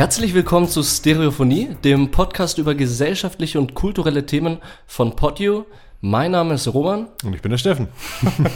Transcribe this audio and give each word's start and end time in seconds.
Herzlich 0.00 0.32
willkommen 0.32 0.66
zu 0.66 0.82
Stereophonie, 0.82 1.76
dem 1.84 2.10
Podcast 2.10 2.56
über 2.56 2.74
gesellschaftliche 2.74 3.58
und 3.58 3.74
kulturelle 3.74 4.24
Themen 4.24 4.56
von 4.86 5.14
Podio. 5.14 5.66
Mein 6.00 6.30
Name 6.30 6.54
ist 6.54 6.66
Roman. 6.68 7.08
Und 7.22 7.34
ich 7.34 7.42
bin 7.42 7.50
der 7.50 7.58
Steffen. 7.58 7.88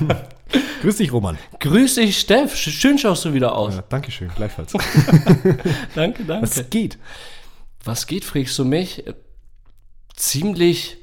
Grüß 0.80 0.96
dich, 0.96 1.12
Roman. 1.12 1.36
Grüß 1.60 1.96
dich, 1.96 2.18
Steff. 2.18 2.56
Schön 2.56 2.96
schaust 2.96 3.26
du 3.26 3.34
wieder 3.34 3.58
aus. 3.58 3.74
Ja, 3.74 3.84
Dankeschön, 3.86 4.30
gleichfalls. 4.34 4.72
danke, 5.94 6.24
danke. 6.24 6.40
Was 6.40 6.70
geht? 6.70 6.98
Was 7.84 8.06
geht, 8.06 8.24
fragst 8.24 8.58
du 8.58 8.64
mich? 8.64 9.04
Ziemlich 10.16 10.96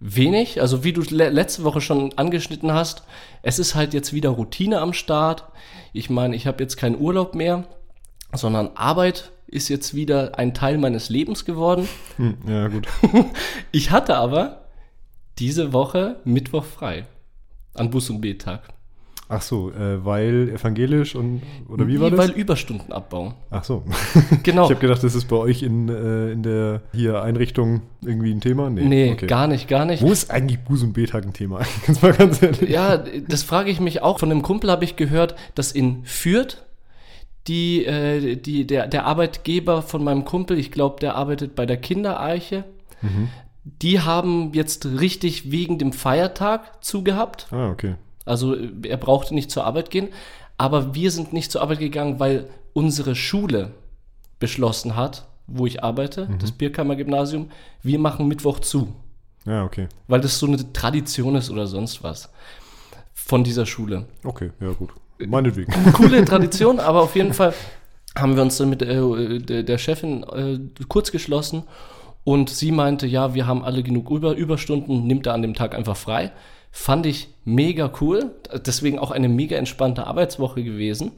wenig. 0.00 0.60
Also 0.60 0.82
wie 0.82 0.94
du 0.94 1.02
le 1.02 1.28
letzte 1.28 1.62
Woche 1.62 1.80
schon 1.80 2.12
angeschnitten 2.18 2.72
hast, 2.72 3.04
es 3.42 3.60
ist 3.60 3.76
halt 3.76 3.94
jetzt 3.94 4.12
wieder 4.12 4.30
Routine 4.30 4.80
am 4.80 4.92
Start. 4.92 5.44
Ich 5.92 6.10
meine, 6.10 6.34
ich 6.34 6.48
habe 6.48 6.60
jetzt 6.60 6.76
keinen 6.76 6.98
Urlaub 6.98 7.36
mehr, 7.36 7.68
sondern 8.32 8.70
Arbeit 8.74 9.30
ist 9.46 9.68
jetzt 9.68 9.94
wieder 9.94 10.38
ein 10.38 10.54
Teil 10.54 10.78
meines 10.78 11.08
Lebens 11.08 11.44
geworden. 11.44 11.88
Hm, 12.16 12.34
ja, 12.48 12.68
gut. 12.68 12.86
Ich 13.72 13.90
hatte 13.90 14.16
aber 14.16 14.66
diese 15.38 15.72
Woche 15.72 16.16
Mittwoch 16.24 16.64
frei. 16.64 17.06
An 17.74 17.90
Bus- 17.90 18.08
und 18.08 18.20
B-Tag. 18.22 18.62
Ach 19.28 19.42
so, 19.42 19.72
äh, 19.72 20.04
weil 20.04 20.50
evangelisch 20.50 21.16
und 21.16 21.42
oder 21.68 21.88
wie 21.88 21.98
war 21.98 22.10
Nee, 22.10 22.16
das? 22.16 22.28
Weil 22.28 22.36
Überstunden 22.36 22.92
abbauen. 22.92 23.34
Ach 23.50 23.64
so. 23.64 23.82
Genau. 24.44 24.64
Ich 24.64 24.70
habe 24.70 24.80
gedacht, 24.80 25.02
das 25.02 25.16
ist 25.16 25.26
bei 25.26 25.36
euch 25.36 25.64
in, 25.64 25.88
äh, 25.88 26.30
in 26.30 26.44
der 26.44 26.82
hier 26.94 27.22
Einrichtung 27.22 27.82
irgendwie 28.02 28.30
ein 28.32 28.40
Thema. 28.40 28.70
Nee, 28.70 29.12
okay. 29.12 29.26
gar 29.26 29.48
nicht, 29.48 29.66
gar 29.66 29.84
nicht. 29.84 30.00
Wo 30.00 30.12
ist 30.12 30.30
eigentlich 30.30 30.60
Bus- 30.60 30.84
und 30.84 30.92
B-Tag 30.92 31.24
ein 31.24 31.32
Thema? 31.32 31.60
Jetzt 31.88 32.02
mal 32.02 32.12
ganz 32.12 32.40
ehrlich. 32.40 32.70
Ja, 32.70 32.98
das 32.98 33.42
frage 33.42 33.70
ich 33.70 33.80
mich 33.80 34.00
auch. 34.00 34.20
Von 34.20 34.30
einem 34.30 34.42
Kumpel 34.42 34.70
habe 34.70 34.84
ich 34.84 34.94
gehört, 34.94 35.34
dass 35.56 35.72
in 35.72 36.04
Fürth 36.04 36.64
die, 37.48 37.84
äh, 37.84 38.36
die, 38.36 38.66
der, 38.66 38.86
der 38.86 39.06
Arbeitgeber 39.06 39.82
von 39.82 40.02
meinem 40.02 40.24
Kumpel, 40.24 40.58
ich 40.58 40.70
glaube, 40.70 41.00
der 41.00 41.14
arbeitet 41.14 41.54
bei 41.54 41.66
der 41.66 41.76
Kindereiche, 41.76 42.64
die 43.82 44.00
haben 44.00 44.52
jetzt 44.52 44.86
richtig 44.86 45.50
wegen 45.50 45.78
dem 45.78 45.92
Feiertag 45.92 46.84
zugehabt. 46.84 47.48
Ah, 47.50 47.70
okay. 47.70 47.96
Also 48.24 48.56
er 48.82 48.96
brauchte 48.96 49.34
nicht 49.34 49.50
zur 49.50 49.64
Arbeit 49.64 49.90
gehen. 49.90 50.08
Aber 50.58 50.94
wir 50.94 51.10
sind 51.10 51.32
nicht 51.32 51.52
zur 51.52 51.62
Arbeit 51.62 51.80
gegangen, 51.80 52.18
weil 52.18 52.48
unsere 52.72 53.14
Schule 53.14 53.72
beschlossen 54.38 54.96
hat, 54.96 55.26
wo 55.46 55.66
ich 55.66 55.84
arbeite, 55.84 56.28
das 56.40 56.52
Bierkammer 56.52 56.96
Gymnasium, 56.96 57.50
wir 57.82 57.98
machen 57.98 58.26
Mittwoch 58.26 58.60
zu. 58.60 58.92
Ja, 59.44 59.64
okay. 59.64 59.88
Weil 60.08 60.20
das 60.20 60.38
so 60.38 60.46
eine 60.46 60.72
Tradition 60.72 61.36
ist 61.36 61.50
oder 61.50 61.66
sonst 61.66 62.02
was. 62.02 62.30
Von 63.12 63.44
dieser 63.44 63.66
Schule. 63.66 64.06
Okay, 64.24 64.50
ja 64.60 64.72
gut. 64.72 64.90
Meinetwegen. 65.18 65.72
Coole 65.92 66.24
Tradition, 66.24 66.80
aber 66.80 67.02
auf 67.02 67.16
jeden 67.16 67.32
Fall 67.32 67.54
haben 68.16 68.36
wir 68.36 68.42
uns 68.42 68.56
dann 68.56 68.70
mit 68.70 68.82
äh, 68.82 69.38
der, 69.38 69.62
der 69.62 69.78
Chefin 69.78 70.22
äh, 70.24 70.58
kurz 70.88 71.10
geschlossen 71.12 71.64
und 72.24 72.50
sie 72.50 72.72
meinte, 72.72 73.06
ja, 73.06 73.34
wir 73.34 73.46
haben 73.46 73.64
alle 73.64 73.82
genug 73.82 74.10
Über 74.10 74.34
Überstunden, 74.34 75.06
nimmt 75.06 75.26
er 75.26 75.34
an 75.34 75.42
dem 75.42 75.54
Tag 75.54 75.74
einfach 75.74 75.96
frei. 75.96 76.32
Fand 76.72 77.06
ich 77.06 77.28
mega 77.44 77.90
cool, 78.00 78.32
deswegen 78.66 78.98
auch 78.98 79.10
eine 79.10 79.28
mega 79.28 79.56
entspannte 79.56 80.06
Arbeitswoche 80.06 80.62
gewesen. 80.62 81.12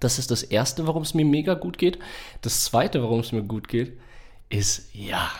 Das 0.00 0.18
ist 0.18 0.30
das 0.30 0.42
Erste, 0.42 0.86
warum 0.86 1.02
es 1.02 1.14
mir 1.14 1.24
mega 1.24 1.54
gut 1.54 1.78
geht. 1.78 1.98
Das 2.42 2.64
Zweite, 2.64 3.02
warum 3.02 3.20
es 3.20 3.32
mir 3.32 3.42
gut 3.42 3.68
geht, 3.68 3.98
ist, 4.50 4.90
ja, 4.92 5.30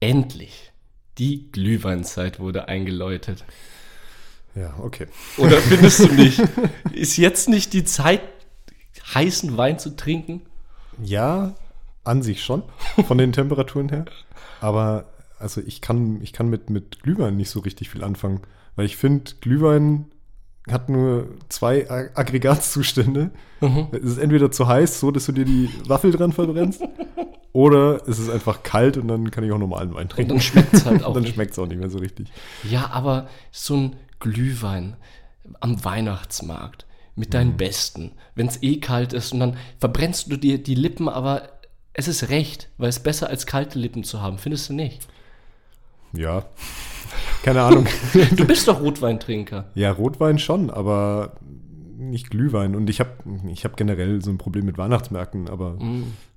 endlich, 0.00 0.72
die 1.18 1.52
Glühweinzeit 1.52 2.40
wurde 2.40 2.66
eingeläutet. 2.68 3.44
Ja, 4.58 4.74
okay. 4.82 5.06
Oder 5.36 5.56
findest 5.58 6.00
du 6.00 6.12
nicht? 6.12 6.42
Ist 6.92 7.16
jetzt 7.16 7.48
nicht 7.48 7.72
die 7.72 7.84
Zeit, 7.84 8.22
heißen 9.14 9.56
Wein 9.56 9.78
zu 9.78 9.96
trinken? 9.96 10.42
Ja, 11.02 11.54
an 12.04 12.22
sich 12.22 12.42
schon, 12.42 12.62
von 13.06 13.18
den 13.18 13.32
Temperaturen 13.32 13.88
her. 13.88 14.06
Aber 14.60 15.04
also 15.38 15.60
ich 15.64 15.80
kann, 15.80 16.20
ich 16.22 16.32
kann 16.32 16.48
mit, 16.48 16.70
mit 16.70 17.02
Glühwein 17.02 17.36
nicht 17.36 17.50
so 17.50 17.60
richtig 17.60 17.90
viel 17.90 18.02
anfangen. 18.02 18.40
Weil 18.74 18.86
ich 18.86 18.96
finde, 18.96 19.32
Glühwein 19.40 20.06
hat 20.70 20.88
nur 20.88 21.28
zwei 21.48 21.88
Aggregatzustände. 21.90 23.30
Es 23.92 24.02
ist 24.02 24.18
entweder 24.18 24.50
zu 24.50 24.66
heiß, 24.68 25.00
so 25.00 25.10
dass 25.10 25.26
du 25.26 25.32
dir 25.32 25.44
die 25.44 25.70
Waffel 25.86 26.10
dran 26.10 26.32
verbrennst, 26.32 26.82
oder 27.52 28.06
es 28.06 28.18
ist 28.18 28.30
einfach 28.30 28.62
kalt 28.62 28.96
und 28.98 29.08
dann 29.08 29.30
kann 29.30 29.42
ich 29.44 29.50
auch 29.50 29.58
normalen 29.58 29.94
Wein 29.94 30.02
Und 30.02 30.12
trinken. 30.12 30.28
dann 30.34 30.40
schmeckt 30.40 30.74
es 30.74 30.84
halt 30.84 31.02
auch. 31.02 31.08
Und 31.08 31.24
dann 31.24 31.32
schmeckt 31.32 31.52
es 31.52 31.58
auch 31.58 31.66
nicht 31.66 31.78
mehr 31.78 31.90
so 31.90 31.98
richtig. 31.98 32.28
Ja, 32.68 32.90
aber 32.92 33.28
so 33.50 33.76
ein 33.76 33.96
Glühwein 34.20 34.96
am 35.60 35.84
Weihnachtsmarkt 35.84 36.86
mit 37.14 37.34
deinen 37.34 37.56
Besten, 37.56 38.12
wenn 38.34 38.46
es 38.46 38.62
eh 38.62 38.78
kalt 38.78 39.12
ist 39.12 39.32
und 39.32 39.40
dann 39.40 39.56
verbrennst 39.78 40.30
du 40.30 40.36
dir 40.36 40.62
die 40.62 40.74
Lippen, 40.74 41.08
aber 41.08 41.48
es 41.92 42.06
ist 42.06 42.28
recht, 42.28 42.68
weil 42.78 42.88
es 42.88 43.00
besser 43.00 43.28
als 43.28 43.46
kalte 43.46 43.78
Lippen 43.78 44.04
zu 44.04 44.22
haben, 44.22 44.38
findest 44.38 44.68
du 44.68 44.74
nicht? 44.74 45.06
Ja, 46.12 46.44
keine 47.42 47.62
Ahnung. 47.62 47.86
Du 48.36 48.46
bist 48.46 48.68
doch 48.68 48.80
Rotweintrinker. 48.80 49.64
Ja, 49.74 49.90
Rotwein 49.90 50.38
schon, 50.38 50.70
aber 50.70 51.32
nicht 51.98 52.30
Glühwein. 52.30 52.74
Und 52.76 52.88
ich 52.88 53.00
habe 53.00 53.10
ich 53.50 53.64
hab 53.64 53.76
generell 53.76 54.22
so 54.22 54.30
ein 54.30 54.38
Problem 54.38 54.64
mit 54.64 54.78
Weihnachtsmärkten, 54.78 55.48
aber 55.48 55.76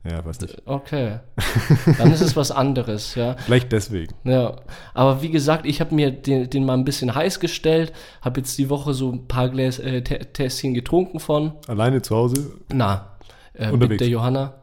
ja, 0.03 0.25
weiß 0.25 0.41
nicht. 0.41 0.61
Okay. 0.66 1.19
Dann 1.97 2.11
ist 2.11 2.22
es 2.22 2.35
was 2.35 2.51
anderes, 2.51 3.16
ja. 3.16 3.35
Vielleicht 3.38 3.72
deswegen. 3.72 4.13
Ja, 4.23 4.57
aber 4.94 5.22
wie 5.22 5.29
gesagt, 5.29 5.66
ich 5.66 5.79
habe 5.79 5.94
mir 5.94 6.11
den, 6.11 6.49
den 6.49 6.66
mal 6.66 6.73
ein 6.73 6.83
bisschen 6.85 7.13
heiß 7.13 7.39
gestellt, 7.39 7.94
habe 8.22 8.39
jetzt 8.39 8.57
die 8.57 8.69
Woche 8.69 8.94
so 8.94 9.11
ein 9.11 9.27
paar 9.27 9.49
Gläs, 9.49 9.77
äh, 9.79 10.01
Tä- 10.01 10.33
Tässchen 10.33 10.73
getrunken 10.73 11.19
von, 11.19 11.53
Alleine 11.67 12.01
zu 12.01 12.16
Hause? 12.16 12.55
na, 12.73 13.17
äh, 13.53 13.72
mit 13.72 13.99
der 13.99 14.07
Johanna, 14.09 14.55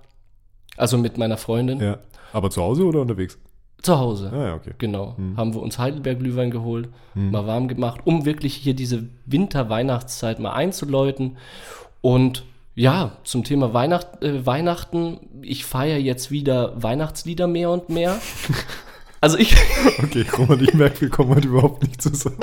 also 0.76 0.98
mit 0.98 1.16
meiner 1.18 1.36
Freundin, 1.36 1.80
Ja. 1.80 1.98
Aber 2.32 2.50
zu 2.50 2.60
Hause 2.60 2.84
oder 2.84 3.00
unterwegs? 3.00 3.38
Zu 3.82 3.98
Hause. 3.98 4.30
Ah 4.32 4.46
ja, 4.48 4.54
okay. 4.54 4.72
Genau, 4.78 5.16
haben 5.36 5.54
wir 5.54 5.62
uns 5.62 5.78
Heidelberg-Glühwein 5.78 6.50
geholt, 6.50 6.88
mal 7.14 7.46
warm 7.46 7.68
gemacht, 7.68 8.00
um 8.04 8.24
wirklich 8.24 8.54
hier 8.54 8.74
diese 8.74 9.08
Winter-Weihnachtszeit 9.26 10.40
mal 10.40 10.52
einzuläuten. 10.52 11.36
Und 12.00 12.44
ja, 12.74 13.16
zum 13.24 13.42
Thema 13.42 13.74
Weihnacht, 13.74 14.22
äh, 14.22 14.46
Weihnachten, 14.46 15.18
ich 15.42 15.64
feiere 15.64 15.98
jetzt 15.98 16.30
wieder 16.30 16.80
Weihnachtslieder 16.80 17.46
mehr 17.46 17.70
und 17.70 17.88
mehr. 17.88 18.20
Also 19.20 19.36
ich, 19.36 19.56
Okay, 20.00 20.24
Roman, 20.38 20.62
ich 20.62 20.74
merke, 20.74 21.00
wir 21.00 21.10
kommen 21.10 21.34
heute 21.34 21.48
überhaupt 21.48 21.82
nicht 21.82 22.00
zusammen. 22.00 22.38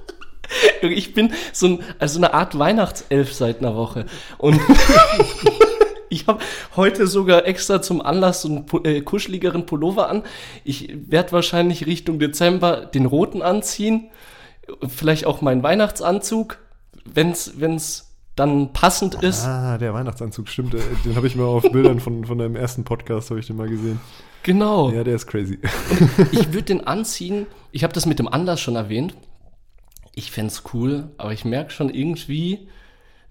ich 0.80 1.12
bin 1.12 1.32
so 1.52 1.66
ein, 1.66 1.78
also 1.98 2.18
eine 2.18 2.32
Art 2.32 2.58
Weihnachtself 2.58 3.34
seit 3.34 3.58
einer 3.58 3.74
Woche. 3.74 4.06
Und 4.38 4.58
ich 6.22 6.28
habe 6.28 6.42
heute 6.76 7.06
sogar 7.06 7.46
extra 7.46 7.82
zum 7.82 8.00
Anlass 8.00 8.42
so 8.42 8.48
einen 8.48 8.84
äh, 8.84 9.00
kuscheligeren 9.00 9.66
Pullover 9.66 10.08
an. 10.08 10.22
Ich 10.64 10.94
werde 11.08 11.32
wahrscheinlich 11.32 11.86
Richtung 11.86 12.18
Dezember 12.18 12.86
den 12.86 13.06
roten 13.06 13.42
anziehen. 13.42 14.10
Vielleicht 14.86 15.26
auch 15.26 15.40
meinen 15.40 15.62
Weihnachtsanzug, 15.62 16.58
wenn's, 17.04 17.54
wenn's 17.56 18.08
dann 18.36 18.72
passend 18.72 19.16
ist. 19.22 19.44
Ah, 19.44 19.76
der 19.76 19.92
Weihnachtsanzug, 19.92 20.48
stimmt. 20.48 20.74
äh, 20.74 20.78
Den 21.04 21.16
habe 21.16 21.26
ich 21.26 21.36
mal 21.36 21.44
auf 21.44 21.62
Bildern 21.70 22.00
von, 22.00 22.24
von 22.24 22.38
deinem 22.38 22.56
ersten 22.56 22.84
Podcast, 22.84 23.30
habe 23.30 23.40
ich 23.40 23.46
den 23.46 23.56
mal 23.56 23.68
gesehen. 23.68 24.00
Genau. 24.44 24.90
Ja, 24.90 25.04
der 25.04 25.14
ist 25.16 25.26
crazy. 25.26 25.58
Ich 26.32 26.52
würde 26.52 26.62
den 26.62 26.86
anziehen. 26.86 27.46
Ich 27.72 27.84
habe 27.84 27.92
das 27.92 28.06
mit 28.06 28.18
dem 28.18 28.28
Anlass 28.28 28.60
schon 28.60 28.76
erwähnt. 28.76 29.14
Ich 30.14 30.30
fänd's 30.30 30.62
cool, 30.72 31.10
aber 31.16 31.32
ich 31.32 31.44
merke 31.44 31.70
schon 31.70 31.90
irgendwie, 31.90 32.68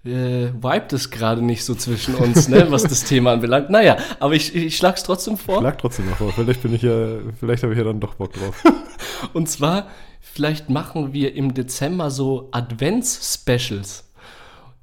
äh, 0.04 0.52
vibet 0.52 0.92
es 0.92 1.10
gerade 1.10 1.42
nicht 1.42 1.64
so 1.64 1.74
zwischen 1.74 2.14
uns, 2.14 2.48
ne, 2.48 2.66
was 2.70 2.82
das 2.82 3.04
Thema 3.04 3.32
anbelangt. 3.32 3.70
Naja, 3.70 3.96
aber 4.18 4.34
ich, 4.34 4.54
ich 4.54 4.76
schlag's 4.76 5.02
trotzdem 5.02 5.36
vor. 5.36 5.60
Schlag 5.60 5.78
trotzdem 5.78 6.08
noch 6.10 6.16
vor. 6.16 6.32
Vielleicht 6.32 6.62
bin 6.62 6.74
ich 6.74 6.82
ja, 6.82 7.18
vielleicht 7.38 7.62
habe 7.62 7.72
ich 7.72 7.78
ja 7.78 7.84
dann 7.84 8.00
doch 8.00 8.14
Bock 8.14 8.32
drauf. 8.32 8.62
Und 9.32 9.48
zwar, 9.48 9.88
vielleicht 10.20 10.70
machen 10.70 11.12
wir 11.12 11.34
im 11.34 11.54
Dezember 11.54 12.10
so 12.10 12.48
Advents-Specials 12.52 14.04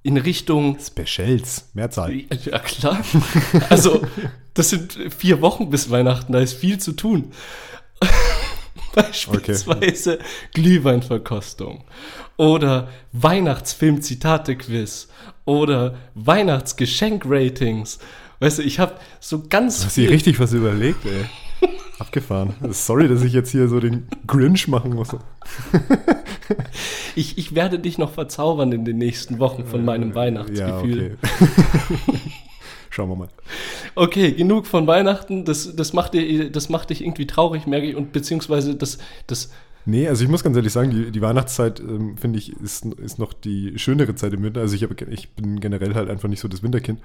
in 0.03 0.17
Richtung. 0.17 0.77
Specials, 0.79 1.69
Mehrzahl. 1.73 2.13
Ja, 2.45 2.59
klar. 2.59 2.99
Also, 3.69 4.01
das 4.53 4.69
sind 4.69 4.97
vier 5.17 5.41
Wochen 5.41 5.69
bis 5.69 5.89
Weihnachten, 5.89 6.31
da 6.31 6.39
ist 6.39 6.53
viel 6.53 6.77
zu 6.79 6.93
tun. 6.93 7.31
Beispielsweise 8.95 10.19
Glühweinverkostung 10.53 11.83
oder 12.37 12.87
Weihnachtsfilm-Zitate-Quiz 13.13 15.07
oder 15.45 15.95
Weihnachtsgeschenk-Ratings. 16.15 17.99
Weißt 18.39 18.59
du, 18.59 18.63
ich 18.63 18.79
habe 18.79 18.93
so 19.19 19.43
ganz 19.47 19.83
Hast 19.85 19.97
du 19.97 20.01
dir 20.01 20.09
richtig 20.11 20.39
was 20.39 20.53
überlegt, 20.53 21.05
ey? 21.05 21.69
Abgefahren. 21.99 22.53
Sorry, 22.71 23.09
dass 23.09 23.23
ich 23.23 23.33
jetzt 23.33 23.51
hier 23.51 23.67
so 23.67 23.81
den 23.81 24.07
Grinch 24.25 24.69
machen 24.69 24.93
muss. 24.95 25.09
Ich, 27.15 27.37
ich 27.37 27.53
werde 27.55 27.77
dich 27.79 27.97
noch 27.97 28.13
verzaubern 28.13 28.71
in 28.71 28.85
den 28.85 28.97
nächsten 28.97 29.39
Wochen 29.39 29.65
von 29.65 29.83
meinem 29.83 30.09
Ja, 30.09 30.15
Weihnachtsgefühl. 30.15 31.17
okay. 31.21 32.19
Schauen 32.89 33.09
wir 33.09 33.15
mal. 33.15 33.29
Okay, 33.95 34.31
genug 34.31 34.65
von 34.65 34.87
Weihnachten. 34.87 35.45
Das, 35.45 35.75
das, 35.75 35.93
macht 35.93 36.13
dir, 36.13 36.51
das 36.51 36.69
macht 36.69 36.89
dich 36.89 37.01
irgendwie 37.03 37.27
traurig, 37.27 37.67
merke 37.67 37.87
ich. 37.87 37.95
Und 37.95 38.11
beziehungsweise 38.11 38.75
das, 38.75 38.97
das 39.27 39.51
Nee, 39.85 40.07
also 40.07 40.23
ich 40.23 40.29
muss 40.29 40.43
ganz 40.43 40.55
ehrlich 40.55 40.73
sagen, 40.73 40.91
die, 40.91 41.11
die 41.11 41.21
Weihnachtszeit, 41.21 41.79
ähm, 41.79 42.17
finde 42.17 42.37
ich, 42.37 42.53
ist, 42.61 42.85
ist 42.85 43.17
noch 43.17 43.33
die 43.33 43.79
schönere 43.79 44.13
Zeit 44.15 44.33
im 44.33 44.43
Winter. 44.43 44.61
Also 44.61 44.75
ich, 44.75 44.83
hab, 44.83 45.01
ich 45.09 45.31
bin 45.31 45.59
generell 45.59 45.95
halt 45.95 46.09
einfach 46.09 46.29
nicht 46.29 46.41
so 46.41 46.47
das 46.47 46.61
Winterkind. 46.61 46.99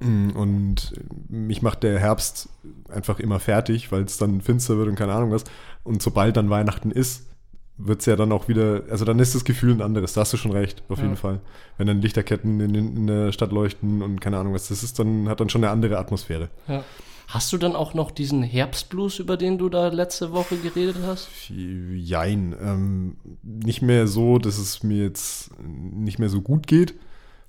Mm, 0.00 0.30
Und 0.30 0.94
mich 1.28 1.62
macht 1.62 1.82
der 1.82 1.98
Herbst 1.98 2.48
einfach 2.88 3.18
immer 3.18 3.40
fertig, 3.40 3.90
weil 3.90 4.02
es 4.02 4.18
dann 4.18 4.40
finster 4.40 4.76
wird 4.76 4.88
und 4.88 4.94
keine 4.94 5.12
Ahnung 5.14 5.30
was. 5.30 5.44
Und 5.82 6.02
sobald 6.02 6.36
dann 6.36 6.50
Weihnachten 6.50 6.90
ist, 6.90 7.26
wird 7.76 8.00
es 8.00 8.06
ja 8.06 8.16
dann 8.16 8.30
auch 8.32 8.48
wieder, 8.48 8.84
also 8.88 9.04
dann 9.04 9.18
ist 9.18 9.34
das 9.34 9.44
Gefühl 9.44 9.72
ein 9.72 9.82
anderes. 9.82 10.12
Da 10.12 10.20
hast 10.20 10.32
du 10.32 10.36
schon 10.36 10.52
recht, 10.52 10.82
auf 10.88 10.98
Ja. 10.98 11.04
jeden 11.04 11.16
Fall. 11.16 11.40
Wenn 11.76 11.86
dann 11.86 12.00
Lichterketten 12.00 12.60
in, 12.60 12.74
in, 12.74 13.06
der 13.06 13.32
Stadt 13.32 13.50
leuchten 13.52 14.02
und 14.02 14.20
keine 14.20 14.38
Ahnung 14.38 14.54
was, 14.54 14.68
das 14.68 14.82
ist 14.82 14.98
dann, 14.98 15.28
hat 15.28 15.40
dann 15.40 15.48
schon 15.48 15.64
eine 15.64 15.72
andere 15.72 15.98
Atmosphäre. 15.98 16.50
Ja. 16.68 16.84
Hast 17.26 17.52
du 17.52 17.56
dann 17.58 17.74
auch 17.74 17.94
noch 17.94 18.10
diesen 18.10 18.42
Herbstblues, 18.42 19.18
über 19.18 19.36
den 19.36 19.58
du 19.58 19.68
da 19.68 19.88
letzte 19.88 20.30
Woche 20.32 20.56
geredet 20.56 20.96
hast? 21.06 21.28
Jein. 21.48 22.54
Ähm, 22.62 23.16
nicht 23.42 23.82
mehr 23.82 24.06
so, 24.06 24.38
dass 24.38 24.58
es 24.58 24.82
mir 24.82 25.02
jetzt 25.02 25.50
nicht 25.60 26.18
mehr 26.18 26.28
so 26.28 26.42
gut 26.42 26.66
geht, 26.66 26.94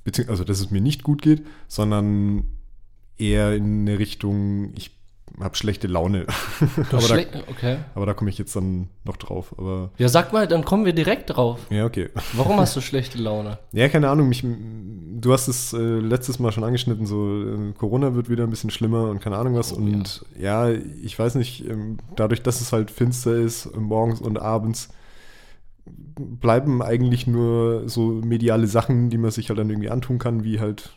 beziehungsweise 0.04 0.32
also 0.42 0.44
dass 0.46 0.60
es 0.60 0.72
mir 0.72 0.82
nicht 0.82 1.04
gut 1.04 1.22
geht, 1.22 1.46
sondern 1.68 2.46
eher 3.18 3.54
in 3.56 3.82
eine 3.82 4.00
Richtung, 4.00 4.72
ich 4.76 4.95
habe 5.42 5.56
schlechte 5.56 5.88
Laune. 5.88 6.26
aber, 6.62 6.84
da, 6.92 6.98
Schle- 7.00 7.44
okay. 7.50 7.78
aber 7.94 8.06
da 8.06 8.14
komme 8.14 8.30
ich 8.30 8.38
jetzt 8.38 8.56
dann 8.56 8.90
noch 9.04 9.18
drauf. 9.18 9.54
Aber 9.58 9.92
Ja, 9.98 10.08
sag 10.08 10.32
mal, 10.34 10.48
dann 10.48 10.64
kommen 10.64 10.86
wir 10.86 10.94
direkt 10.94 11.36
drauf. 11.36 11.60
ja, 11.70 11.86
okay. 11.86 12.10
Warum 12.34 12.58
hast 12.60 12.76
du 12.76 12.82
schlechte 12.82 13.18
Laune? 13.18 13.58
Ja, 13.74 13.90
keine 13.90 14.10
Ahnung. 14.10 14.30
Mich, 14.30 14.44
du 14.46 15.34
hast 15.34 15.48
es 15.48 15.74
äh, 15.74 15.78
letztes 15.78 16.40
Mal 16.40 16.52
schon 16.52 16.64
angeschnitten, 16.64 17.06
so 17.06 17.42
äh, 17.44 17.74
Corona 17.78 18.16
wird 18.16 18.30
wieder 18.30 18.44
ein 18.46 18.50
bisschen 18.50 18.70
schlimmer 18.70 19.10
und 19.10 19.20
keine 19.22 19.38
Ahnung 19.38 19.56
was. 19.56 19.74
Oh, 19.74 19.78
und 19.78 20.26
ja. 20.40 20.70
ich 20.72 21.18
weiß 21.18 21.36
nicht, 21.36 21.68
ähm, 21.70 21.98
dadurch, 22.16 22.42
dass 22.42 22.62
es 22.62 22.72
halt 22.72 22.92
finster 22.92 23.36
ist, 23.36 23.66
äh, 23.66 23.78
morgens 23.80 24.22
und 24.22 24.40
abends, 24.40 24.90
bleiben 26.18 26.82
eigentlich 26.82 27.28
nur 27.28 27.88
so 27.90 28.08
mediale 28.08 28.68
Sachen, 28.68 29.10
die 29.10 29.18
man 29.18 29.32
sich 29.32 29.50
halt 29.50 29.60
dann 29.60 29.70
irgendwie 29.70 29.90
antun 29.90 30.18
kann, 30.18 30.44
wie 30.44 30.60
halt, 30.60 30.96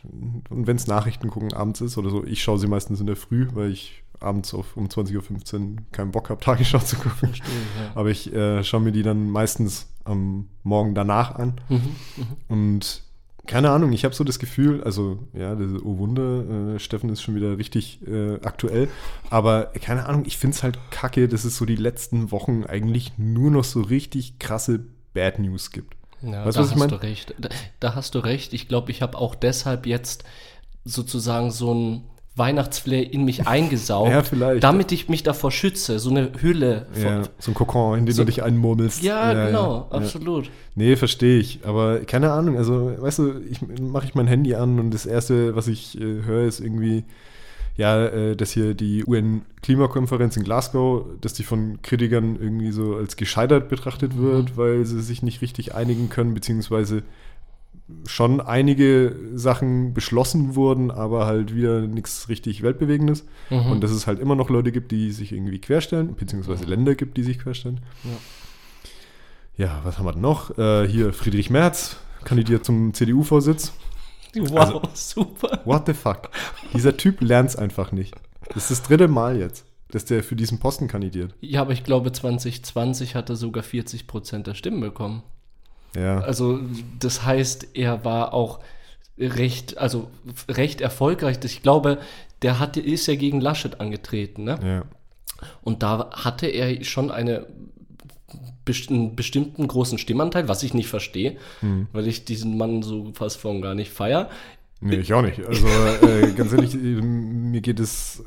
und 0.49 0.65
wenn 0.65 0.77
es 0.77 0.87
Nachrichten 0.87 1.29
gucken 1.29 1.53
abends 1.53 1.81
ist 1.81 1.97
oder 1.97 2.09
so, 2.09 2.23
ich 2.23 2.41
schaue 2.41 2.57
sie 2.57 2.67
meistens 2.67 2.99
in 2.99 3.05
der 3.05 3.15
Früh, 3.15 3.47
weil 3.53 3.71
ich 3.71 4.03
abends 4.19 4.53
auf, 4.53 4.75
um 4.77 4.87
20.15 4.87 5.55
Uhr 5.61 5.75
keinen 5.91 6.11
Bock 6.11 6.29
habe, 6.29 6.39
Tagesschau 6.43 6.79
zu 6.79 6.95
gucken. 6.97 7.33
Stimmt, 7.33 7.75
ja. 7.79 7.91
Aber 7.95 8.09
ich 8.09 8.33
äh, 8.33 8.63
schaue 8.63 8.81
mir 8.81 8.91
die 8.91 9.03
dann 9.03 9.29
meistens 9.29 9.87
am 10.03 10.49
Morgen 10.63 10.95
danach 10.95 11.35
an. 11.35 11.59
Mhm, 11.69 11.95
Und 12.47 13.03
keine 13.47 13.71
Ahnung, 13.71 13.91
ich 13.93 14.05
habe 14.05 14.13
so 14.13 14.23
das 14.23 14.37
Gefühl, 14.37 14.83
also 14.83 15.19
ja, 15.33 15.55
das, 15.55 15.71
oh 15.83 15.97
Wunder, 15.97 16.75
äh, 16.75 16.79
Steffen 16.79 17.09
ist 17.09 17.21
schon 17.23 17.33
wieder 17.35 17.57
richtig 17.57 18.05
äh, 18.07 18.35
aktuell, 18.43 18.89
aber 19.31 19.67
keine 19.81 20.05
Ahnung, 20.05 20.23
ich 20.27 20.37
finde 20.37 20.55
es 20.55 20.61
halt 20.61 20.77
kacke, 20.91 21.27
dass 21.27 21.45
es 21.45 21.57
so 21.57 21.65
die 21.65 21.75
letzten 21.75 22.31
Wochen 22.31 22.63
eigentlich 22.65 23.13
nur 23.17 23.49
noch 23.49 23.63
so 23.63 23.81
richtig 23.81 24.37
krasse 24.37 24.81
Bad 25.15 25.39
News 25.39 25.71
gibt. 25.71 25.95
Ja, 26.21 26.45
Weißt 26.45 26.57
da 26.57 26.61
du, 26.61 26.67
was 26.67 26.67
ich 26.67 26.73
hast 26.73 26.79
mein? 26.79 26.89
du 26.89 27.01
recht. 27.01 27.33
Da, 27.39 27.49
da 27.79 27.95
hast 27.95 28.13
du 28.13 28.19
recht. 28.19 28.53
Ich 28.53 28.67
glaube, 28.67 28.91
ich 28.91 29.01
habe 29.01 29.17
auch 29.17 29.33
deshalb 29.35 29.85
jetzt 29.87 30.25
sozusagen 30.85 31.49
so 31.51 31.73
ein 31.73 32.03
Weihnachtsflair 32.39 33.13
in 33.13 33.25
mich 33.25 33.47
eingesaugt, 33.47 34.09
Ja, 34.11 34.23
vielleicht. 34.23 34.63
damit 34.63 34.91
ich 34.91 35.09
mich 35.09 35.21
davor 35.21 35.51
schütze. 35.51 35.99
So 35.99 36.09
eine 36.09 36.31
Hülle. 36.41 36.87
Ja, 36.99 37.21
so 37.37 37.51
ein 37.51 37.53
Kokon, 37.53 37.99
in 37.99 38.05
den 38.07 38.15
So- 38.15 38.23
du 38.23 38.27
dich 38.27 38.41
einmurmelst. 38.41 39.03
Ja, 39.03 39.45
genau, 39.47 39.87
ja. 39.91 39.97
absolut. 39.97 40.49
Nee, 40.75 40.95
verstehe 40.95 41.39
ich. 41.39 41.59
Aber 41.65 41.99
keine 41.99 42.31
Ahnung, 42.31 42.57
also, 42.57 42.93
weißt 42.97 43.19
du, 43.19 43.33
ich 43.51 43.59
mache 43.79 44.05
ich 44.07 44.15
mein 44.15 44.25
Handy 44.27 44.55
an 44.55 44.79
und 44.79 44.91
das 44.91 45.05
Erste, 45.05 45.55
was 45.55 45.67
ich 45.67 45.99
äh, 45.99 46.23
höre, 46.23 46.47
ist 46.47 46.59
irgendwie, 46.61 47.03
ja, 47.77 48.05
äh, 48.07 48.35
dass 48.35 48.51
hier 48.51 48.73
die 48.73 49.03
UN-Klimakonferenz 49.05 50.37
in 50.37 50.43
Glasgow, 50.43 51.05
dass 51.21 51.33
die 51.33 51.43
von 51.43 51.81
Kritikern 51.81 52.37
irgendwie 52.41 52.71
so 52.71 52.95
als 52.95 53.15
gescheitert 53.15 53.69
betrachtet 53.69 54.17
wird, 54.17 54.57
weil 54.57 54.85
sie 54.85 55.01
sich 55.01 55.23
nicht 55.23 55.41
richtig 55.41 55.75
einigen 55.75 56.09
können, 56.09 56.33
beziehungsweise 56.33 57.03
schon 58.05 58.39
einige 58.41 59.15
Sachen 59.35 59.93
beschlossen 59.93 60.55
wurden, 60.55 60.91
aber 60.91 61.25
halt 61.25 61.53
wieder 61.55 61.81
nichts 61.81 62.29
richtig 62.29 62.61
Weltbewegendes. 62.61 63.25
Mhm. 63.49 63.71
Und 63.71 63.81
dass 63.81 63.91
es 63.91 64.07
halt 64.07 64.19
immer 64.19 64.35
noch 64.35 64.49
Leute 64.49 64.71
gibt, 64.71 64.91
die 64.91 65.11
sich 65.11 65.31
irgendwie 65.31 65.59
querstellen, 65.59 66.15
beziehungsweise 66.15 66.65
Länder 66.65 66.95
gibt, 66.95 67.17
die 67.17 67.23
sich 67.23 67.39
querstellen. 67.39 67.81
Ja, 69.57 69.81
was 69.83 69.97
haben 69.97 70.05
wir 70.05 70.13
denn 70.13 70.21
noch? 70.21 70.57
Äh, 70.57 70.87
hier 70.87 71.13
Friedrich 71.13 71.49
Merz 71.49 71.97
kandidiert 72.23 72.65
zum 72.65 72.93
CDU-Vorsitz. 72.93 73.73
Wow, 74.35 74.57
Also- 74.59 74.81
super. 74.93 75.61
What 75.65 75.87
the 75.87 75.93
fuck? 75.93 76.29
Dieser 76.73 76.95
Typ 76.95 77.21
lernt 77.21 77.49
es 77.49 77.55
einfach 77.55 77.91
nicht. 77.91 78.15
Das 78.53 78.63
ist 78.69 78.71
das 78.71 78.83
dritte 78.83 79.07
Mal 79.07 79.37
jetzt, 79.37 79.65
dass 79.91 80.05
der 80.05 80.23
für 80.23 80.35
diesen 80.35 80.59
Posten 80.59 80.87
kandidiert. 80.87 81.33
Ja, 81.41 81.61
aber 81.61 81.73
ich 81.73 81.83
glaube, 81.83 82.11
2020 82.11 83.15
hat 83.15 83.29
er 83.29 83.35
sogar 83.35 83.63
40 83.63 84.07
Prozent 84.07 84.47
der 84.47 84.53
Stimmen 84.53 84.79
bekommen. 84.81 85.23
Ja. 85.95 86.19
Also, 86.19 86.59
das 86.99 87.23
heißt, 87.25 87.69
er 87.73 88.05
war 88.05 88.33
auch 88.33 88.59
recht, 89.17 89.77
also 89.77 90.09
recht 90.47 90.81
erfolgreich. 90.81 91.37
Ich 91.43 91.61
glaube, 91.61 91.99
der 92.41 92.59
hatte, 92.59 92.79
ist 92.79 93.07
ja 93.07 93.15
gegen 93.15 93.41
Laschet 93.41 93.79
angetreten, 93.79 94.43
ne? 94.45 94.59
ja. 94.63 94.83
Und 95.61 95.83
da 95.83 96.09
hatte 96.11 96.47
er 96.47 96.83
schon 96.83 97.11
eine 97.11 97.47
einen 98.89 99.15
bestimmten 99.15 99.67
großen 99.67 99.97
Stimmanteil, 99.97 100.47
was 100.47 100.61
ich 100.63 100.73
nicht 100.73 100.87
verstehe, 100.87 101.37
Hm. 101.61 101.87
weil 101.91 102.07
ich 102.07 102.25
diesen 102.25 102.57
Mann 102.57 102.83
so 102.83 103.11
fast 103.13 103.37
von 103.37 103.61
gar 103.61 103.73
nicht 103.73 103.91
feier. 103.91 104.29
Nee, 104.81 104.97
ich 104.97 105.13
auch 105.13 105.21
nicht. 105.23 105.43
Also 105.45 105.67
äh, 105.67 106.31
ganz 106.33 106.53
ehrlich, 106.53 106.75
äh, 106.75 106.77
mir 106.77 107.61
geht 107.61 107.79
es, 107.79 108.23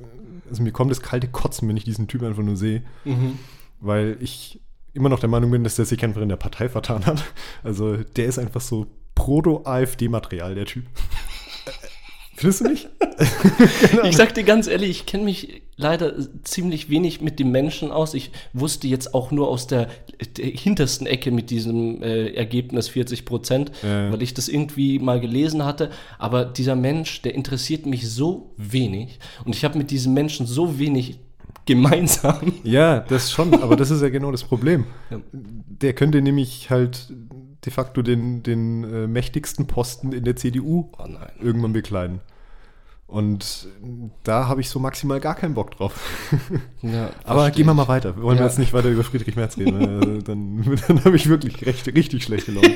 also 0.51 0.63
mir 0.63 0.73
kommt 0.73 0.91
das 0.91 1.01
kalte 1.01 1.29
Kotzen, 1.29 1.69
wenn 1.69 1.77
ich 1.77 1.85
diesen 1.85 2.09
Typ 2.09 2.23
einfach 2.25 2.43
nur 2.43 2.57
sehe, 2.57 2.83
weil 3.81 4.17
ich 4.21 4.61
immer 4.95 5.09
noch 5.09 5.21
der 5.21 5.29
Meinung 5.29 5.51
bin, 5.51 5.65
dass 5.65 5.77
der 5.77 5.85
sich 5.85 6.03
einfach 6.05 6.21
in 6.23 6.29
der 6.29 6.37
Partei 6.37 6.69
vertan 6.69 7.07
hat. 7.07 7.25
Also 7.63 7.97
der 7.97 8.27
ist 8.27 8.39
einfach 8.39 8.61
so 8.61 8.87
Proto-AfD-Material, 9.15 10.55
der 10.55 10.67
Typ. 10.67 10.85
Äh, 11.67 11.71
Findest 12.37 12.61
du 12.61 12.69
nicht? 12.69 12.89
Ich 14.05 14.17
sag 14.17 14.35
dir 14.35 14.43
ganz 14.43 14.67
ehrlich, 14.67 14.91
ich 14.91 15.07
kenne 15.07 15.25
mich 15.25 15.63
leider 15.77 16.15
ziemlich 16.43 16.89
wenig 16.91 17.21
mit 17.21 17.39
dem 17.39 17.51
Menschen 17.53 17.93
aus. 17.93 18.15
Ich 18.15 18.31
wusste 18.53 18.89
jetzt 18.89 19.15
auch 19.15 19.31
nur 19.31 19.49
aus 19.49 19.67
der, 19.69 19.89
der 20.37 20.47
hintersten 20.47 21.07
Ecke 21.07 21.31
mit 21.31 21.51
diesem 21.51 22.03
äh, 22.03 22.31
Ergebnis 22.33 22.89
40 22.89 23.25
Prozent, 23.25 23.71
Ja. 23.85 24.11
weil 24.11 24.23
ich 24.23 24.35
das 24.35 24.49
irgendwie 24.49 24.99
mal 24.99 25.21
gelesen 25.21 25.65
hatte. 25.65 25.91
Aber 26.19 26.45
dieser 26.45 26.75
Mensch, 26.75 27.23
der 27.23 27.35
interessiert 27.35 27.87
mich 27.87 28.09
so 28.11 28.55
wenig 28.57 29.19
und 29.45 29.55
ich 29.55 29.65
habe 29.65 29.79
mit 29.79 29.91
diesem 29.91 30.15
Menschen 30.15 30.47
so 30.47 30.79
wenig 30.79 31.19
gemeinsam. 31.67 32.53
Ja, 32.65 33.01
das 33.01 33.31
schon, 33.31 33.55
aber 33.63 33.77
das 33.77 33.91
ist 33.91 34.03
ja 34.03 34.09
genau 34.09 34.31
das 34.33 34.45
Problem. 34.45 34.85
Ja. 35.11 35.21
Der 35.33 35.93
könnte 35.93 36.23
nämlich 36.23 36.71
halt 36.71 37.13
de 37.65 37.73
facto 37.73 38.03
den, 38.03 38.43
den 38.43 38.85
äh, 38.85 39.07
mächtigsten 39.07 39.67
Posten 39.67 40.13
in 40.13 40.25
der 40.25 40.37
CDU 40.37 40.91
Oh 40.99 41.05
irgendwann 41.41 41.73
bekleiden. 41.73 42.21
Und 43.07 43.69
da 44.25 44.49
habe 44.49 44.63
ich 44.63 44.71
so 44.71 44.79
maximal 44.79 45.21
gar 45.21 45.35
keinen 45.35 45.53
Bock 45.55 45.73
drauf. 45.73 46.01
Ja, 46.83 47.11
Aber 47.25 47.51
gehen 47.51 47.67
wir 47.67 47.75
mal 47.75 47.87
weiter. 47.87 48.17
Wir 48.17 48.23
wollen 48.23 48.39
Ja. 48.39 48.45
jetzt 48.45 48.59
nicht 48.59 48.73
weiter 48.73 48.89
über 48.89 49.05
Friedrich 49.05 49.37
Merz 49.37 49.57
reden. 49.59 49.79
ne? 49.79 50.19
dann 50.25 50.79
dann 50.89 51.05
habe 51.05 51.15
ich 51.17 51.29
wirklich 51.29 51.65
recht, 51.67 51.87
richtig 51.89 52.25
schlechte 52.25 52.53
Laune. 52.53 52.75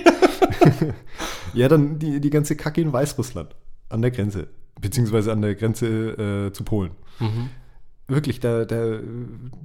ja, 1.55 1.69
dann 1.69 1.99
die, 1.99 2.21
die 2.21 2.31
ganze 2.31 2.55
Kacke 2.55 2.81
in 2.81 2.93
Weißrussland. 2.93 3.57
An 3.89 4.03
der 4.03 4.11
Grenze. 4.11 4.49
Beziehungsweise 4.81 5.33
an 5.33 5.41
der 5.43 5.55
Grenze 5.55 5.87
äh, 6.49 6.53
zu 6.53 6.65
Polen. 6.65 6.91
Mhm. 7.19 7.49
Wirklich, 8.09 8.41
da, 8.41 8.65
da, 8.65 9.01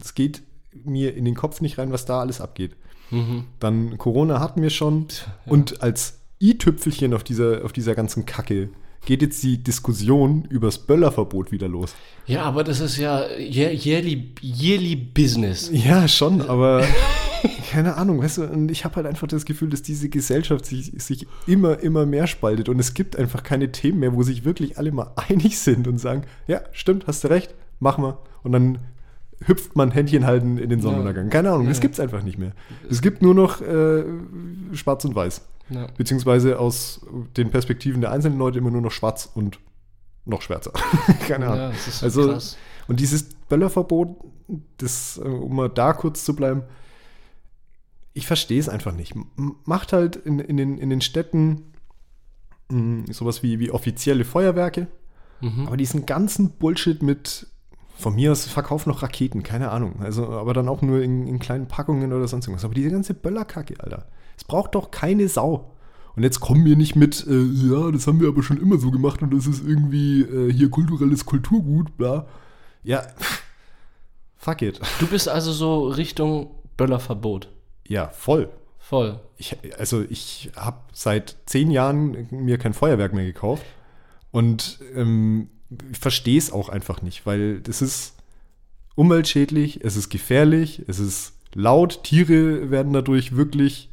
es 0.02 0.16
geht 0.16 0.42
mir 0.84 1.16
in 1.16 1.26
den 1.26 1.36
Kopf 1.36 1.62
nicht 1.62 1.78
rein, 1.78 1.92
was 1.92 2.06
da 2.06 2.20
alles 2.20 2.42
abgeht. 2.42 2.76
Mhm. 3.12 3.46
Dann 3.60 3.98
Corona 3.98 4.40
hatten 4.40 4.62
wir 4.62 4.70
schon. 4.70 5.08
Und 5.46 5.82
als 5.84 6.20
i-Tüpfelchen 6.42 7.14
auf 7.14 7.24
dieser, 7.24 7.64
auf 7.66 7.74
dieser 7.74 7.94
ganzen 7.94 8.26
Kacke 8.26 8.70
geht 9.06 9.22
jetzt 9.22 9.42
die 9.44 9.58
Diskussion 9.64 10.46
über 10.50 10.68
das 10.68 10.78
Böllerverbot 10.80 11.52
wieder 11.52 11.68
los. 11.68 11.94
Ja, 12.26 12.44
aber 12.44 12.64
das 12.64 12.80
ist 12.80 12.98
ja 12.98 13.26
year- 13.38 13.74
yearly, 13.74 14.34
yearly 14.42 14.96
Business. 14.96 15.70
Ja, 15.74 16.08
schon, 16.08 16.42
aber 16.42 16.86
keine 17.72 17.96
Ahnung, 17.98 18.22
weißt 18.22 18.38
du, 18.40 18.44
und 18.44 18.70
ich 18.70 18.86
habe 18.86 18.98
halt 18.98 19.08
einfach 19.08 19.28
das 19.28 19.46
Gefühl, 19.46 19.70
dass 19.72 19.82
diese 19.82 20.08
Gesellschaft 20.10 20.66
sich, 20.66 20.92
sich 21.04 21.26
immer, 21.48 21.80
immer 21.80 22.06
mehr 22.06 22.28
spaltet 22.28 22.70
und 22.70 22.80
es 22.80 22.94
gibt 22.94 23.16
einfach 23.18 23.42
keine 23.44 23.72
Themen 23.72 24.00
mehr, 24.00 24.14
wo 24.14 24.22
sich 24.24 24.46
wirklich 24.46 24.78
alle 24.78 24.92
mal 24.92 25.12
einig 25.16 25.58
sind 25.60 25.88
und 25.88 25.98
sagen, 25.98 26.24
ja, 26.48 26.62
stimmt, 26.72 27.08
hast 27.08 27.24
du 27.24 27.30
recht, 27.30 27.56
machen 27.82 28.04
wir. 28.06 28.20
Und 28.44 28.54
dann 28.54 28.78
hüpft 29.46 29.76
man 29.76 29.92
Händchen 29.92 30.26
halten 30.26 30.58
in 30.58 30.70
den 30.70 30.82
Sonnenuntergang. 30.82 31.30
Keine 31.30 31.52
Ahnung, 31.52 31.68
das 31.68 31.78
Ja. 31.78 31.82
gibt's 31.82 32.00
einfach 32.00 32.24
nicht 32.24 32.38
mehr. 32.38 32.54
Es 32.90 33.02
gibt 33.02 33.22
nur 33.22 33.34
noch 33.36 33.60
äh, 33.62 34.04
schwarz 34.74 35.04
und 35.04 35.14
weiß. 35.16 35.42
Beziehungsweise 35.98 36.60
aus 36.60 37.06
den 37.38 37.50
Perspektiven 37.50 38.02
der 38.02 38.12
einzelnen 38.12 38.38
Leute 38.38 38.60
immer 38.60 38.72
nur 38.72 38.82
noch 38.82 38.92
schwarz 38.92 39.30
und 39.34 39.60
noch 40.26 40.42
schwärzer. 40.42 40.72
Keine 41.28 41.48
Ahnung. 41.48 41.72
So 41.90 42.06
also, 42.06 42.28
krass. 42.28 42.58
und 42.88 43.00
dieses 43.00 43.24
Böllerverbot, 43.48 44.18
das, 44.78 45.18
äh, 45.18 45.28
um 45.28 45.56
mal 45.56 45.70
da 45.70 45.94
kurz 45.94 46.26
zu 46.26 46.36
bleiben, 46.36 46.64
ich 48.14 48.28
verstehe 48.28 48.60
es 48.60 48.68
einfach 48.68 48.92
nicht. 48.94 49.14
Macht 49.66 49.94
halt 49.94 50.18
in, 50.18 50.40
in, 50.40 50.58
den, 50.58 50.78
in 50.78 50.90
den 50.90 51.00
Städten 51.02 51.72
mh, 52.70 53.06
sowas 53.14 53.42
wie, 53.42 53.60
wie 53.60 53.72
offizielle 53.72 54.26
Feuerwerke, 54.26 54.88
Mhm. 55.44 55.66
aber 55.68 55.76
diesen 55.78 56.06
ganzen 56.06 56.52
Bullshit 56.52 57.02
mit, 57.02 57.48
von 57.98 58.16
mir 58.16 58.32
aus, 58.32 58.46
verkauf 58.46 58.86
noch 58.86 59.04
Raketen, 59.04 59.44
keine 59.44 59.72
Ahnung. 59.72 60.02
Also, 60.02 60.30
aber 60.30 60.54
dann 60.54 60.70
auch 60.70 60.82
nur 60.82 61.02
in, 61.02 61.28
in 61.28 61.40
kleinen 61.40 61.68
Packungen 61.68 62.14
oder 62.14 62.28
sonst 62.28 62.48
irgendwas. 62.48 62.66
Aber 62.66 62.74
diese 62.74 62.90
ganze 62.90 63.14
Böllerkacke, 63.14 63.76
Alter. 63.80 64.08
Es 64.38 64.44
braucht 64.44 64.76
doch 64.76 64.92
keine 64.92 65.28
Sau. 65.28 65.72
Und 66.16 66.24
jetzt 66.24 66.40
kommen 66.40 66.66
wir 66.66 66.76
nicht 66.76 66.96
mit, 66.96 67.26
äh, 67.28 67.42
ja, 67.42 67.92
das 67.92 68.08
haben 68.08 68.20
wir 68.20 68.28
aber 68.28 68.44
schon 68.44 68.62
immer 68.62 68.78
so 68.78 68.92
gemacht 68.92 69.22
und 69.22 69.34
das 69.34 69.48
ist 69.48 69.66
irgendwie 69.66 70.22
äh, 70.22 70.52
hier 70.52 70.70
kulturelles 70.70 71.26
Kulturgut, 71.26 71.96
bla. 71.98 72.28
Ja, 72.84 73.04
fuck 74.36 74.62
it. 74.62 74.82
Du 75.00 75.08
bist 75.08 75.30
also 75.30 75.54
so 75.54 75.88
Richtung 75.88 76.52
Böllerverbot. 76.76 77.50
Ja, 77.88 78.10
voll. 78.10 78.50
Voll. 78.78 79.22
Ich, 79.38 79.56
also 79.78 80.04
ich 80.10 80.52
habe 80.56 80.80
seit 80.92 81.38
zehn 81.46 81.72
Jahren 81.72 82.28
mir 82.32 82.58
kein 82.58 82.74
Feuerwerk 82.74 83.14
mehr 83.14 83.24
gekauft 83.24 83.64
und 84.32 84.80
ähm, 84.96 85.50
ich 85.92 85.98
verstehe 85.98 86.38
es 86.38 86.52
auch 86.52 86.70
einfach 86.70 87.02
nicht, 87.02 87.26
weil 87.26 87.60
das 87.62 87.82
ist 87.82 88.16
umweltschädlich, 88.96 89.82
es 89.84 89.96
ist 89.96 90.10
gefährlich, 90.10 90.84
es 90.88 91.00
ist 91.00 91.34
laut, 91.54 92.04
Tiere 92.04 92.72
werden 92.72 92.94
dadurch 92.94 93.36
wirklich 93.36 93.90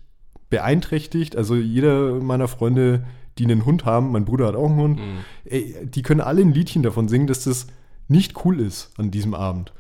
beeinträchtigt. 0.51 1.37
Also 1.37 1.55
jeder 1.57 2.15
meiner 2.21 2.49
Freunde, 2.49 3.05
die 3.39 3.45
einen 3.45 3.65
Hund 3.65 3.85
haben, 3.85 4.11
mein 4.13 4.25
Bruder 4.25 4.47
hat 4.49 4.57
auch 4.57 4.69
einen 4.69 4.77
Hund, 4.81 4.99
Mhm. 4.99 5.19
ey, 5.45 5.77
die 5.85 6.03
können 6.03 6.21
alle 6.21 6.41
ein 6.43 6.53
Liedchen 6.55 6.83
davon 6.83 7.09
singen, 7.09 7.27
dass 7.27 7.45
das 7.45 7.67
nicht 8.09 8.45
cool 8.45 8.61
ist 8.61 8.91
an 8.97 9.11
diesem 9.11 9.35
Abend. 9.35 9.73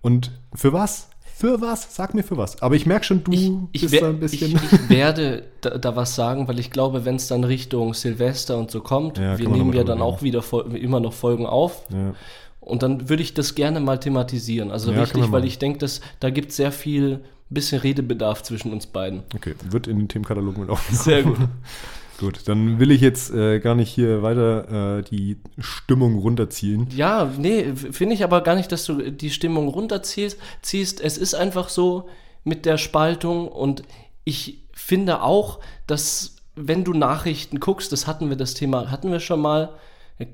Und 0.00 0.30
für 0.54 0.72
was? 0.72 1.08
Für 1.42 1.60
was? 1.60 1.88
Sag 1.96 2.14
mir 2.14 2.22
für 2.22 2.36
was. 2.36 2.62
Aber 2.62 2.76
ich 2.76 2.86
merke 2.86 3.04
schon, 3.04 3.24
du 3.24 3.32
Ich, 3.32 3.50
ich, 3.72 3.90
bist 3.90 4.00
da 4.00 4.10
ein 4.10 4.20
bisschen. 4.20 4.54
ich, 4.54 4.72
ich 4.72 4.88
werde 4.88 5.42
da, 5.60 5.76
da 5.76 5.96
was 5.96 6.14
sagen, 6.14 6.46
weil 6.46 6.60
ich 6.60 6.70
glaube, 6.70 7.04
wenn 7.04 7.16
es 7.16 7.26
dann 7.26 7.42
Richtung 7.42 7.94
Silvester 7.94 8.56
und 8.56 8.70
so 8.70 8.80
kommt, 8.80 9.18
Ja, 9.18 9.36
wir 9.36 9.48
nehmen 9.48 9.72
ja 9.72 9.82
dann 9.82 10.00
auch 10.02 10.22
wieder 10.22 10.44
immer 10.72 11.00
noch 11.00 11.12
Folgen 11.12 11.46
auf. 11.46 11.84
ja. 11.90 12.14
Und 12.60 12.84
dann 12.84 13.08
würde 13.08 13.24
ich 13.24 13.34
das 13.34 13.56
gerne 13.56 13.80
mal 13.80 13.98
thematisieren. 13.98 14.70
Also 14.70 14.92
Ja, 14.92 15.00
richtig, 15.00 15.32
weil 15.32 15.44
ich 15.44 15.58
denke, 15.58 15.80
dass 15.80 16.00
da 16.20 16.30
gibt 16.30 16.50
es 16.50 16.56
sehr 16.58 16.70
viel 16.70 17.18
bisschen 17.50 17.80
Redebedarf 17.80 18.44
zwischen 18.44 18.72
uns 18.72 18.86
beiden. 18.86 19.24
Okay, 19.34 19.56
wird 19.68 19.88
in 19.88 19.98
den 19.98 20.06
Themenkatalog 20.08 20.56
mit 20.56 20.70
aufgenommen. 20.70 21.02
Sehr 21.02 21.22
gut. 21.24 21.38
Gut, 22.22 22.40
dann 22.46 22.78
will 22.78 22.90
ich 22.92 23.00
jetzt 23.00 23.32
äh, 23.34 23.58
gar 23.58 23.74
nicht 23.74 23.90
hier 23.90 24.22
weiter 24.22 24.98
äh, 24.98 25.02
die 25.02 25.36
Stimmung 25.58 26.18
runterziehen. 26.18 26.86
Ja, 26.94 27.30
nee, 27.36 27.74
finde 27.74 28.14
ich 28.14 28.22
aber 28.24 28.40
gar 28.42 28.54
nicht, 28.54 28.70
dass 28.72 28.84
du 28.86 29.10
die 29.10 29.30
Stimmung 29.30 29.66
runterziehst. 29.68 30.38
Ziehst. 30.62 31.00
Es 31.00 31.18
ist 31.18 31.34
einfach 31.34 31.68
so 31.68 32.08
mit 32.44 32.64
der 32.64 32.78
Spaltung 32.78 33.48
und 33.48 33.82
ich 34.24 34.62
finde 34.72 35.22
auch, 35.22 35.58
dass 35.86 36.36
wenn 36.54 36.84
du 36.84 36.92
Nachrichten 36.92 37.60
guckst, 37.60 37.92
das 37.92 38.06
hatten 38.06 38.28
wir 38.28 38.36
das 38.36 38.54
Thema, 38.54 38.90
hatten 38.90 39.10
wir 39.10 39.20
schon 39.20 39.40
mal, 39.40 39.70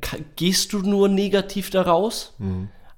ka- 0.03 0.17
gehst 0.37 0.73
du 0.75 0.81
nur 0.81 1.09
negativ 1.09 1.71
daraus? 1.71 2.35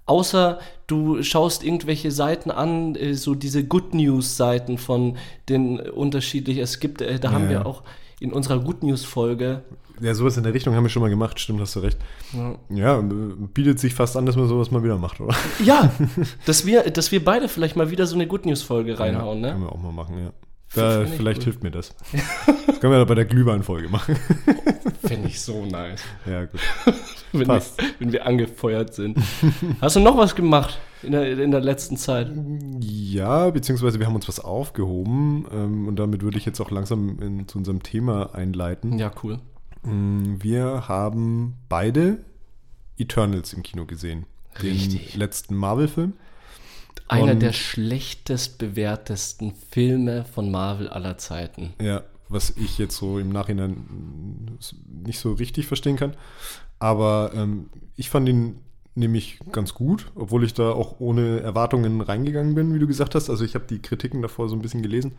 Außer 0.07 0.59
du 0.89 1.23
schaust 1.23 1.63
irgendwelche 1.63 2.11
Seiten 2.11 2.51
an, 2.51 2.97
äh, 2.97 3.15
so 3.15 3.35
diese 3.37 3.63
Good 3.65 3.95
News 3.95 4.37
Seiten 4.37 4.79
von 4.79 5.17
den 5.49 5.79
unterschiedlichen, 5.79 6.63
es 6.63 6.81
gibt, 6.81 7.01
äh, 7.01 7.21
da 7.21 7.31
haben 7.31 7.45
Ja. 7.45 7.51
wir 7.51 7.67
auch 7.67 7.83
in 8.21 8.33
unserer 8.33 8.61
Good 8.61 8.83
News 8.83 9.05
Folge, 9.05 9.63
Ja, 10.01 10.15
sowas 10.15 10.37
in 10.37 10.43
der 10.45 10.55
Richtung 10.55 10.75
haben 10.75 10.85
wir 10.85 10.91
schon 10.91 11.03
mal 11.03 11.09
gemacht, 11.11 11.41
stimmt, 11.41 11.61
hast 11.61 11.75
du 11.75 11.81
recht. 11.81 11.99
Ja, 12.69 13.01
äh, 13.01 13.03
bietet 13.53 13.81
sich 13.81 13.95
fast 13.95 14.17
an, 14.17 14.25
dass 14.27 14.37
man 14.37 14.47
sowas 14.47 14.71
mal 14.71 14.83
wieder 14.85 14.97
macht, 14.99 15.21
oder? 15.21 15.35
Ja, 15.65 15.91
dass 16.47 16.65
wir, 16.65 16.91
dass 16.91 17.11
wir 17.13 17.25
beide 17.25 17.49
vielleicht 17.49 17.77
mal 17.77 17.91
wieder 17.91 18.07
so 18.07 18.15
eine 18.15 18.27
Good 18.27 18.47
News 18.47 18.63
Folge 18.63 18.99
reinhauen, 18.99 19.43
ja, 19.43 19.51
Können 19.51 19.63
ne? 19.63 19.67
wir 19.67 19.73
auch 19.73 19.83
mal 19.83 19.93
machen, 19.93 20.19
ja. 20.19 20.33
Da, 20.75 21.03
ich 21.03 21.11
vielleicht 21.11 21.43
hilft 21.43 21.63
mir 21.63 21.71
das. 21.71 21.95
Das 22.67 22.81
können 22.81 22.93
wir 22.93 23.05
bei 23.05 23.15
der 23.17 23.25
Glühwein-Folge 23.25 23.89
machen. 23.89 24.17
Finde 25.05 25.29
ich 25.29 25.41
so 25.41 25.65
nice. 25.67 26.03
ja, 26.27 26.45
gut. 26.45 26.61
Wenn 27.33 27.41
wir, 27.43 27.47
Passt. 27.47 27.81
wenn 28.01 28.11
wir 28.11 28.27
angefeuert 28.27 28.93
sind. 28.93 29.17
Hast 29.81 29.95
du 29.95 30.01
noch 30.01 30.17
was 30.17 30.35
gemacht 30.35 30.81
in 31.05 31.13
der, 31.13 31.39
in 31.39 31.53
der 31.53 31.61
letzten 31.61 31.97
Zeit? 31.97 32.29
Ja, 32.81 33.51
beziehungsweise 33.51 34.01
wir 34.01 34.07
haben 34.07 34.17
uns 34.17 34.27
was 34.27 34.41
aufgehoben 34.41 35.47
ähm, 35.53 35.87
und 35.87 35.95
damit 35.97 36.23
würde 36.23 36.39
ich 36.39 36.45
jetzt 36.45 36.59
auch 36.61 36.73
langsam 36.73 37.21
in, 37.21 37.47
zu 37.47 37.59
unserem 37.59 37.85
Thema 37.85 38.35
einleiten. 38.35 38.99
Ja, 38.99 39.13
cool. 39.23 39.39
Mm, 39.85 40.39
Wir 40.43 40.89
haben 40.89 41.55
beide 41.69 42.25
Eternals 42.99 43.53
im 43.53 43.63
Kino 43.63 43.87
gesehen. 43.87 44.27
Den 44.61 44.73
Richtig. 44.73 45.15
letzten 45.15 45.55
Marvel-Film. 45.55 46.15
Einer 47.11 47.35
der 47.35 47.53
schlechtest 47.53 48.59
bewertesten 48.59 49.53
Filme 49.71 50.25
von 50.25 50.51
Marvel 50.51 50.89
aller 50.89 51.19
Zeiten. 51.19 51.75
Ja, 51.81 52.03
was 52.29 52.51
ich 52.57 52.79
jetzt 52.79 52.97
so 52.97 53.19
im 53.19 53.31
Nachhinein 53.31 54.59
nicht 55.05 55.19
so 55.19 55.33
richtig 55.33 55.67
verstehen 55.67 55.97
kann. 55.97 56.15
Aber 56.79 57.33
ähm, 57.35 57.69
ich 57.97 58.09
fand 58.11 58.29
ihn 58.29 58.61
nämlich 58.95 59.39
ganz 59.53 59.75
gut, 59.75 60.11
obwohl 60.15 60.45
ich 60.45 60.55
da 60.55 60.71
auch 60.73 61.01
ohne 61.01 61.41
Erwartungen 61.41 62.01
reingegangen 62.01 62.55
bin, 62.55 62.75
wie 62.75 62.79
du 62.79 62.87
gesagt 62.87 63.15
hast. 63.15 63.31
Also 63.31 63.45
ich 63.45 63.55
habe 63.55 63.67
die 63.69 63.81
Kritiken 63.81 64.23
davor 64.23 64.49
so 64.49 64.57
ein 64.57 64.63
bisschen 64.63 64.83
gelesen 64.83 65.13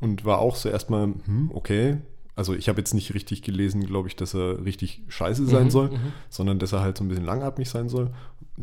und 0.00 0.24
war 0.24 0.38
auch 0.38 0.56
so 0.56 0.68
erstmal, 0.68 1.04
hm, 1.24 1.50
okay. 1.52 1.98
Also 2.36 2.54
ich 2.54 2.68
habe 2.68 2.78
jetzt 2.80 2.94
nicht 2.94 3.12
richtig 3.12 3.42
gelesen, 3.42 3.84
glaube 3.84 4.08
ich, 4.08 4.16
dass 4.16 4.34
er 4.34 4.64
richtig 4.64 5.02
scheiße 5.08 5.44
sein 5.46 5.64
Mhm, 5.64 5.70
soll, 5.70 5.90
mhm. 5.90 6.12
sondern 6.30 6.58
dass 6.58 6.72
er 6.72 6.80
halt 6.80 6.96
so 6.96 7.04
ein 7.04 7.08
bisschen 7.08 7.24
langatmig 7.24 7.68
sein 7.68 7.88
soll. 7.90 8.10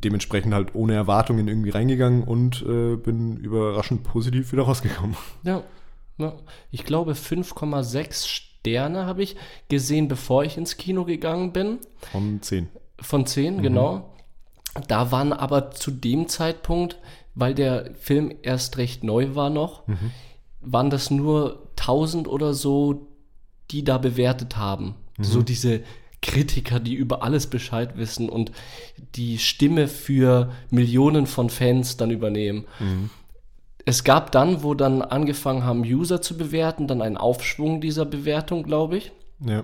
Dementsprechend 0.04 0.54
halt 0.54 0.76
ohne 0.76 0.94
Erwartungen 0.94 1.48
irgendwie 1.48 1.70
reingegangen 1.70 2.24
und 2.24 2.64
äh, 2.68 2.96
bin 2.96 3.38
überraschend 3.38 4.04
positiv 4.04 4.52
wieder 4.52 4.64
rausgekommen. 4.64 5.16
Ja, 5.44 5.64
ja. 6.18 6.34
Ich 6.72 6.84
glaube, 6.84 7.14
5,6 7.14 8.28
Sterne 8.28 9.06
habe 9.06 9.24
ich 9.24 9.36
gesehen, 9.70 10.08
bevor 10.08 10.44
ich 10.44 10.58
ins 10.58 10.78
Kino 10.78 11.06
gegangen 11.06 11.54
bin. 11.54 11.80
Von 12.12 12.42
10. 12.42 12.68
Von 13.00 13.26
10, 13.26 13.62
genau. 13.62 14.14
Da 14.88 15.12
waren 15.12 15.34
aber 15.34 15.72
zu 15.72 15.92
dem 15.92 16.28
Zeitpunkt, 16.28 16.98
weil 17.36 17.54
der 17.54 17.94
Film 17.96 18.34
erst 18.42 18.78
recht 18.78 19.04
neu 19.04 19.36
war 19.36 19.50
noch, 19.50 19.84
waren 20.62 20.90
das 20.90 21.12
nur 21.12 21.70
1000 21.80 22.28
oder 22.28 22.54
so, 22.54 23.08
die 23.72 23.84
da 23.84 23.98
bewertet 23.98 24.58
haben. 24.58 24.96
So 25.20 25.42
diese 25.42 25.82
Kritiker, 26.22 26.80
die 26.80 26.96
über 26.96 27.24
alles 27.24 27.48
Bescheid 27.48 27.98
wissen 27.98 28.30
und 28.30 28.52
die 29.16 29.38
Stimme 29.38 29.88
für 29.88 30.52
Millionen 30.70 31.28
von 31.28 31.50
Fans 31.50 31.98
dann 31.98 32.12
übernehmen. 32.12 32.66
Es 33.86 34.04
gab 34.04 34.32
dann, 34.32 34.64
wo 34.64 34.74
dann 34.74 35.02
angefangen 35.02 35.64
haben, 35.64 35.82
User 35.82 36.22
zu 36.22 36.38
bewerten, 36.38 36.88
dann 36.88 37.02
einen 37.02 37.18
Aufschwung 37.18 37.80
dieser 37.80 38.06
Bewertung, 38.06 38.64
glaube 38.64 38.98
ich. 38.98 39.12
Ja. 39.40 39.64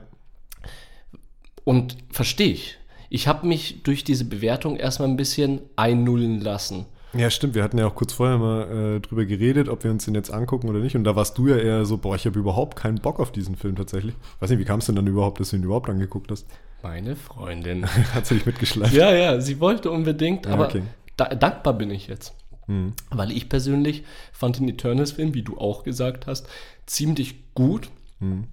Und 1.65 1.97
verstehe 2.11 2.53
ich. 2.53 2.77
Ich 3.09 3.27
habe 3.27 3.45
mich 3.47 3.83
durch 3.83 4.03
diese 4.03 4.25
Bewertung 4.25 4.75
erstmal 4.75 5.09
ein 5.09 5.17
bisschen 5.17 5.61
einnullen 5.75 6.39
lassen. 6.41 6.85
Ja, 7.15 7.29
stimmt. 7.29 7.53
Wir 7.53 7.63
hatten 7.63 7.77
ja 7.77 7.85
auch 7.87 7.95
kurz 7.95 8.13
vorher 8.13 8.37
mal 8.37 8.95
äh, 8.95 8.99
drüber 8.99 9.25
geredet, 9.25 9.69
ob 9.69 9.83
wir 9.83 9.91
uns 9.91 10.05
den 10.05 10.15
jetzt 10.15 10.31
angucken 10.31 10.67
oder 10.69 10.79
nicht. 10.79 10.95
Und 10.95 11.03
da 11.03 11.15
warst 11.15 11.37
du 11.37 11.47
ja 11.47 11.57
eher 11.57 11.85
so, 11.85 11.97
boah, 11.97 12.15
ich 12.15 12.25
habe 12.25 12.39
überhaupt 12.39 12.75
keinen 12.75 12.99
Bock 12.99 13.19
auf 13.19 13.31
diesen 13.31 13.55
Film 13.55 13.75
tatsächlich. 13.75 14.15
Weiß 14.39 14.49
nicht, 14.49 14.59
wie 14.59 14.65
kam 14.65 14.79
es 14.79 14.87
denn 14.87 14.95
dann 14.95 15.07
überhaupt, 15.07 15.39
dass 15.39 15.51
du 15.51 15.57
ihn 15.57 15.63
überhaupt 15.63 15.89
angeguckt 15.89 16.31
hast? 16.31 16.47
Meine 16.81 17.15
Freundin. 17.15 17.85
Hat 18.13 18.25
sie 18.25 18.35
dich 18.35 18.45
mitgeschleift? 18.45 18.93
ja, 18.93 19.13
ja, 19.13 19.39
sie 19.39 19.59
wollte 19.59 19.91
unbedingt, 19.91 20.45
Ja, 20.47 20.53
aber 20.53 20.65
okay. 20.65 20.83
da, 21.15 21.25
dankbar 21.25 21.73
bin 21.73 21.91
ich 21.91 22.07
jetzt. 22.07 22.33
Hm. 22.65 22.93
Weil 23.11 23.31
ich 23.31 23.49
persönlich 23.49 24.03
fand 24.31 24.59
den 24.59 24.69
Eternals-Film, 24.69 25.33
wie 25.33 25.43
du 25.43 25.57
auch 25.57 25.83
gesagt 25.83 26.27
hast, 26.27 26.47
ziemlich 26.85 27.53
gut. 27.53 27.89
Hm. 28.19 28.45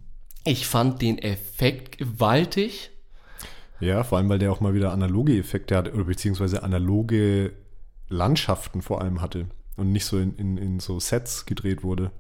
Ich 0.44 0.66
fand 0.66 1.00
den 1.00 1.18
Effekt 1.18 1.98
gewaltig. 1.98 2.90
Ja, 3.78 4.04
vor 4.04 4.18
allem, 4.18 4.28
weil 4.28 4.38
der 4.38 4.52
auch 4.52 4.60
mal 4.60 4.74
wieder 4.74 4.92
analoge 4.92 5.38
Effekte 5.38 5.76
hatte, 5.76 5.92
oder 5.92 6.04
beziehungsweise 6.04 6.62
analoge 6.62 7.52
Landschaften 8.10 8.82
vor 8.82 9.00
allem 9.00 9.22
hatte 9.22 9.46
und 9.78 9.90
nicht 9.92 10.04
so 10.04 10.18
in, 10.18 10.34
in, 10.36 10.56
in 10.58 10.80
so 10.80 11.00
Sets 11.00 11.46
gedreht 11.46 11.82
wurde. 11.82 12.10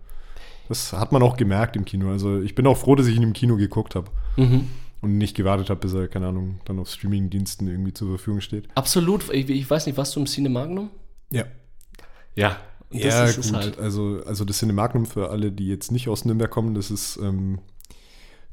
Das 0.68 0.92
hat 0.94 1.12
man 1.12 1.22
auch 1.22 1.36
gemerkt 1.36 1.76
im 1.76 1.84
Kino. 1.84 2.10
Also 2.10 2.40
ich 2.40 2.54
bin 2.54 2.66
auch 2.66 2.76
froh, 2.78 2.94
dass 2.94 3.06
ich 3.08 3.16
ihn 3.16 3.22
im 3.24 3.32
Kino 3.34 3.56
geguckt 3.56 3.94
habe 3.94 4.10
Mhm. 4.36 4.68
und 5.02 5.18
nicht 5.18 5.36
gewartet 5.36 5.68
habe, 5.68 5.80
bis 5.80 5.92
er, 5.92 6.08
keine 6.08 6.28
Ahnung, 6.28 6.60
dann 6.64 6.78
auf 6.78 6.88
Streaming-Diensten 6.88 7.66
irgendwie 7.68 7.92
zur 7.92 8.08
Verfügung 8.08 8.40
steht. 8.40 8.68
Absolut. 8.76 9.28
Ich, 9.34 9.50
ich 9.50 9.68
weiß 9.68 9.86
nicht, 9.86 9.98
warst 9.98 10.14
du 10.16 10.20
im 10.20 10.26
Cinemagnum? 10.26 10.90
Ja, 11.30 11.44
Ja. 12.36 12.56
Und 12.92 12.98
ja, 12.98 13.24
es 13.24 13.36
gut. 13.36 13.52
halt. 13.56 13.78
Also, 13.78 14.20
also 14.26 14.44
das 14.44 14.58
Cinemagnum 14.58 15.06
für 15.06 15.30
alle, 15.30 15.52
die 15.52 15.68
jetzt 15.68 15.92
nicht 15.92 16.08
aus 16.08 16.24
Nürnberg 16.24 16.50
kommen, 16.50 16.74
das 16.74 16.90
ist 16.90 17.18
ähm, 17.22 17.58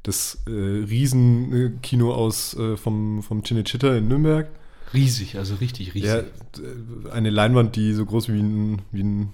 das 0.04 0.44
äh, 0.48 0.52
Riesenkino 0.52 2.14
aus 2.14 2.56
äh, 2.56 2.78
vom, 2.78 3.24
vom 3.24 3.42
Cinecittà 3.42 3.98
in 3.98 4.08
Nürnberg. 4.08 4.48
Riesig, 4.94 5.38
also 5.38 5.56
richtig 5.56 5.94
riesig. 5.94 6.10
Ja, 6.10 6.24
eine 7.12 7.30
Leinwand, 7.30 7.76
die 7.76 7.94
so 7.94 8.06
groß 8.06 8.30
wie 8.30 8.40
ein, 8.40 8.82
wie 8.92 9.04
ein 9.04 9.34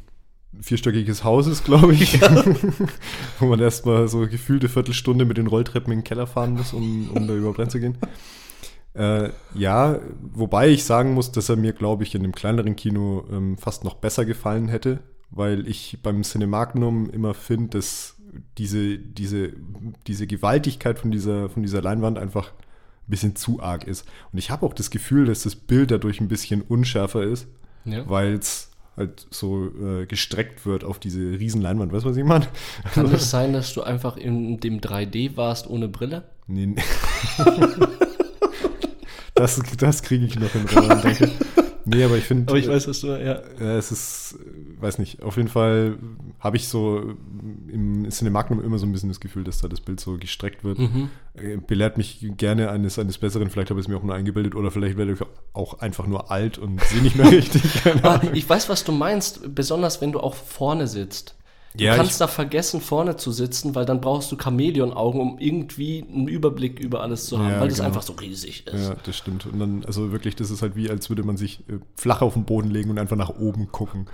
vierstöckiges 0.59 1.23
Haus 1.23 1.47
ist, 1.47 1.63
glaube 1.63 1.93
ich. 1.93 2.19
Wo 3.39 3.45
man 3.45 3.59
erstmal 3.59 4.07
so 4.07 4.27
gefühlte 4.27 4.69
Viertelstunde 4.69 5.25
mit 5.25 5.37
den 5.37 5.47
Rolltreppen 5.47 5.91
in 5.91 5.99
den 5.99 6.03
Keller 6.03 6.27
fahren 6.27 6.53
muss, 6.53 6.73
um, 6.73 7.09
um 7.11 7.27
da 7.27 7.35
überhaupt 7.35 7.59
reinzugehen. 7.59 7.97
Äh, 8.93 9.29
ja, 9.55 9.99
wobei 10.21 10.69
ich 10.69 10.83
sagen 10.83 11.13
muss, 11.13 11.31
dass 11.31 11.49
er 11.49 11.55
mir, 11.55 11.73
glaube 11.73 12.03
ich, 12.03 12.13
in 12.13 12.23
einem 12.23 12.33
kleineren 12.33 12.75
Kino 12.75 13.25
ähm, 13.31 13.57
fast 13.57 13.83
noch 13.83 13.95
besser 13.95 14.25
gefallen 14.25 14.67
hätte, 14.67 14.99
weil 15.31 15.67
ich 15.67 15.99
beim 16.03 16.21
Cinemagnum 16.21 17.09
immer 17.09 17.33
finde, 17.33 17.77
dass 17.77 18.17
diese, 18.57 18.97
diese, 18.97 19.53
diese 20.07 20.27
Gewaltigkeit 20.27 20.99
von 20.99 21.11
dieser, 21.11 21.49
von 21.49 21.63
dieser 21.63 21.81
Leinwand 21.81 22.17
einfach 22.19 22.51
ein 23.07 23.11
bisschen 23.11 23.35
zu 23.35 23.61
arg 23.61 23.85
ist. 23.85 24.05
Und 24.31 24.39
ich 24.39 24.49
habe 24.49 24.65
auch 24.65 24.73
das 24.73 24.89
Gefühl, 24.89 25.25
dass 25.25 25.43
das 25.43 25.55
Bild 25.55 25.91
dadurch 25.91 26.21
ein 26.21 26.27
bisschen 26.27 26.61
unschärfer 26.61 27.23
ist, 27.23 27.47
Ja. 27.85 28.07
weil 28.09 28.33
es 28.33 28.69
halt 28.95 29.25
so 29.31 29.67
äh, 29.81 30.05
gestreckt 30.05 30.65
wird 30.65 30.83
auf 30.83 30.99
diese 30.99 31.19
riesen 31.19 31.61
Leinwand. 31.61 31.91
Weißt 31.91 32.05
du, 32.05 32.09
was 32.09 32.17
ich 32.17 32.23
meine? 32.23 32.47
Kann 32.93 33.05
es 33.13 33.29
sein, 33.29 33.51
dass 33.53 33.73
du 33.73 33.81
einfach 33.83 34.17
in 34.17 34.59
dem 34.59 34.79
3D 34.81 35.35
warst 35.35 35.67
ohne 35.67 35.87
Brille? 35.89 36.23
Nee, 36.47 36.67
nee. 36.67 36.81
das 39.35 39.59
das 39.77 40.03
kriege 40.03 40.25
ich 40.25 40.37
noch 40.39 40.49
hin, 40.51 40.65
Roland, 40.75 41.03
danke. 41.03 41.31
Nee, 41.85 42.03
aber 42.03 42.17
ich 42.17 42.23
finde. 42.23 42.49
Aber 42.51 42.59
ich 42.59 42.67
weiß, 42.67 42.87
was 42.87 43.01
du, 43.01 43.07
ja. 43.07 43.33
Äh, 43.59 43.77
es 43.77 43.91
ist, 43.91 44.35
weiß 44.83 44.99
nicht, 44.99 45.23
auf 45.23 45.37
jeden 45.37 45.49
Fall 45.49 45.97
habe 46.39 46.57
ich 46.57 46.67
so 46.67 47.15
im 47.67 48.09
Cinemagnum 48.09 48.63
immer 48.63 48.77
so 48.77 48.85
ein 48.85 48.91
bisschen 48.91 49.09
das 49.09 49.19
Gefühl, 49.19 49.43
dass 49.43 49.59
da 49.59 49.67
das 49.67 49.81
Bild 49.81 49.99
so 49.99 50.17
gestreckt 50.17 50.63
wird. 50.63 50.79
Mhm. 50.79 51.09
Äh, 51.33 51.57
belehrt 51.57 51.97
mich 51.97 52.25
gerne 52.37 52.69
eines, 52.69 52.99
eines 52.99 53.17
Besseren, 53.17 53.49
vielleicht 53.49 53.69
habe 53.69 53.79
ich 53.79 53.85
es 53.85 53.87
mir 53.87 53.97
auch 53.97 54.03
nur 54.03 54.13
eingebildet 54.13 54.53
oder 54.55 54.69
vielleicht 54.69 54.97
werde 54.97 55.13
ich 55.13 55.19
auch 55.53 55.79
einfach 55.79 56.05
nur 56.05 56.29
alt 56.29 56.57
und 56.57 56.81
sehe 56.83 57.01
nicht 57.01 57.15
mehr 57.15 57.31
richtig. 57.31 57.63
ich 58.33 58.47
weiß, 58.47 58.69
was 58.69 58.83
du 58.83 58.91
meinst, 58.91 59.55
besonders 59.55 60.01
wenn 60.01 60.11
du 60.11 60.19
auch 60.19 60.35
vorne 60.35 60.87
sitzt. 60.87 61.35
Du 61.75 61.83
Ja, 61.83 61.95
kannst 61.95 62.21
da 62.21 62.27
vergessen, 62.27 62.81
vorne 62.81 63.15
zu 63.17 63.31
sitzen, 63.31 63.73
weil 63.73 63.85
dann 63.85 63.99
brauchst 63.99 64.31
du 64.31 64.37
Chamäleon-Augen, 64.37 65.19
um 65.19 65.39
irgendwie 65.39 66.03
einen 66.07 66.27
Überblick 66.27 66.79
über 66.79 67.01
alles 67.01 67.25
zu 67.25 67.39
haben, 67.39 67.49
Ja, 67.49 67.59
weil 67.59 67.67
das 67.69 67.77
genau. 67.77 67.87
einfach 67.87 68.03
so 68.03 68.13
riesig 68.13 68.67
ist. 68.67 68.89
Ja, 68.89 68.95
das 69.03 69.17
stimmt. 69.17 69.47
Und 69.47 69.57
dann, 69.59 69.83
also 69.85 70.11
wirklich, 70.11 70.35
das 70.35 70.51
ist 70.51 70.61
halt 70.61 70.75
wie, 70.75 70.89
als 70.89 71.09
würde 71.09 71.23
man 71.23 71.35
sich 71.35 71.61
äh, 71.69 71.79
flach 71.95 72.21
auf 72.21 72.33
den 72.33 72.45
Boden 72.45 72.69
legen 72.69 72.91
und 72.91 72.99
einfach 72.99 73.15
nach 73.15 73.31
oben 73.39 73.71
gucken. 73.71 74.05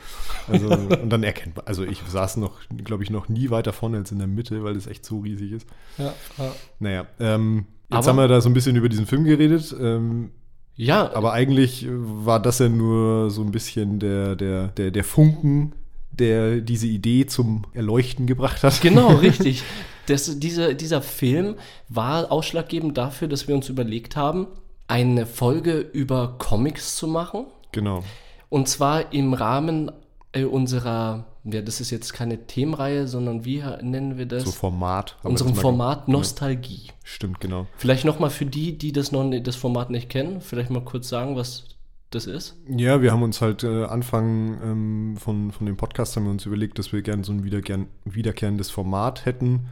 Also, 0.47 0.67
und 1.01 1.09
dann 1.09 1.23
erkennt 1.23 1.57
man, 1.57 1.65
also 1.65 1.83
ich 1.83 1.99
saß 2.07 2.37
noch, 2.37 2.59
glaube 2.85 3.03
ich, 3.03 3.09
noch 3.09 3.27
nie 3.27 3.49
weiter 3.49 3.73
vorne 3.73 3.97
als 3.97 4.11
in 4.13 4.19
der 4.19 4.27
Mitte, 4.27 4.63
weil 4.63 4.75
das 4.75 4.87
echt 4.87 5.05
so 5.05 5.19
riesig 5.19 5.51
ist. 5.51 5.67
Ja, 5.97 6.13
ja. 6.37 6.51
Naja, 6.79 7.07
ähm, 7.19 7.65
jetzt 7.89 7.97
Aber- 7.97 8.07
haben 8.07 8.15
wir 8.17 8.27
da 8.29 8.39
so 8.39 8.49
ein 8.49 8.53
bisschen 8.53 8.77
über 8.77 8.87
diesen 8.87 9.05
Film 9.05 9.25
geredet, 9.25 9.75
ähm, 9.79 10.31
ja 10.75 11.13
aber 11.13 11.33
eigentlich 11.33 11.87
war 11.89 12.41
das 12.41 12.59
ja 12.59 12.69
nur 12.69 13.29
so 13.31 13.41
ein 13.41 13.51
bisschen 13.51 13.99
der, 13.99 14.37
der, 14.37 14.69
der, 14.69 14.91
der 14.91 15.03
Funken, 15.03 15.73
der 16.19 16.61
diese 16.61 16.87
Idee 16.87 17.25
zum 17.25 17.63
Erleuchten 17.73 18.27
gebracht 18.27 18.63
hat. 18.63 18.81
Genau, 18.81 19.07
richtig. 19.15 19.63
Das, 20.05 20.39
diese, 20.39 20.75
dieser 20.75 21.01
Film 21.01 21.55
war 21.87 22.31
ausschlaggebend 22.31 22.97
dafür, 22.97 23.27
dass 23.27 23.47
wir 23.47 23.55
uns 23.55 23.69
überlegt 23.69 24.15
haben, 24.15 24.47
eine 24.87 25.25
Folge 25.25 25.79
über 25.79 26.35
Comics 26.39 26.95
zu 26.95 27.07
machen. 27.07 27.45
Genau. 27.71 28.03
Und 28.49 28.67
zwar 28.67 29.13
im 29.13 29.33
Rahmen 29.33 29.91
äh, 30.31 30.43
unserer, 30.43 31.25
ja, 31.43 31.61
das 31.61 31.79
ist 31.79 31.91
jetzt 31.91 32.13
keine 32.13 32.47
Themenreihe, 32.47 33.07
sondern 33.07 33.45
wie 33.45 33.63
nennen 33.81 34.17
wir 34.17 34.25
das? 34.25 34.43
So 34.43 34.51
Format. 34.51 35.17
Unserem 35.21 35.53
Format 35.53 36.07
Nostalgie. 36.07 36.87
Stimmt, 37.03 37.39
genau. 37.39 37.67
Vielleicht 37.77 38.05
nochmal 38.05 38.31
für 38.31 38.45
die, 38.45 38.77
die 38.77 38.91
das, 38.91 39.11
noch, 39.11 39.29
das 39.41 39.55
Format 39.55 39.91
nicht 39.91 40.09
kennen, 40.09 40.41
vielleicht 40.41 40.71
mal 40.71 40.83
kurz 40.83 41.07
sagen, 41.09 41.35
was 41.35 41.65
das 42.09 42.25
ist. 42.25 42.57
Ja, 42.67 43.01
wir 43.01 43.11
haben 43.11 43.23
uns 43.23 43.41
halt 43.41 43.63
äh, 43.63 43.85
Anfang 43.85 44.59
ähm, 44.63 45.17
von, 45.17 45.51
von 45.51 45.65
dem 45.65 45.77
Podcast 45.77 46.15
haben 46.15 46.23
wir 46.23 46.31
uns 46.31 46.45
überlegt, 46.45 46.79
dass 46.79 46.91
wir 46.91 47.01
gerne 47.01 47.23
so 47.23 47.31
ein 47.31 47.43
wiederkehr, 47.43 47.79
wiederkehrendes 48.05 48.71
Format 48.71 49.25
hätten, 49.25 49.67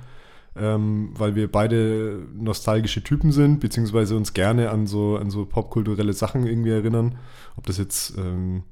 ähm, 0.56 1.10
weil 1.13 1.36
wir 1.36 1.51
beide 1.51 2.25
nostalgische 2.36 3.03
Typen 3.03 3.32
sind, 3.32 3.60
beziehungsweise 3.60 4.15
uns 4.15 4.34
gerne 4.34 4.70
an 4.70 4.86
so, 4.86 5.17
an 5.17 5.32
so 5.32 5.46
popkulturelle 5.46 6.13
Sachen 6.13 6.46
irgendwie 6.46 6.72
erinnern. 6.72 7.17
Ob 7.56 7.65
das 7.65 7.77
jetzt, 7.77 8.15
ähm, 8.17 8.63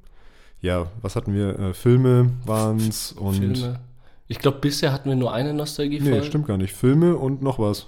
ja, 0.60 0.90
was 1.02 1.16
hatten 1.16 1.34
wir? 1.34 1.58
Äh, 1.58 1.74
Filme 1.74 2.30
waren 2.44 2.78
es 2.78 3.12
und. 3.12 3.34
Filme. 3.34 3.80
Ich 4.28 4.38
glaube, 4.40 4.58
bisher 4.58 4.92
hatten 4.92 5.08
wir 5.08 5.16
nur 5.16 5.32
eine 5.32 5.54
Nostalgie-Folge. 5.54 6.18
Nee, 6.18 6.24
stimmt 6.24 6.46
gar 6.48 6.56
nicht. 6.56 6.74
Filme 6.74 7.16
und 7.16 7.42
noch 7.42 7.60
was. 7.60 7.86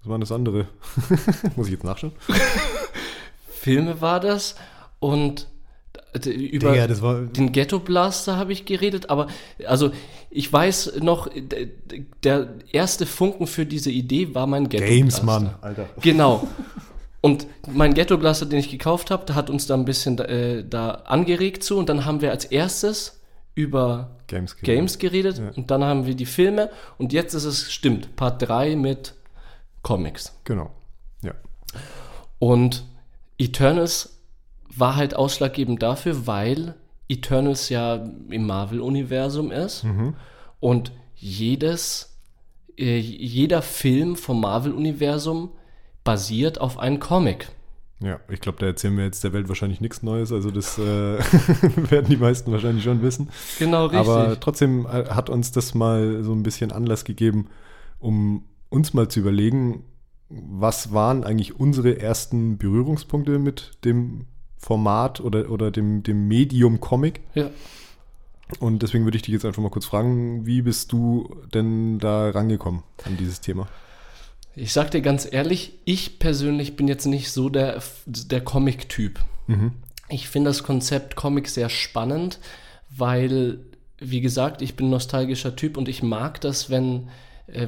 Was 0.00 0.08
waren 0.08 0.20
das 0.20 0.32
andere? 0.32 0.66
Muss 1.56 1.66
ich 1.66 1.72
jetzt 1.72 1.84
nachschauen? 1.84 2.12
Filme 3.60 4.00
war 4.00 4.20
das 4.20 4.54
und 5.00 5.46
über 6.24 6.72
Digga, 6.72 6.86
das 6.88 7.02
war. 7.02 7.20
den 7.20 7.52
Ghetto 7.52 7.78
Blaster 7.78 8.36
habe 8.36 8.52
ich 8.52 8.64
geredet, 8.64 9.10
aber 9.10 9.28
also 9.66 9.92
ich 10.30 10.52
weiß 10.52 10.94
noch, 11.02 11.28
der 12.24 12.48
erste 12.72 13.06
Funken 13.06 13.46
für 13.46 13.66
diese 13.66 13.90
Idee 13.90 14.34
war 14.34 14.46
mein 14.46 14.68
Ghetto 14.68 14.84
Games, 14.86 15.20
Blaster. 15.20 15.26
Mann, 15.44 15.54
Alter. 15.60 15.88
Genau. 16.00 16.46
Und 17.20 17.46
mein 17.70 17.92
Ghetto 17.94 18.16
Blaster, 18.16 18.46
den 18.46 18.58
ich 18.58 18.70
gekauft 18.70 19.10
habe, 19.10 19.26
der 19.26 19.34
hat 19.36 19.50
uns 19.50 19.66
da 19.66 19.74
ein 19.74 19.84
bisschen 19.84 20.18
äh, 20.20 20.64
da 20.68 20.90
angeregt 20.90 21.62
zu 21.62 21.76
und 21.76 21.88
dann 21.88 22.06
haben 22.06 22.22
wir 22.22 22.30
als 22.30 22.46
erstes 22.46 23.20
über 23.54 24.16
Games. 24.26 24.56
Games 24.56 24.98
geredet 24.98 25.38
Ja. 25.38 25.50
und 25.54 25.70
dann 25.70 25.84
haben 25.84 26.06
wir 26.06 26.14
die 26.14 26.24
Filme 26.26 26.70
und 26.98 27.12
jetzt 27.12 27.34
ist 27.34 27.44
es, 27.44 27.70
stimmt, 27.70 28.16
Part 28.16 28.48
3 28.48 28.74
mit 28.76 29.14
Comics. 29.82 30.32
Genau. 30.44 30.70
Ja. 31.22 31.34
Und 32.38 32.84
Eternals 33.40 34.20
war 34.76 34.96
halt 34.96 35.16
ausschlaggebend 35.16 35.82
dafür, 35.82 36.26
weil 36.26 36.74
Eternals 37.08 37.68
ja 37.70 37.94
im 38.28 38.46
Marvel-Universum 38.46 39.50
ist 39.50 39.84
Mhm. 39.84 40.14
und 40.60 40.92
jedes, 41.16 42.16
äh, 42.78 42.98
jeder 42.98 43.62
Film 43.62 44.16
vom 44.16 44.40
Marvel-Universum 44.40 45.50
basiert 46.04 46.60
auf 46.60 46.78
einem 46.78 47.00
Comic. 47.00 47.48
Ja, 48.02 48.18
ich 48.30 48.40
glaube, 48.40 48.58
da 48.58 48.66
erzählen 48.66 48.96
wir 48.96 49.04
jetzt 49.04 49.22
der 49.24 49.32
Welt 49.34 49.48
wahrscheinlich 49.48 49.80
nichts 49.82 50.02
Neues. 50.02 50.32
Also 50.32 50.50
das 50.50 50.78
äh, 50.78 50.82
werden 51.90 52.06
die 52.08 52.16
meisten 52.16 52.50
wahrscheinlich 52.52 52.84
schon 52.84 53.02
wissen. 53.02 53.28
Genau, 53.58 53.86
richtig. 53.86 54.00
Aber 54.08 54.40
trotzdem 54.40 54.86
äh, 54.86 55.06
hat 55.10 55.28
uns 55.28 55.50
das 55.52 55.74
mal 55.74 56.22
so 56.22 56.32
ein 56.32 56.42
bisschen 56.42 56.72
Anlass 56.72 57.04
gegeben, 57.04 57.48
um 57.98 58.44
uns 58.70 58.94
mal 58.94 59.08
zu 59.08 59.20
überlegen, 59.20 59.84
was 60.30 60.92
waren 60.92 61.24
eigentlich 61.24 61.58
unsere 61.58 62.00
ersten 62.00 62.56
Berührungspunkte 62.56 63.38
mit 63.38 63.72
dem 63.84 64.26
Format 64.56 65.20
oder, 65.20 65.50
oder 65.50 65.70
dem, 65.70 66.02
dem 66.02 66.28
Medium 66.28 66.80
Comic. 66.80 67.20
ja. 67.34 67.50
Und 68.58 68.82
deswegen 68.82 69.04
würde 69.04 69.16
ich 69.16 69.22
dich 69.22 69.32
jetzt 69.32 69.44
einfach 69.44 69.62
mal 69.62 69.70
kurz 69.70 69.86
fragen, 69.86 70.44
wie 70.44 70.62
bist 70.62 70.90
du 70.90 71.36
denn 71.54 72.00
da 72.00 72.30
rangekommen 72.30 72.82
an 73.04 73.16
dieses 73.16 73.40
Thema? 73.40 73.68
Ich 74.56 74.72
sag 74.72 74.90
dir 74.90 75.02
ganz 75.02 75.28
ehrlich, 75.30 75.78
ich 75.84 76.18
persönlich 76.18 76.74
bin 76.74 76.88
jetzt 76.88 77.06
nicht 77.06 77.30
so 77.30 77.48
der, 77.48 77.80
der 78.06 78.40
Comic-Typ. 78.40 79.20
Mhm. 79.46 79.72
Ich 80.08 80.28
finde 80.28 80.50
das 80.50 80.64
Konzept 80.64 81.14
Comic 81.14 81.48
sehr 81.48 81.68
spannend, 81.68 82.40
weil, 82.90 83.60
wie 83.98 84.20
gesagt, 84.20 84.62
ich 84.62 84.74
bin 84.74 84.88
ein 84.88 84.90
nostalgischer 84.90 85.54
Typ 85.54 85.76
und 85.76 85.88
ich 85.88 86.02
mag 86.02 86.40
das, 86.40 86.68
wenn 86.70 87.08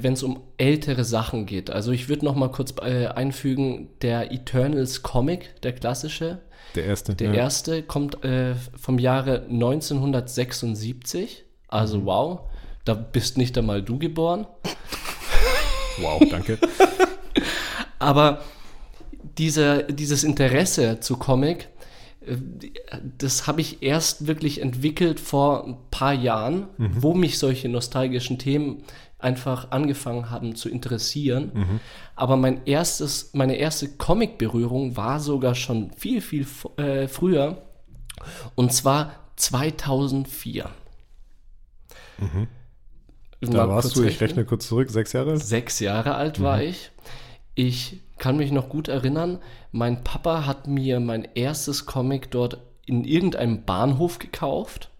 wenn 0.00 0.12
es 0.14 0.22
um 0.22 0.40
ältere 0.58 1.04
Sachen 1.04 1.46
geht. 1.46 1.70
Also 1.70 1.92
ich 1.92 2.08
würde 2.08 2.24
noch 2.24 2.34
mal 2.36 2.50
kurz 2.50 2.74
äh, 2.82 3.06
einfügen, 3.06 3.88
der 4.02 4.30
Eternals 4.32 5.02
Comic, 5.02 5.60
der 5.62 5.72
klassische, 5.72 6.40
Der 6.74 6.84
erste. 6.86 7.14
der 7.14 7.28
ja. 7.28 7.34
erste 7.34 7.82
kommt 7.82 8.24
äh, 8.24 8.54
vom 8.76 8.98
Jahre 8.98 9.42
1976. 9.50 11.44
Also 11.68 11.98
Mhm. 11.98 12.06
wow, 12.06 12.40
da 12.84 12.94
bist 12.94 13.38
nicht 13.38 13.56
einmal 13.58 13.82
du 13.82 13.98
geboren. 13.98 14.46
Wow, 16.00 16.22
danke. 16.30 16.58
Aber 17.98 18.40
diese, 19.38 19.84
dieses 19.84 20.24
Interesse 20.24 21.00
zu 21.00 21.16
Comic, 21.16 21.68
äh, 22.26 22.36
das 23.18 23.46
habe 23.46 23.60
ich 23.60 23.82
erst 23.82 24.26
wirklich 24.26 24.60
entwickelt 24.60 25.20
vor 25.20 25.66
ein 25.66 25.76
paar 25.90 26.12
Jahren, 26.14 26.66
wo 26.78 27.14
mich 27.14 27.38
solche 27.38 27.68
nostalgischen 27.68 28.38
Themen 28.38 28.82
einfach 29.22 29.70
angefangen 29.70 30.30
haben 30.30 30.54
zu 30.54 30.68
interessieren. 30.68 31.80
Aber 32.16 32.36
mein 32.36 32.64
erstes, 32.66 33.30
meine 33.34 33.56
erste 33.56 33.88
Comic-Berührung 33.88 34.96
war 34.96 35.20
sogar 35.20 35.54
schon 35.54 35.92
viel, 35.92 36.20
viel 36.20 36.46
äh, 36.76 37.08
früher. 37.08 37.62
Und 38.54 38.72
zwar 38.72 39.12
2004. 39.36 40.70
Da 43.40 43.66
Mal 43.66 43.68
warst 43.68 43.96
du, 43.96 44.04
ich 44.04 44.20
rechne 44.20 44.44
kurz 44.44 44.68
zurück, 44.68 44.90
sechs 44.90 45.12
Jahre? 45.12 45.36
Sechs 45.36 45.80
Jahre 45.80 46.14
alt 46.14 46.40
war 46.40 46.62
ich. 46.62 46.92
Ich 47.54 48.00
kann 48.18 48.36
mich 48.36 48.52
noch 48.52 48.68
gut 48.68 48.86
erinnern, 48.86 49.40
mein 49.72 50.04
Papa 50.04 50.46
hat 50.46 50.68
mir 50.68 51.00
mein 51.00 51.26
erstes 51.34 51.86
Comic 51.86 52.30
dort 52.30 52.58
in 52.86 53.04
irgendeinem 53.04 53.64
Bahnhof 53.64 54.20
gekauft. 54.20 54.90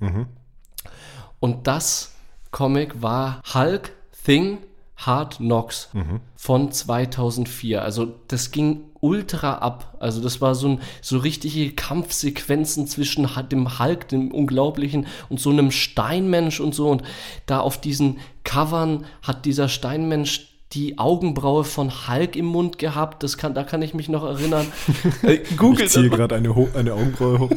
Und 1.38 1.66
das 1.68 2.16
Comic 2.50 3.00
war 3.00 3.40
Hulk 3.54 3.92
Thing 4.24 4.58
Hard 4.96 5.38
Knocks 5.38 5.90
von 6.36 6.70
2004. 6.70 7.82
Also 7.82 8.14
das 8.28 8.50
ging 8.50 8.84
ultra 9.00 9.54
ab. 9.54 9.96
Also 9.98 10.22
das 10.22 10.40
war 10.40 10.54
so, 10.54 10.68
ein, 10.68 10.80
so 11.00 11.18
richtige 11.18 11.72
Kampfsequenzen 11.72 12.86
zwischen 12.86 13.28
dem 13.50 13.78
Hulk, 13.78 14.08
dem 14.08 14.30
Unglaublichen, 14.30 15.06
und 15.28 15.40
so 15.40 15.50
einem 15.50 15.70
Steinmensch 15.70 16.60
und 16.60 16.74
so. 16.74 16.88
Und 16.88 17.02
da 17.46 17.60
auf 17.60 17.80
diesen 17.80 18.18
Covern 18.44 19.04
hat 19.22 19.44
dieser 19.44 19.68
Steinmensch 19.68 20.48
die 20.72 20.98
Augenbraue 20.98 21.64
von 21.64 22.08
Hulk 22.08 22.36
im 22.36 22.46
Mund 22.46 22.78
gehabt. 22.78 23.22
Das 23.22 23.36
kann, 23.36 23.54
da 23.54 23.64
kann 23.64 23.82
ich 23.82 23.92
mich 23.92 24.08
noch 24.08 24.24
erinnern. 24.24 24.66
Äh, 25.22 25.38
Google 25.56 25.86
Ich 25.86 25.92
ziehe 25.92 26.10
gerade 26.10 26.34
eine, 26.34 26.54
eine 26.74 26.94
Augenbraue 26.94 27.38
hoch. 27.38 27.50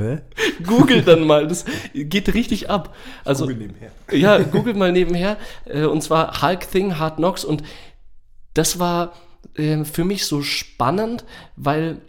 Hä? 0.00 0.22
Google 0.66 1.02
dann 1.02 1.26
mal, 1.26 1.46
das 1.46 1.64
geht 1.92 2.32
richtig 2.32 2.70
ab. 2.70 2.94
Also, 3.24 3.46
nebenher. 3.46 3.90
ja, 4.10 4.38
googelt 4.38 4.76
mal 4.76 4.92
nebenher. 4.92 5.36
Äh, 5.66 5.84
und 5.84 6.02
zwar 6.02 6.42
Hulk 6.42 6.70
Thing, 6.70 6.98
Hard 6.98 7.16
Knocks. 7.16 7.44
Und 7.44 7.62
das 8.54 8.78
war 8.78 9.12
äh, 9.54 9.84
für 9.84 10.04
mich 10.04 10.24
so 10.24 10.42
spannend, 10.42 11.24
weil 11.56 12.00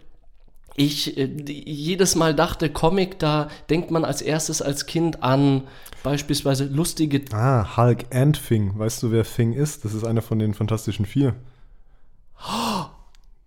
ich 0.74 1.18
äh, 1.18 1.26
jedes 1.46 2.14
Mal 2.14 2.34
dachte, 2.34 2.70
Comic, 2.70 3.18
da 3.18 3.48
denkt 3.68 3.90
man 3.90 4.04
als 4.04 4.22
erstes 4.22 4.62
als 4.62 4.86
Kind 4.86 5.22
an 5.22 5.64
beispielsweise 6.02 6.64
lustige. 6.64 7.22
Ah, 7.32 7.76
Hulk 7.76 8.06
and 8.14 8.36
Fing. 8.36 8.78
Weißt 8.78 9.02
du, 9.02 9.10
wer 9.10 9.24
Fing 9.24 9.52
ist? 9.52 9.84
Das 9.84 9.94
ist 9.94 10.04
einer 10.04 10.22
von 10.22 10.38
den 10.38 10.54
Fantastischen 10.54 11.06
Vier. 11.06 11.34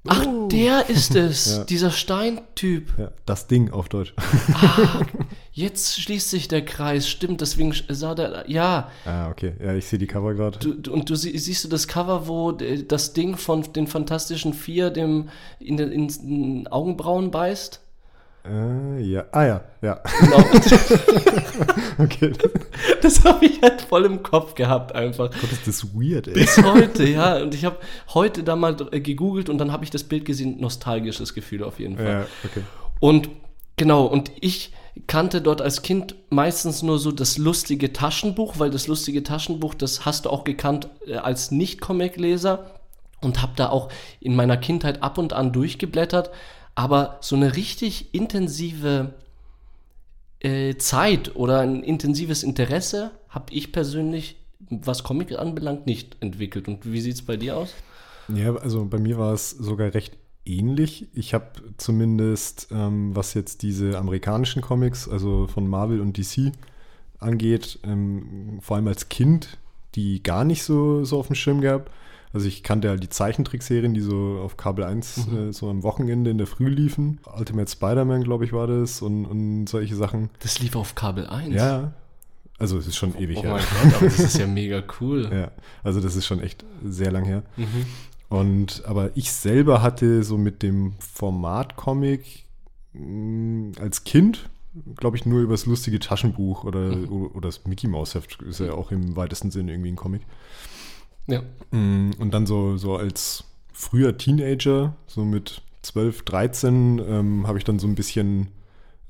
Ach, 0.08 0.26
der 0.50 0.90
ist 0.90 1.16
es, 1.16 1.58
Ja. 1.58 1.64
dieser 1.66 1.92
Steintyp. 1.92 2.94
Ja, 2.98 3.12
das 3.26 3.48
Ding 3.48 3.72
auf 3.72 3.90
Deutsch. 3.90 4.14
Ah, 4.54 5.02
jetzt 5.52 6.00
schließt 6.02 6.30
sich 6.30 6.48
der 6.48 6.64
Kreis, 6.66 7.08
stimmt, 7.10 7.42
deswegen 7.42 7.74
sah 7.90 8.16
der, 8.16 8.46
ja, 8.48 8.90
ah, 9.06 9.30
okay. 9.30 9.54
Ja, 9.64 9.74
ich 9.76 9.86
sehe 9.86 10.00
die 10.00 10.08
Cover 10.08 10.34
gerade. 10.34 10.60
und 10.90 11.10
du 11.10 11.16
sie, 11.16 11.38
siehst 11.38 11.64
du 11.64 11.68
das 11.70 11.88
Cover, 11.88 12.28
wo 12.28 12.52
äh, 12.52 12.84
das 12.84 13.14
Ding 13.14 13.38
von 13.38 13.64
den 13.74 13.88
Fantastischen 13.88 14.54
Vier 14.54 14.90
dem 14.90 15.30
in 15.60 15.78
den 15.78 16.68
Augenbrauen 16.68 17.32
beißt? 17.32 17.82
Äh, 18.48 19.02
ja. 19.02 19.26
Ah 19.32 19.46
ja, 19.46 19.62
ja. 19.82 20.02
Genau, 20.20 20.38
Okay. 21.98 22.34
das 23.02 23.24
habe 23.24 23.46
ich 23.46 23.62
halt 23.62 23.82
voll 23.82 24.06
im 24.06 24.22
Kopf 24.22 24.56
gehabt 24.56 24.94
einfach. 24.94 25.32
Gott, 25.32 25.52
ist 25.52 25.68
das 25.68 25.86
weird, 25.96 26.28
ey. 26.28 26.34
Bis 26.34 26.62
heute, 26.62 27.08
ja. 27.08 27.38
Und 27.38 27.56
ich 27.56 27.66
habe 27.66 27.78
heute 28.14 28.44
da 28.44 28.56
mal 28.56 28.76
äh, 28.92 29.00
gegoogelt 29.00 29.50
und 29.50 29.58
dann 29.58 29.72
habe 29.72 29.84
ich 29.84 29.90
das 29.90 30.04
Bild 30.04 30.26
gesehen, 30.26 30.60
nostalgisches 30.60 31.34
Gefühl 31.34 31.64
auf 31.64 31.80
jeden 31.80 31.98
Fall. 31.98 32.06
Ja, 32.06 32.26
okay. 32.44 32.62
Und 33.00 33.30
genau, 33.78 34.06
und 34.06 34.32
ich 34.40 34.74
kannte 35.08 35.42
dort 35.42 35.62
als 35.62 35.82
Kind 35.82 36.16
meistens 36.30 36.82
nur 36.84 37.00
so 37.00 37.12
das 37.12 37.38
lustige 37.38 37.94
Taschenbuch, 37.94 38.60
weil 38.60 38.70
das 38.70 38.88
lustige 38.88 39.24
Taschenbuch, 39.24 39.74
das 39.74 40.06
hast 40.06 40.26
du 40.26 40.30
auch 40.30 40.44
gekannt 40.44 40.90
äh, 41.08 41.16
als 41.16 41.52
Nicht-Comic-Leser 41.52 42.72
und 43.22 43.42
habe 43.42 43.54
da 43.56 43.70
auch 43.70 43.90
in 44.20 44.36
meiner 44.36 44.58
Kindheit 44.58 45.02
ab 45.04 45.18
und 45.18 45.34
an 45.34 45.52
durchgeblättert, 45.52 46.32
aber 46.76 47.18
so 47.22 47.36
eine 47.36 47.56
richtig 47.56 48.14
intensive 48.14 49.14
äh, 50.40 50.76
Zeit 50.76 51.36
oder 51.36 51.62
ein 51.62 51.84
intensives 51.84 52.44
Interesse 52.44 53.12
habe 53.30 53.54
ich 53.54 53.72
persönlich, 53.72 54.36
was 54.70 55.04
Comic 55.04 55.32
anbelangt, 55.38 55.86
nicht 55.86 56.18
entwickelt. 56.20 56.68
Und 56.68 56.92
wie 56.92 57.02
sieht 57.02 57.16
es 57.16 57.22
bei 57.22 57.38
dir 57.38 57.58
aus? 57.58 57.74
Ja, 58.28 58.56
also 58.56 58.86
bei 58.86 59.00
mir 59.00 59.18
war 59.18 59.34
es 59.34 59.52
sogar 59.52 59.94
recht 59.94 60.18
ähnlich. 60.46 61.08
Ich 61.14 61.34
habe 61.34 61.48
zumindest, 61.78 62.68
ähm, 62.72 63.16
was 63.16 63.34
jetzt 63.34 63.62
diese 63.62 63.98
amerikanischen 63.98 64.62
Comics, 64.62 65.08
also 65.08 65.48
von 65.48 65.68
Marvel 65.68 66.02
und 66.02 66.18
DC 66.18 66.52
angeht, 67.20 67.80
ähm, 67.84 68.60
vor 68.62 68.78
allem 68.78 68.88
als 68.88 69.10
Kind, 69.10 69.58
die 69.96 70.22
gar 70.22 70.44
nicht 70.44 70.64
so, 70.64 71.04
so 71.06 71.20
auf 71.20 71.28
dem 71.28 71.36
Schirm 71.36 71.62
gehabt. 71.62 71.92
Also 72.36 72.48
ich 72.50 72.64
kannte 72.64 72.90
halt 72.90 73.02
die 73.02 73.08
Zeichentrickserien, 73.08 73.94
die 73.94 74.02
so 74.02 74.42
auf 74.44 74.58
Kabel 74.58 74.84
1 74.84 75.28
äh, 75.30 75.54
so 75.54 75.70
am 75.70 75.84
Wochenende 75.84 76.30
in 76.32 76.38
der 76.38 76.48
Früh 76.48 76.68
liefen. 76.68 77.20
Ultimate 77.34 77.72
Spider-Man, 77.72 78.24
glaube 78.24 78.44
ich, 78.44 78.52
war 78.52 78.68
das 78.68 79.02
und, 79.02 79.26
und 79.26 79.68
solche 79.68 79.96
Sachen. 79.96 80.30
Das 80.42 80.60
lief 80.60 80.76
auf 80.76 80.96
Kabel 80.96 81.28
1. 81.28 81.56
Ja, 81.56 81.94
also 82.60 82.78
es 82.78 82.88
ist 82.88 82.98
schon 82.98 83.18
ewig 83.18 83.38
Oh 83.38 83.44
her. 83.44 83.52
mein 83.54 83.62
Gott, 83.64 83.96
aber 83.96 84.06
das 84.06 84.20
ist 84.20 84.38
ja 84.38 84.48
mega 84.62 84.84
cool. 85.00 85.30
Ja, 85.32 85.52
also 85.82 86.02
das 86.02 86.18
ist 86.18 86.26
schon 86.26 86.42
echt 86.42 86.66
sehr 86.84 87.12
lang 87.12 87.24
her. 87.24 87.44
Mhm. 87.56 87.86
Und 88.28 88.84
aber 88.86 89.12
ich 89.16 89.32
selber 89.32 89.82
hatte 89.82 90.22
so 90.24 90.38
mit 90.38 90.62
dem 90.62 90.94
Format 91.00 91.78
Comic 91.78 92.44
mh, 92.92 93.80
als 93.80 94.04
Kind, 94.04 94.50
glaube 94.98 95.16
ich, 95.16 95.26
nur 95.26 95.42
übers 95.42 95.66
lustige 95.66 96.00
Taschenbuch 96.00 96.66
oder, 96.66 97.10
oder 97.10 97.48
das 97.48 97.66
Mickey 97.66 97.88
Mouse 97.88 98.14
Heft 98.16 98.42
ist 98.42 98.60
ja 98.60 98.74
auch 98.74 98.92
im 98.92 99.16
weitesten 99.16 99.52
Sinne 99.52 99.72
irgendwie 99.72 99.92
ein 99.92 99.96
Comic. 99.96 100.22
Ja. 101.28 101.42
Mm, 101.72 102.12
Und 102.20 102.34
dann 102.34 102.46
so, 102.46 102.78
so 102.78 102.96
als 102.96 103.44
früher 103.74 104.18
Teenager, 104.18 104.96
so 105.08 105.26
mit 105.26 105.62
12, 105.82 106.24
13, 106.24 107.02
ähm, 107.08 107.48
habe 107.48 107.58
ich 107.58 107.64
dann 107.64 107.80
so 107.80 107.88
ein 107.88 107.96
bisschen 107.96 108.48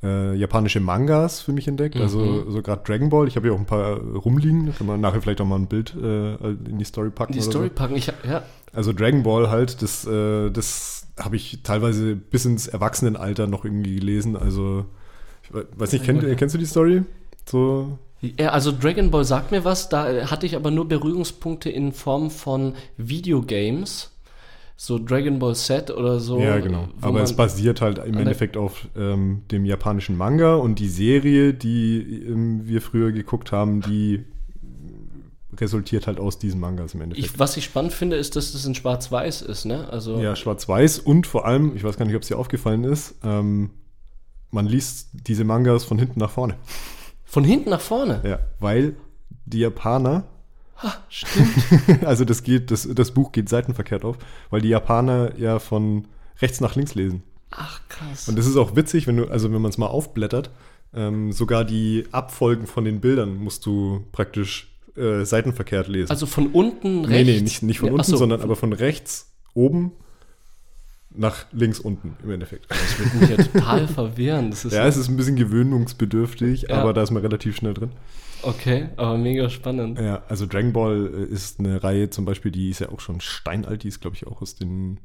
äh, 0.04 0.36
japanische 0.36 0.80
Mangas 0.82 1.41
für 1.41 1.51
mich 1.54 1.67
entdeckt. 1.67 1.95
Also 1.95 2.19
Mhm. 2.19 2.51
so 2.51 2.62
gerade 2.62 2.84
Dragon 2.84 3.10
Ball. 3.10 3.28
Ich 3.28 3.36
habe 3.38 3.47
ja 3.47 3.54
auch 3.54 3.58
ein 3.60 3.65
paar 3.65 3.97
rumliegen. 3.97 4.67
Da 4.67 4.71
kann 4.73 4.88
man 4.88 4.99
nachher 5.01 5.21
vielleicht 5.21 5.41
auch 5.41 5.45
mal 5.45 5.56
ein 5.58 5.67
Bild 5.67 5.95
äh, 5.95 6.36
in 6.36 6.78
die 6.78 6.86
Story 6.86 7.10
packen. 7.10 7.34
Die 7.34 7.39
oder 7.39 7.49
Story 7.49 7.67
so. 7.69 7.73
packen, 7.73 7.95
ich 7.95 8.08
hab, 8.10 8.23
ja. 8.25 8.43
Also 8.73 8.91
Dragon 8.93 9.23
Ball 9.23 9.49
halt, 9.49 9.82
das, 9.82 10.06
äh, 10.06 10.51
das 10.51 11.08
habe 11.19 11.38
ich 11.38 11.60
teilweise 11.63 12.15
bis 12.15 12.45
ins 12.45 12.67
Erwachsenenalter 12.67 13.47
noch 13.47 13.63
irgendwie 13.63 13.95
gelesen. 13.95 14.36
Also, 14.36 14.86
ich 15.43 15.54
we- 15.54 15.65
weiß 15.75 15.93
nicht, 15.93 16.04
kenn, 16.04 16.36
kennst 16.36 16.54
du 16.54 16.60
die 16.60 16.65
Story? 16.65 17.04
So, 17.49 17.97
ja. 18.21 18.49
Also 18.49 18.71
Dragon 18.71 19.12
Ball 19.12 19.25
sagt 19.25 19.51
mir 19.51 19.63
was, 19.65 19.89
da 19.89 20.30
hatte 20.30 20.45
ich 20.45 20.56
aber 20.56 20.71
nur 20.71 20.88
Berührungspunkte 20.88 21.69
in 21.69 21.91
Form 21.91 22.32
von 22.32 22.73
Videogames. 22.97 24.12
So 24.78 24.99
Dragon 24.99 25.39
Ball 25.39 25.56
Z 25.56 25.89
oder 25.89 26.19
so. 26.19 26.39
ja, 26.39 26.60
genau. 26.60 26.89
Aber 26.99 27.21
es 27.21 27.34
basiert 27.34 27.80
halt 27.80 27.97
im 27.99 28.17
Endeffekt 28.17 28.58
auf 28.58 28.88
ähm, 28.97 29.43
dem 29.49 29.63
japanischen 29.63 30.17
Manga 30.17 30.56
und 30.56 30.80
die 30.80 30.89
Serie, 30.89 31.54
die 31.54 32.23
ähm, 32.28 32.67
wir 32.67 32.82
früher 32.82 33.13
geguckt 33.13 33.54
haben, 33.54 33.80
die 33.80 34.25
resultiert 35.60 36.08
halt 36.08 36.19
aus 36.19 36.39
diesen 36.39 36.60
Mangas 36.60 36.93
im 36.93 37.01
Endeffekt. 37.01 37.25
ich, 37.25 37.39
was 37.39 37.56
ich 37.56 37.63
spannend 37.63 37.93
finde, 37.93 38.17
ist, 38.17 38.36
dass 38.36 38.51
das 38.51 38.65
in 38.65 38.75
Schwarz-Weiß 38.75 39.41
ist, 39.43 39.63
ne? 39.63 39.88
Also 39.89 40.19
ja, 40.19 40.36
schwarz-weiß 40.36 40.99
und 40.99 41.28
vor 41.28 41.45
allem, 41.45 41.73
ich 41.75 41.84
weiß 41.84 41.95
gar 41.95 42.06
nicht, 42.06 42.15
ob 42.15 42.23
es 42.23 42.28
dir 42.28 42.38
aufgefallen 42.38 42.84
ist, 42.84 43.15
ähm, 43.23 43.69
man 44.51 44.65
liest 44.65 45.10
diese 45.28 45.43
Mangas 45.43 45.84
von 45.84 45.97
hinten 45.97 46.19
nach 46.19 46.32
vorne. 46.32 46.56
Von 47.36 47.43
hinten 47.43 47.69
nach 47.69 47.82
vorne. 47.82 48.21
Ja, 48.24 48.39
weil 48.62 48.95
die 49.45 49.60
Japaner 49.60 50.24
Ha, 50.78 50.93
stimmt. 51.10 51.50
also 52.06 52.24
das 52.24 52.43
geht, 52.43 52.71
das, 52.71 52.88
das 52.89 53.12
Buch 53.12 53.34
geht 53.34 53.50
seitenverkehrt 53.50 54.06
auf, 54.06 54.17
weil 54.50 54.62
die 54.62 54.69
Japaner 54.69 55.38
ja 55.38 55.60
von 55.60 56.08
rechts 56.41 56.62
nach 56.62 56.76
links 56.78 56.95
lesen. 56.95 57.24
Ach, 57.52 57.82
krass. 57.89 58.30
Und 58.30 58.38
das 58.39 58.45
ist 58.45 58.56
auch 58.56 58.78
witzig, 58.78 59.06
wenn 59.08 59.17
du, 59.17 59.26
also 59.28 59.52
wenn 59.52 59.62
man 59.62 59.69
es 59.69 59.78
mal 59.78 59.88
aufblättert, 59.88 60.50
ähm, 60.93 61.34
sogar 61.34 61.65
die 61.65 62.06
Abfolgen 62.13 62.67
von 62.67 62.86
den 62.86 63.02
Bildern 63.02 63.36
musst 63.36 63.65
du 63.65 64.06
praktisch 64.13 64.74
äh, 64.95 65.26
seitenverkehrt 65.26 65.89
lesen. 65.89 66.12
also 66.12 66.26
von 66.28 66.48
unten 66.48 67.02
nee, 67.02 67.08
rechts. 67.08 67.28
nee, 67.34 67.41
nicht, 67.41 67.63
nicht 67.63 67.80
von 67.80 67.88
Ja, 67.88 67.93
unten, 67.95 68.12
so. 68.12 68.15
sondern 68.15 68.39
aber 68.41 68.56
von 68.56 68.71
rechts 68.71 69.34
oben 69.54 69.91
nach 71.17 71.45
links 71.51 71.80
unten 71.80 72.15
im 72.23 72.32
Endeffekt. 72.32 72.69
Das 72.69 72.99
würde 72.99 73.17
mich 73.17 73.30
ja 73.30 73.43
total 73.43 73.88
verwirren. 73.88 74.54
Ja, 74.69 74.86
es 74.88 74.97
ist 74.97 75.08
ein 75.10 75.17
bisschen 75.17 75.36
gewöhnungsbedürftig, 75.36 76.63
Ja. 76.69 76.78
aber 76.82 76.93
da 76.93 77.01
ist 77.04 77.12
man 77.12 77.21
relativ 77.21 77.56
schnell 77.56 77.73
drin. 77.73 77.91
okay, 78.43 78.89
aber 78.97 79.17
mega 79.17 79.49
spannend. 79.49 79.99
Ja, 79.99 80.23
also 80.28 80.45
Dragon 80.45 80.73
Ball 80.73 81.10
äh, 81.13 81.23
ist 81.34 81.60
eine 81.60 81.84
Reihe 81.84 82.10
zum 82.10 82.25
Beispiel, 82.25 82.51
die 82.51 82.69
ist 82.69 82.80
ja 82.80 82.89
auch 82.89 82.99
schon 82.99 83.21
steinalt, 83.21 83.84
die 83.84 83.88
ist 83.88 84.01
glaube 84.01 84.15
ich 84.15 84.28
auch 84.28 84.41
aus 84.41 84.56
den 84.56 84.99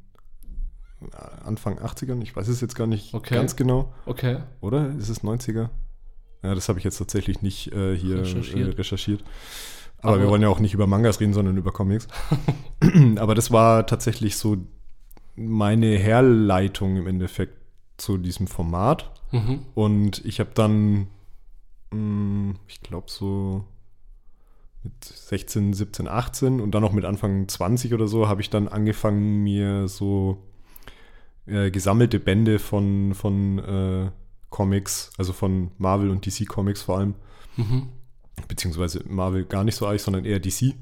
äh, 1.03 1.16
Anfang 1.44 1.79
80ern, 1.79 2.20
ich 2.23 2.35
weiß 2.37 2.49
es 2.49 2.61
jetzt 2.61 2.75
gar 2.75 2.87
nicht 2.87 3.14
Okay. 3.14 3.35
ganz 3.35 3.57
genau, 3.57 3.92
Okay. 4.07 4.38
oder? 4.61 4.90
Ist 4.99 5.09
es 5.09 5.23
90er? 5.23 5.70
Ja, 6.42 6.55
das 6.55 6.68
habe 6.68 6.79
ich 6.79 6.85
jetzt 6.85 6.96
tatsächlich 6.99 7.42
nicht 7.42 7.73
äh, 7.73 7.94
hier 7.96 8.20
recherchiert. 8.20 8.44
Recherchiert. 8.44 8.68
Äh, 8.75 8.77
recherchiert. 8.79 9.25
Aber, 9.99 10.12
Aber- 10.14 10.23
wir 10.23 10.29
wollen 10.31 10.42
ja 10.42 10.49
auch 10.49 10.61
nicht 10.61 10.73
über 10.75 10.87
Mangas 10.87 11.20
reden, 11.20 11.35
sondern 11.35 11.57
über 11.59 11.73
Comics. 11.73 12.09
Aber 13.16 13.35
das 13.35 13.51
war 13.51 13.87
tatsächlich 13.87 14.37
so 14.37 14.57
meine 15.48 15.96
Herleitung 15.96 16.96
im 16.96 17.07
Endeffekt 17.07 17.57
zu 17.96 18.18
diesem 18.18 18.46
Format. 18.46 19.11
Mhm. 19.33 19.61
Und 19.74 20.24
ich 20.24 20.40
habe 20.40 20.50
dann, 20.55 21.09
mh, 21.92 22.55
ich 22.68 22.81
glaube 22.83 23.11
so 23.11 23.64
mit 24.83 25.05
16, 25.05 25.74
17, 25.74 26.09
18 26.09 26.61
und 26.61 26.74
dann 26.74 26.83
noch 26.83 26.92
mit 26.92 27.05
Anfang 27.05 27.48
20 27.48 27.92
oder 27.92 28.09
so, 28.09 28.29
habe 28.29 28.40
ich 28.40 28.50
dann 28.50 28.68
angefangen, 28.68 29.42
mir 29.42 29.88
so 29.88 30.38
äh, 31.46 31.70
gesammelte 31.70 32.18
Bände 32.18 32.59
von, 32.59 33.14
von 33.14 33.59
äh, 33.59 34.11
Comics, 34.48 35.11
also 35.18 35.33
von 35.33 35.70
Marvel 35.79 36.11
und 36.11 36.24
DC 36.24 36.48
Comics 36.48 36.83
vor 36.83 36.98
allem, 36.98 37.14
Mhm. 37.57 37.88
Beziehungsweise 38.46 39.03
Marvel 39.09 39.44
gar 39.44 39.64
nicht 39.64 39.76
so 39.76 39.87
eigentlich, 39.87 40.03
sondern 40.03 40.24
eher 40.24 40.40
DC. 40.40 40.74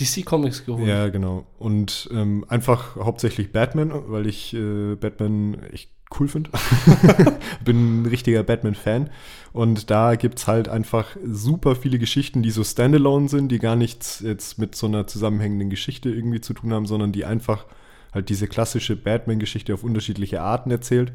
DC 0.00 0.24
Comics 0.24 0.64
geholt. 0.64 0.86
Ja, 0.86 1.08
genau. 1.08 1.46
Und 1.58 2.08
ähm, 2.12 2.44
einfach 2.48 2.96
hauptsächlich 2.96 3.52
Batman, 3.52 3.92
weil 4.06 4.26
ich 4.26 4.54
äh, 4.54 4.94
Batman 4.96 5.62
echt 5.72 5.90
cool 6.18 6.28
finde. 6.28 6.50
Bin 7.64 8.02
ein 8.02 8.06
richtiger 8.06 8.42
Batman-Fan. 8.42 9.10
Und 9.52 9.90
da 9.90 10.14
gibt 10.14 10.38
es 10.38 10.46
halt 10.46 10.68
einfach 10.68 11.16
super 11.24 11.76
viele 11.76 11.98
Geschichten, 11.98 12.42
die 12.42 12.50
so 12.50 12.64
standalone 12.64 13.28
sind, 13.28 13.50
die 13.50 13.58
gar 13.58 13.76
nichts 13.76 14.20
jetzt 14.20 14.58
mit 14.58 14.74
so 14.74 14.86
einer 14.86 15.06
zusammenhängenden 15.06 15.70
Geschichte 15.70 16.10
irgendwie 16.10 16.40
zu 16.40 16.54
tun 16.54 16.72
haben, 16.72 16.86
sondern 16.86 17.12
die 17.12 17.24
einfach 17.24 17.66
halt 18.12 18.28
diese 18.28 18.46
klassische 18.46 18.96
Batman-Geschichte 18.96 19.72
auf 19.72 19.84
unterschiedliche 19.84 20.42
Arten 20.42 20.70
erzählt. 20.70 21.12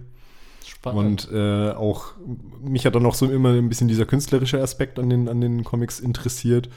Spannend. 0.78 1.28
Und 1.28 1.38
äh, 1.38 1.72
auch 1.72 2.14
mich 2.62 2.86
hat 2.86 2.96
dann 2.96 3.06
auch 3.06 3.16
so 3.16 3.30
immer 3.30 3.54
ein 3.54 3.70
bisschen 3.70 3.88
dieser 3.88 4.06
künstlerische 4.06 4.62
Aspekt 4.62 5.00
an 5.00 5.10
den, 5.10 5.28
an 5.28 5.42
den 5.42 5.64
Comics 5.64 6.00
interessiert. 6.00 6.70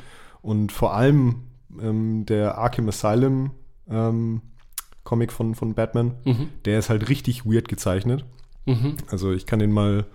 Und 0.43 0.73
vor 0.73 0.95
allem 0.95 1.43
ähm, 1.81 2.25
der 2.27 2.59
Arkham 2.59 2.89
Asylum 2.89 3.51
ähm, 3.91 4.43
Comic 5.05 5.33
von, 5.33 5.55
von 5.55 5.75
Batman, 5.75 6.15
mhm. 6.25 6.49
der 6.65 6.79
ist 6.79 6.91
halt 6.91 7.09
richtig 7.09 7.45
weird 7.45 7.69
gezeichnet. 7.69 8.25
Mhm. 8.67 8.97
Also 9.11 9.33
ich 9.33 9.47
kann 9.47 9.59
den 9.59 9.73
mal 9.73 10.07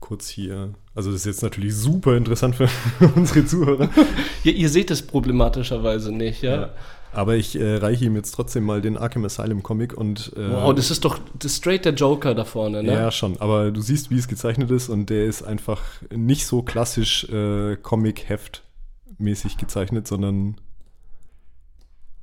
kurz 0.00 0.28
hier. 0.28 0.74
Also 0.94 1.10
das 1.10 1.20
ist 1.20 1.26
jetzt 1.26 1.42
natürlich 1.42 1.74
super 1.74 2.16
interessant 2.16 2.54
für 2.56 2.68
unsere 3.16 3.44
Zuhörer. 3.44 3.88
Ja, 4.44 4.52
ihr 4.52 4.68
seht 4.68 4.92
es 4.92 5.02
problematischerweise 5.02 6.12
nicht, 6.12 6.42
ja? 6.42 6.60
Ja. 6.60 6.70
Aber 7.12 7.36
ich 7.36 7.58
äh, 7.58 7.76
reiche 7.76 8.04
ihm 8.04 8.16
jetzt 8.16 8.32
trotzdem 8.32 8.64
mal 8.64 8.80
den 8.80 8.96
Arkham 8.96 9.24
Asylum 9.24 9.62
Comic 9.62 9.94
und. 9.94 10.32
Äh, 10.36 10.50
wow, 10.50 10.74
das 10.74 10.90
ist 10.90 11.04
doch 11.04 11.18
das 11.38 11.56
straight 11.56 11.84
der 11.84 11.94
Joker 11.94 12.34
da 12.34 12.44
vorne, 12.44 12.82
ne? 12.82 12.92
Ja, 12.92 13.10
schon. 13.10 13.40
Aber 13.40 13.70
du 13.70 13.80
siehst, 13.80 14.10
wie 14.10 14.18
es 14.18 14.28
gezeichnet 14.28 14.70
ist 14.70 14.88
und 14.88 15.10
der 15.10 15.24
ist 15.24 15.42
einfach 15.42 15.82
nicht 16.14 16.46
so 16.46 16.62
klassisch 16.62 17.24
äh, 17.30 17.76
Comic-Heft-mäßig 17.76 19.56
gezeichnet, 19.56 20.06
sondern 20.06 20.56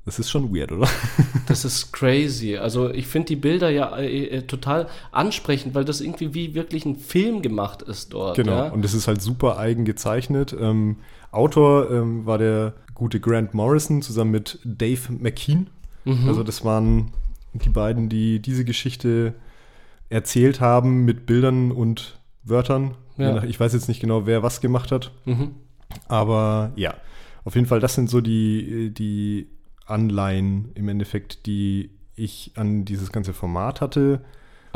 das 0.06 0.20
ist 0.20 0.30
schon 0.30 0.54
weird, 0.54 0.70
oder? 0.70 0.88
das 1.48 1.64
ist 1.64 1.92
crazy. 1.92 2.56
Also 2.56 2.90
ich 2.90 3.08
finde 3.08 3.26
die 3.26 3.36
Bilder 3.36 3.70
ja 3.70 3.96
äh, 3.96 4.26
äh, 4.26 4.42
total 4.42 4.86
ansprechend, 5.10 5.74
weil 5.74 5.84
das 5.84 6.00
irgendwie 6.00 6.32
wie 6.32 6.54
wirklich 6.54 6.86
ein 6.86 6.94
Film 6.94 7.42
gemacht 7.42 7.82
ist 7.82 8.12
dort. 8.12 8.36
Genau, 8.36 8.52
ja? 8.52 8.68
und 8.68 8.84
es 8.84 8.94
ist 8.94 9.08
halt 9.08 9.20
super 9.20 9.58
eigen 9.58 9.84
gezeichnet. 9.84 10.54
Ähm, 10.58 10.98
Autor 11.36 11.90
ähm, 11.90 12.26
war 12.26 12.38
der 12.38 12.74
gute 12.94 13.20
Grant 13.20 13.54
Morrison 13.54 14.02
zusammen 14.02 14.30
mit 14.30 14.58
Dave 14.64 15.12
McKean. 15.12 15.68
Mhm. 16.04 16.28
Also 16.28 16.42
das 16.42 16.64
waren 16.64 17.12
die 17.52 17.68
beiden, 17.68 18.08
die 18.08 18.40
diese 18.40 18.64
Geschichte 18.64 19.34
erzählt 20.08 20.60
haben 20.60 21.04
mit 21.04 21.26
Bildern 21.26 21.72
und 21.72 22.18
Wörtern. 22.42 22.94
Ja. 23.16 23.42
Ich 23.44 23.58
weiß 23.58 23.72
jetzt 23.72 23.88
nicht 23.88 24.00
genau, 24.00 24.26
wer 24.26 24.42
was 24.42 24.60
gemacht 24.60 24.92
hat. 24.92 25.12
Mhm. 25.24 25.52
Aber 26.08 26.72
ja, 26.76 26.94
auf 27.44 27.54
jeden 27.54 27.66
Fall, 27.66 27.80
das 27.80 27.94
sind 27.94 28.10
so 28.10 28.20
die, 28.20 28.92
die 28.92 29.48
Anleihen 29.86 30.70
im 30.74 30.88
Endeffekt, 30.88 31.46
die 31.46 31.90
ich 32.14 32.52
an 32.56 32.84
dieses 32.84 33.12
ganze 33.12 33.32
Format 33.32 33.80
hatte. 33.80 34.20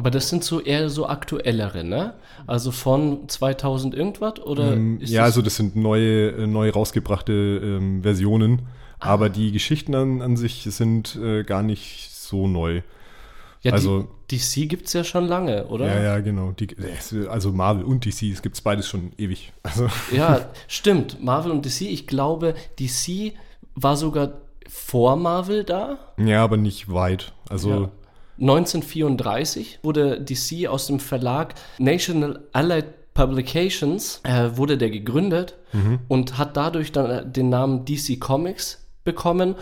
Aber 0.00 0.10
das 0.10 0.30
sind 0.30 0.42
so 0.42 0.62
eher 0.62 0.88
so 0.88 1.06
aktuellere, 1.06 1.84
ne? 1.84 2.14
Also 2.46 2.70
von 2.70 3.28
2000 3.28 3.94
irgendwas 3.94 4.40
oder? 4.40 4.72
Ähm, 4.72 4.98
ja, 5.02 5.20
das 5.20 5.26
also 5.26 5.42
das 5.42 5.56
sind 5.56 5.76
neue, 5.76 6.30
äh, 6.30 6.46
neu 6.46 6.70
rausgebrachte 6.70 7.32
ähm, 7.62 8.02
Versionen. 8.02 8.62
Ah. 8.98 9.10
Aber 9.10 9.28
die 9.28 9.52
Geschichten 9.52 9.94
an, 9.94 10.22
an 10.22 10.38
sich 10.38 10.66
sind 10.70 11.16
äh, 11.16 11.44
gar 11.44 11.62
nicht 11.62 12.08
so 12.12 12.48
neu. 12.48 12.80
Ja, 13.60 13.72
also, 13.72 14.08
DC 14.30 14.70
gibt 14.70 14.86
es 14.86 14.94
ja 14.94 15.04
schon 15.04 15.26
lange, 15.26 15.66
oder? 15.66 15.86
Ja, 15.86 16.02
ja, 16.02 16.20
genau. 16.20 16.52
Die, 16.52 16.74
also 17.28 17.52
Marvel 17.52 17.84
und 17.84 18.06
DC, 18.06 18.22
es 18.32 18.40
gibt 18.40 18.64
beides 18.64 18.88
schon 18.88 19.12
ewig. 19.18 19.52
Also. 19.62 19.86
Ja, 20.12 20.48
stimmt. 20.66 21.22
Marvel 21.22 21.52
und 21.52 21.66
DC, 21.66 21.82
ich 21.82 22.06
glaube, 22.06 22.54
DC 22.78 23.34
war 23.74 23.98
sogar 23.98 24.32
vor 24.66 25.16
Marvel 25.16 25.62
da. 25.62 25.98
Ja, 26.16 26.42
aber 26.42 26.56
nicht 26.56 26.90
weit. 26.90 27.34
Also. 27.50 27.70
Ja. 27.70 27.90
1934 28.40 29.80
wurde 29.82 30.20
DC 30.20 30.66
aus 30.68 30.86
dem 30.86 30.98
Verlag 30.98 31.54
National 31.78 32.48
Allied 32.52 32.86
Publications 33.14 34.20
äh, 34.24 34.56
wurde 34.56 34.78
der 34.78 34.90
gegründet 34.90 35.56
mhm. 35.72 35.98
und 36.08 36.38
hat 36.38 36.56
dadurch 36.56 36.92
dann 36.92 37.10
äh, 37.10 37.30
den 37.30 37.48
Namen 37.50 37.84
DC 37.84 38.18
Comics 38.18 38.86
bekommen. 39.04 39.56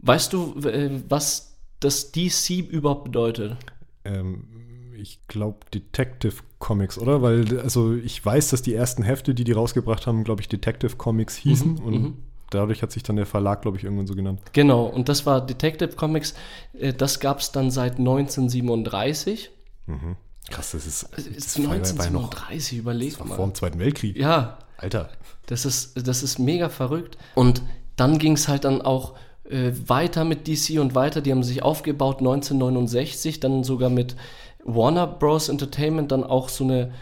Weißt 0.00 0.32
du, 0.32 0.58
äh, 0.66 0.90
was 1.08 1.56
das 1.78 2.12
DC 2.12 2.58
überhaupt 2.68 3.04
bedeutet? 3.04 3.56
Ähm, 4.04 4.48
ich 4.96 5.26
glaube 5.28 5.60
Detective 5.72 6.34
Comics, 6.58 6.98
oder? 6.98 7.22
Weil 7.22 7.60
also 7.60 7.94
ich 7.94 8.22
weiß, 8.22 8.50
dass 8.50 8.60
die 8.60 8.74
ersten 8.74 9.02
Hefte, 9.02 9.34
die 9.34 9.44
die 9.44 9.52
rausgebracht 9.52 10.06
haben, 10.06 10.24
glaube 10.24 10.42
ich 10.42 10.48
Detective 10.48 10.96
Comics 10.96 11.36
hießen 11.36 11.74
mhm, 11.74 11.78
und 11.78 12.02
mhm 12.02 12.16
dadurch 12.50 12.82
hat 12.82 12.92
sich 12.92 13.02
dann 13.02 13.16
der 13.16 13.26
Verlag, 13.26 13.62
glaube 13.62 13.76
ich, 13.76 13.84
irgendwann 13.84 14.06
so 14.06 14.14
genannt. 14.14 14.40
Genau, 14.52 14.84
und 14.84 15.08
das 15.08 15.26
war 15.26 15.44
Detective 15.44 15.96
Comics. 15.96 16.34
Äh, 16.78 16.92
das 16.92 17.20
gab 17.20 17.40
es 17.40 17.52
dann 17.52 17.70
seit 17.70 17.98
1937. 17.98 19.50
Mhm. 19.86 20.16
Krass, 20.50 20.72
das 20.72 20.86
ist, 20.86 21.08
das 21.12 21.26
ist 21.26 21.56
1937, 21.58 22.72
noch, 22.72 22.78
überleg 22.80 23.10
das 23.10 23.20
war 23.20 23.26
mal. 23.26 23.36
Vor 23.36 23.46
dem 23.46 23.54
Zweiten 23.54 23.78
Weltkrieg. 23.78 24.16
Ja. 24.16 24.58
Alter. 24.76 25.10
Das 25.46 25.64
ist, 25.64 26.06
das 26.06 26.22
ist 26.22 26.38
mega 26.38 26.68
verrückt. 26.68 27.18
Und 27.34 27.62
dann 27.96 28.18
ging 28.18 28.32
es 28.32 28.48
halt 28.48 28.64
dann 28.64 28.80
auch 28.80 29.14
äh, 29.44 29.72
weiter 29.86 30.24
mit 30.24 30.48
DC 30.48 30.80
und 30.80 30.94
weiter. 30.94 31.20
Die 31.20 31.30
haben 31.30 31.42
sich 31.42 31.62
aufgebaut 31.62 32.18
1969, 32.20 33.40
dann 33.40 33.62
sogar 33.62 33.90
mit 33.90 34.16
Warner 34.64 35.06
Bros. 35.06 35.48
Entertainment 35.48 36.12
dann 36.12 36.24
auch 36.24 36.48
so 36.48 36.64
eine 36.64 36.92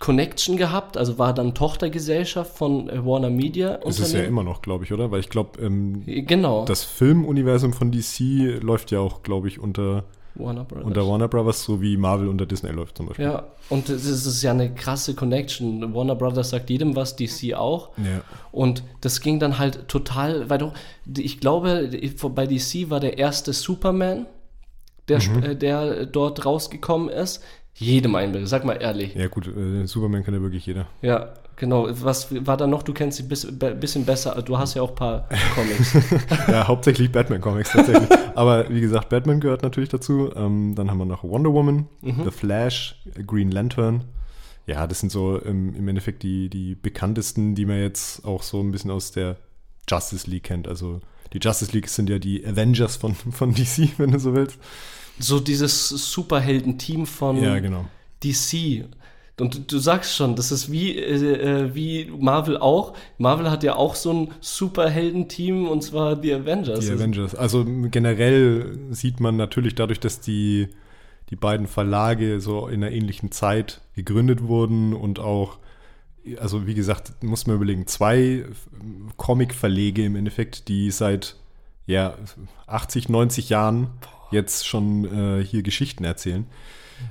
Connection 0.00 0.56
gehabt, 0.56 0.96
also 0.96 1.18
war 1.18 1.34
dann 1.34 1.54
Tochtergesellschaft 1.54 2.56
von 2.56 2.88
äh, 2.88 3.04
Warner 3.04 3.28
Media. 3.28 3.78
Das 3.84 4.00
ist 4.00 4.14
ja 4.14 4.22
immer 4.22 4.42
noch, 4.42 4.62
glaube 4.62 4.84
ich, 4.84 4.92
oder? 4.92 5.10
Weil 5.10 5.20
ich 5.20 5.28
glaube, 5.28 5.60
ähm, 5.60 6.02
genau. 6.06 6.64
das 6.64 6.84
Filmuniversum 6.84 7.74
von 7.74 7.92
DC 7.92 8.62
läuft 8.62 8.90
ja 8.90 9.00
auch, 9.00 9.22
glaube 9.22 9.48
ich, 9.48 9.60
unter 9.60 10.04
Warner 10.36 10.64
Brothers. 10.64 10.86
Unter 10.86 11.06
Warner 11.06 11.28
Brothers, 11.28 11.64
so 11.64 11.82
wie 11.82 11.98
Marvel 11.98 12.28
unter 12.28 12.46
Disney 12.46 12.70
läuft 12.70 12.96
zum 12.96 13.06
Beispiel. 13.06 13.26
Ja, 13.26 13.48
und 13.68 13.90
es 13.90 14.06
ist 14.06 14.42
ja 14.42 14.52
eine 14.52 14.74
krasse 14.74 15.14
Connection. 15.14 15.94
Warner 15.94 16.14
Brothers 16.14 16.48
sagt 16.48 16.70
jedem 16.70 16.96
was, 16.96 17.16
DC 17.16 17.52
auch. 17.54 17.90
Ja. 17.98 18.22
Und 18.52 18.82
das 19.02 19.20
ging 19.20 19.38
dann 19.38 19.58
halt 19.58 19.86
total 19.88 20.48
weiter. 20.48 20.72
Ich 21.14 21.40
glaube, 21.40 21.90
bei 22.34 22.46
DC 22.46 22.88
war 22.88 23.00
der 23.00 23.18
erste 23.18 23.52
Superman, 23.52 24.24
der, 25.08 25.20
mhm. 25.20 25.42
äh, 25.42 25.56
der 25.56 26.06
dort 26.06 26.46
rausgekommen 26.46 27.10
ist 27.10 27.42
jedem 27.80 28.14
einbilden. 28.14 28.46
Sag 28.46 28.64
mal 28.64 28.74
ehrlich. 28.74 29.14
Ja, 29.14 29.26
gut, 29.28 29.48
äh, 29.48 29.86
Superman 29.86 30.22
kann 30.22 30.34
ja 30.34 30.42
wirklich 30.42 30.66
jeder. 30.66 30.86
Ja, 31.00 31.32
genau. 31.56 31.88
Was 31.90 32.28
war 32.46 32.56
da 32.56 32.66
noch? 32.66 32.82
Du 32.82 32.92
kennst 32.92 33.16
sie 33.16 33.24
ein 33.24 33.58
be 33.58 33.74
bisschen 33.74 34.04
besser. 34.04 34.40
Du 34.42 34.58
hast 34.58 34.74
ja 34.74 34.82
auch 34.82 34.90
ein 34.90 34.94
paar 34.94 35.28
Comics. 35.54 35.96
ja, 36.46 36.68
hauptsächlich 36.68 37.10
Batman-Comics 37.10 37.72
tatsächlich. 37.72 38.08
Aber 38.34 38.68
wie 38.68 38.82
gesagt, 38.82 39.08
Batman 39.08 39.40
gehört 39.40 39.62
natürlich 39.62 39.88
dazu. 39.88 40.30
Ähm, 40.36 40.74
dann 40.74 40.90
haben 40.90 40.98
wir 40.98 41.06
noch 41.06 41.24
Wonder 41.24 41.52
Woman, 41.52 41.88
mhm. 42.02 42.24
The 42.24 42.30
Flash, 42.30 43.00
Green 43.26 43.50
Lantern. 43.50 44.04
Ja, 44.66 44.86
das 44.86 45.00
sind 45.00 45.10
so 45.10 45.42
ähm, 45.44 45.74
im 45.74 45.88
Endeffekt 45.88 46.22
die, 46.22 46.50
die 46.50 46.74
bekanntesten, 46.74 47.54
die 47.54 47.64
man 47.64 47.80
jetzt 47.80 48.26
auch 48.26 48.42
so 48.42 48.60
ein 48.60 48.70
bisschen 48.70 48.90
aus 48.90 49.10
der 49.10 49.36
Justice 49.88 50.30
League 50.30 50.44
kennt. 50.44 50.68
Also 50.68 51.00
die 51.32 51.38
Justice 51.38 51.72
League 51.72 51.88
sind 51.88 52.10
ja 52.10 52.18
die 52.18 52.46
Avengers 52.46 52.96
von, 52.96 53.14
von 53.14 53.54
DC, 53.54 53.98
wenn 53.98 54.10
du 54.10 54.18
so 54.18 54.34
willst 54.34 54.58
so 55.20 55.40
dieses 55.40 55.88
Superhelden-Team 55.88 57.06
von 57.06 57.42
ja, 57.42 57.58
genau. 57.58 57.84
DC. 58.22 58.84
Und 59.40 59.72
du 59.72 59.78
sagst 59.78 60.14
schon, 60.14 60.36
das 60.36 60.52
ist 60.52 60.70
wie, 60.70 60.96
äh, 60.96 61.14
äh, 61.14 61.74
wie 61.74 62.10
Marvel 62.18 62.58
auch. 62.58 62.94
Marvel 63.18 63.50
hat 63.50 63.62
ja 63.62 63.74
auch 63.74 63.94
so 63.94 64.12
ein 64.12 64.28
Superhelden-Team 64.40 65.66
und 65.66 65.82
zwar 65.82 66.16
die 66.16 66.32
Avengers. 66.32 66.80
Die 66.80 66.92
Avengers. 66.92 67.34
Also 67.34 67.64
generell 67.64 68.78
sieht 68.90 69.20
man 69.20 69.36
natürlich 69.36 69.74
dadurch, 69.74 70.00
dass 70.00 70.20
die, 70.20 70.68
die 71.30 71.36
beiden 71.36 71.66
Verlage 71.66 72.40
so 72.40 72.66
in 72.68 72.84
einer 72.84 72.92
ähnlichen 72.92 73.32
Zeit 73.32 73.80
gegründet 73.94 74.42
wurden 74.42 74.92
und 74.92 75.18
auch, 75.18 75.58
also 76.38 76.66
wie 76.66 76.74
gesagt, 76.74 77.22
muss 77.22 77.46
man 77.46 77.56
überlegen, 77.56 77.86
zwei 77.86 78.44
Comic-Verlege 79.16 80.04
im 80.04 80.16
Endeffekt, 80.16 80.68
die 80.68 80.90
seit 80.90 81.36
ja, 81.86 82.14
80, 82.66 83.08
90 83.08 83.48
Jahren 83.48 83.88
jetzt 84.30 84.66
schon 84.66 85.04
äh, 85.04 85.44
hier 85.44 85.62
Geschichten 85.62 86.04
erzählen. 86.04 86.46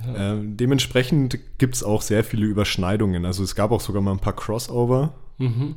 Ja. 0.05 0.33
Äh, 0.33 0.41
dementsprechend 0.43 1.39
gibt 1.57 1.75
es 1.75 1.83
auch 1.83 2.01
sehr 2.01 2.23
viele 2.23 2.45
Überschneidungen. 2.45 3.25
Also 3.25 3.43
es 3.43 3.55
gab 3.55 3.71
auch 3.71 3.81
sogar 3.81 4.01
mal 4.01 4.11
ein 4.11 4.19
paar 4.19 4.35
Crossover, 4.35 5.15
mhm. 5.37 5.75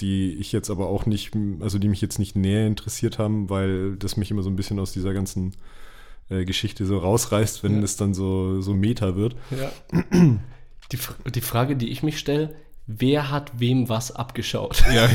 die 0.00 0.34
ich 0.34 0.52
jetzt 0.52 0.70
aber 0.70 0.88
auch 0.88 1.06
nicht, 1.06 1.32
also 1.60 1.78
die 1.78 1.88
mich 1.88 2.00
jetzt 2.00 2.18
nicht 2.18 2.36
näher 2.36 2.66
interessiert 2.66 3.18
haben, 3.18 3.50
weil 3.50 3.96
das 3.96 4.16
mich 4.16 4.30
immer 4.30 4.42
so 4.42 4.50
ein 4.50 4.56
bisschen 4.56 4.78
aus 4.78 4.92
dieser 4.92 5.12
ganzen 5.12 5.54
äh, 6.30 6.44
Geschichte 6.44 6.86
so 6.86 6.98
rausreißt, 6.98 7.64
wenn 7.64 7.78
ja. 7.78 7.82
es 7.82 7.96
dann 7.96 8.14
so, 8.14 8.60
so 8.60 8.74
Meta 8.74 9.16
wird. 9.16 9.36
Ja. 9.50 9.72
Die, 10.92 10.98
die 11.30 11.40
Frage, 11.42 11.76
die 11.76 11.90
ich 11.90 12.02
mich 12.02 12.18
stelle, 12.18 12.54
wer 12.88 13.30
hat 13.30 13.52
wem 13.58 13.88
was 13.88 14.16
abgeschaut. 14.16 14.82
Ja, 14.92 15.08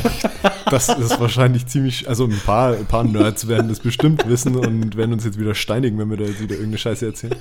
das 0.70 0.88
ist 0.88 1.20
wahrscheinlich 1.20 1.66
ziemlich, 1.66 2.08
also 2.08 2.26
ein 2.26 2.40
paar, 2.46 2.74
ein 2.74 2.86
paar 2.86 3.04
Nerds 3.04 3.48
werden 3.48 3.68
das 3.68 3.80
bestimmt 3.80 4.28
wissen 4.28 4.56
und 4.56 4.96
werden 4.96 5.12
uns 5.14 5.26
jetzt 5.26 5.40
wieder 5.40 5.56
steinigen, 5.56 5.98
wenn 5.98 6.10
wir 6.10 6.18
da 6.18 6.26
jetzt 6.26 6.40
wieder 6.40 6.54
irgendeine 6.54 6.78
Scheiße 6.78 7.06
erzählen. 7.08 7.36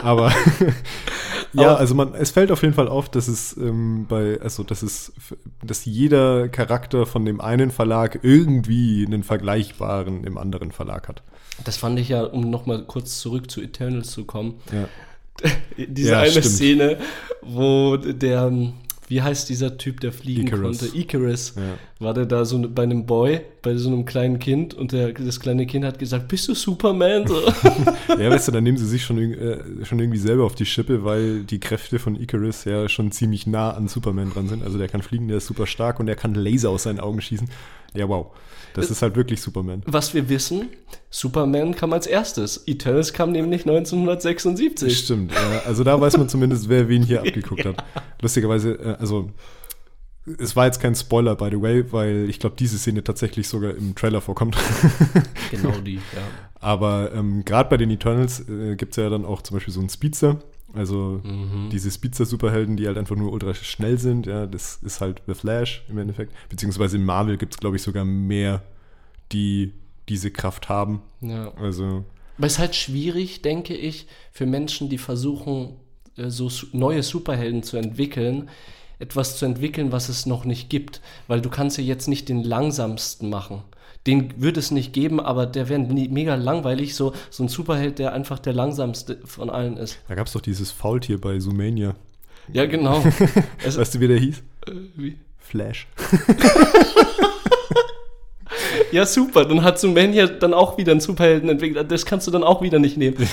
Aber 0.00 0.32
ja, 1.52 1.74
also 1.74 1.94
man, 1.94 2.14
es 2.14 2.30
fällt 2.30 2.52
auf 2.52 2.62
jeden 2.62 2.74
Fall 2.74 2.88
auf, 2.88 3.08
dass 3.08 3.26
es 3.26 3.56
ähm, 3.56 4.06
bei, 4.08 4.40
also 4.40 4.62
dass 4.62 4.82
es, 4.82 5.12
dass 5.62 5.84
jeder 5.84 6.48
Charakter 6.48 7.04
von 7.04 7.24
dem 7.24 7.40
einen 7.40 7.72
Verlag 7.72 8.20
irgendwie 8.22 9.04
einen 9.04 9.24
vergleichbaren 9.24 10.24
im 10.24 10.38
anderen 10.38 10.70
Verlag 10.70 11.08
hat. 11.08 11.22
Das 11.64 11.76
fand 11.76 11.98
ich 11.98 12.08
ja, 12.08 12.22
um 12.22 12.48
nochmal 12.48 12.84
kurz 12.84 13.18
zurück 13.18 13.50
zu 13.50 13.60
Eternals 13.60 14.12
zu 14.12 14.24
kommen. 14.24 14.60
Ja. 14.72 14.88
Diese 15.88 16.12
ja, 16.12 16.20
eine 16.20 16.30
stimmt. 16.30 16.46
Szene, 16.46 16.98
wo 17.42 17.96
der 17.96 18.50
wie 19.12 19.20
heißt 19.20 19.50
dieser 19.50 19.76
Typ, 19.76 20.00
der 20.00 20.10
fliegen 20.10 20.46
Icarus. 20.46 20.78
konnte? 20.78 20.96
Icarus. 20.96 21.54
Ja. 21.54 21.62
War 22.02 22.14
der 22.14 22.26
da 22.26 22.44
so 22.44 22.60
bei 22.68 22.82
einem 22.82 23.06
Boy, 23.06 23.40
bei 23.62 23.76
so 23.76 23.88
einem 23.88 24.04
kleinen 24.04 24.38
Kind 24.38 24.74
und 24.74 24.92
der, 24.92 25.12
das 25.12 25.38
kleine 25.38 25.66
Kind 25.66 25.84
hat 25.84 25.98
gesagt, 25.98 26.28
bist 26.28 26.48
du 26.48 26.54
Superman? 26.54 27.26
So. 27.26 27.40
ja, 28.18 28.30
weißt 28.30 28.48
du, 28.48 28.52
dann 28.52 28.64
nehmen 28.64 28.78
sie 28.78 28.86
sich 28.86 29.04
schon, 29.04 29.18
äh, 29.18 29.84
schon 29.84 29.98
irgendwie 30.00 30.18
selber 30.18 30.44
auf 30.44 30.54
die 30.54 30.66
Schippe, 30.66 31.04
weil 31.04 31.44
die 31.44 31.60
Kräfte 31.60 31.98
von 31.98 32.20
Icarus 32.20 32.64
ja 32.64 32.88
schon 32.88 33.12
ziemlich 33.12 33.46
nah 33.46 33.70
an 33.70 33.88
Superman 33.88 34.30
dran 34.30 34.48
sind. 34.48 34.64
Also 34.64 34.78
der 34.78 34.88
kann 34.88 35.02
fliegen, 35.02 35.28
der 35.28 35.36
ist 35.36 35.46
super 35.46 35.66
stark 35.66 36.00
und 36.00 36.06
der 36.06 36.16
kann 36.16 36.34
Laser 36.34 36.70
aus 36.70 36.82
seinen 36.82 37.00
Augen 37.00 37.20
schießen. 37.20 37.48
Ja, 37.94 38.08
wow. 38.08 38.26
Das 38.74 38.90
ist 38.90 39.02
halt 39.02 39.16
wirklich 39.16 39.40
Superman. 39.40 39.82
Was 39.86 40.14
wir 40.14 40.28
wissen, 40.28 40.68
Superman 41.10 41.74
kam 41.74 41.92
als 41.92 42.06
erstes. 42.06 42.64
Eternals 42.66 43.12
kam 43.12 43.32
nämlich 43.32 43.62
1976. 43.62 44.98
Stimmt, 44.98 45.32
also 45.66 45.84
da 45.84 46.00
weiß 46.00 46.16
man 46.16 46.28
zumindest, 46.28 46.68
wer 46.68 46.88
wen 46.88 47.02
hier 47.02 47.20
abgeguckt 47.26 47.64
ja. 47.64 47.72
hat. 47.72 47.84
Lustigerweise, 48.20 48.72
äh, 48.72 48.96
also 48.98 49.30
es 50.38 50.54
war 50.56 50.66
jetzt 50.66 50.80
kein 50.80 50.94
Spoiler, 50.94 51.34
by 51.36 51.48
the 51.50 51.60
way, 51.60 51.92
weil 51.92 52.28
ich 52.28 52.38
glaube, 52.38 52.56
diese 52.58 52.78
Szene 52.78 53.02
tatsächlich 53.02 53.48
sogar 53.48 53.74
im 53.74 53.94
Trailer 53.94 54.20
vorkommt. 54.20 54.56
Genau 55.50 55.72
die, 55.80 55.96
ja. 55.96 56.00
Aber 56.60 57.12
ähm, 57.12 57.44
gerade 57.44 57.68
bei 57.68 57.76
den 57.76 57.90
Eternals 57.90 58.40
äh, 58.48 58.74
gibt 58.76 58.92
es 58.92 58.96
ja 58.96 59.10
dann 59.10 59.24
auch 59.26 59.42
zum 59.42 59.56
Beispiel 59.56 59.74
so 59.74 59.80
einen 59.80 59.88
Speedster. 59.90 60.40
Also 60.74 61.20
Mhm. 61.22 61.68
diese 61.70 61.90
Speedster-Superhelden, 61.90 62.76
die 62.78 62.86
halt 62.86 62.96
einfach 62.96 63.16
nur 63.16 63.30
ultra 63.32 63.52
schnell 63.52 63.98
sind. 63.98 64.26
Ja, 64.26 64.46
das 64.46 64.78
ist 64.82 65.00
halt 65.02 65.20
The 65.26 65.34
Flash 65.34 65.84
im 65.90 65.98
Endeffekt. 65.98 66.32
Beziehungsweise 66.48 66.96
in 66.96 67.04
Marvel 67.04 67.36
gibt 67.36 67.52
es, 67.54 67.58
glaube 67.60 67.76
ich, 67.76 67.82
sogar 67.82 68.04
mehr, 68.06 68.62
die 69.32 69.72
diese 70.08 70.30
Kraft 70.30 70.68
haben. 70.70 71.02
ja. 71.20 71.52
Also, 71.56 72.04
Aber 72.38 72.46
es 72.46 72.54
ist 72.54 72.58
halt 72.58 72.74
schwierig, 72.74 73.42
denke 73.42 73.74
ich, 73.74 74.06
für 74.30 74.46
Menschen, 74.46 74.88
die 74.88 74.98
versuchen, 74.98 75.74
äh, 76.16 76.30
so 76.30 76.50
neue 76.72 77.02
Superhelden 77.02 77.62
zu 77.62 77.76
entwickeln, 77.76 78.48
etwas 79.02 79.36
zu 79.36 79.44
entwickeln, 79.44 79.92
was 79.92 80.08
es 80.08 80.24
noch 80.26 80.44
nicht 80.44 80.70
gibt. 80.70 81.00
Weil 81.28 81.40
du 81.40 81.50
kannst 81.50 81.76
ja 81.76 81.84
jetzt 81.84 82.08
nicht 82.08 82.28
den 82.28 82.42
langsamsten 82.42 83.28
machen. 83.28 83.62
Den 84.06 84.32
würde 84.42 84.58
es 84.58 84.70
nicht 84.70 84.92
geben, 84.92 85.20
aber 85.20 85.46
der 85.46 85.68
wäre 85.68 85.80
mega 85.80 86.34
langweilig. 86.34 86.94
So, 86.94 87.12
so 87.30 87.44
ein 87.44 87.48
Superheld, 87.48 87.98
der 87.98 88.12
einfach 88.12 88.38
der 88.38 88.52
langsamste 88.52 89.18
von 89.24 89.50
allen 89.50 89.76
ist. 89.76 89.98
da 90.08 90.14
gab 90.14 90.26
es 90.26 90.32
doch 90.32 90.40
dieses 90.40 90.70
Faultier 90.72 91.20
bei 91.20 91.38
Zoomania. 91.38 91.94
Ja, 92.52 92.66
genau. 92.66 93.04
Weißt 93.64 93.94
du, 93.94 94.00
wie 94.00 94.08
der 94.08 94.18
hieß? 94.18 94.42
äh, 94.66 94.72
wie? 94.96 95.18
Flash. 95.38 95.86
Ja, 98.92 99.06
super. 99.06 99.46
Dann 99.46 99.62
hat 99.62 99.80
Sumania 99.80 100.26
dann 100.26 100.52
auch 100.52 100.76
wieder 100.76 100.92
einen 100.92 101.00
Superhelden 101.00 101.48
entwickelt. 101.48 101.90
Das 101.90 102.04
kannst 102.04 102.26
du 102.26 102.30
dann 102.30 102.42
auch 102.42 102.60
wieder 102.60 102.78
nicht 102.78 102.98
nehmen. 102.98 103.16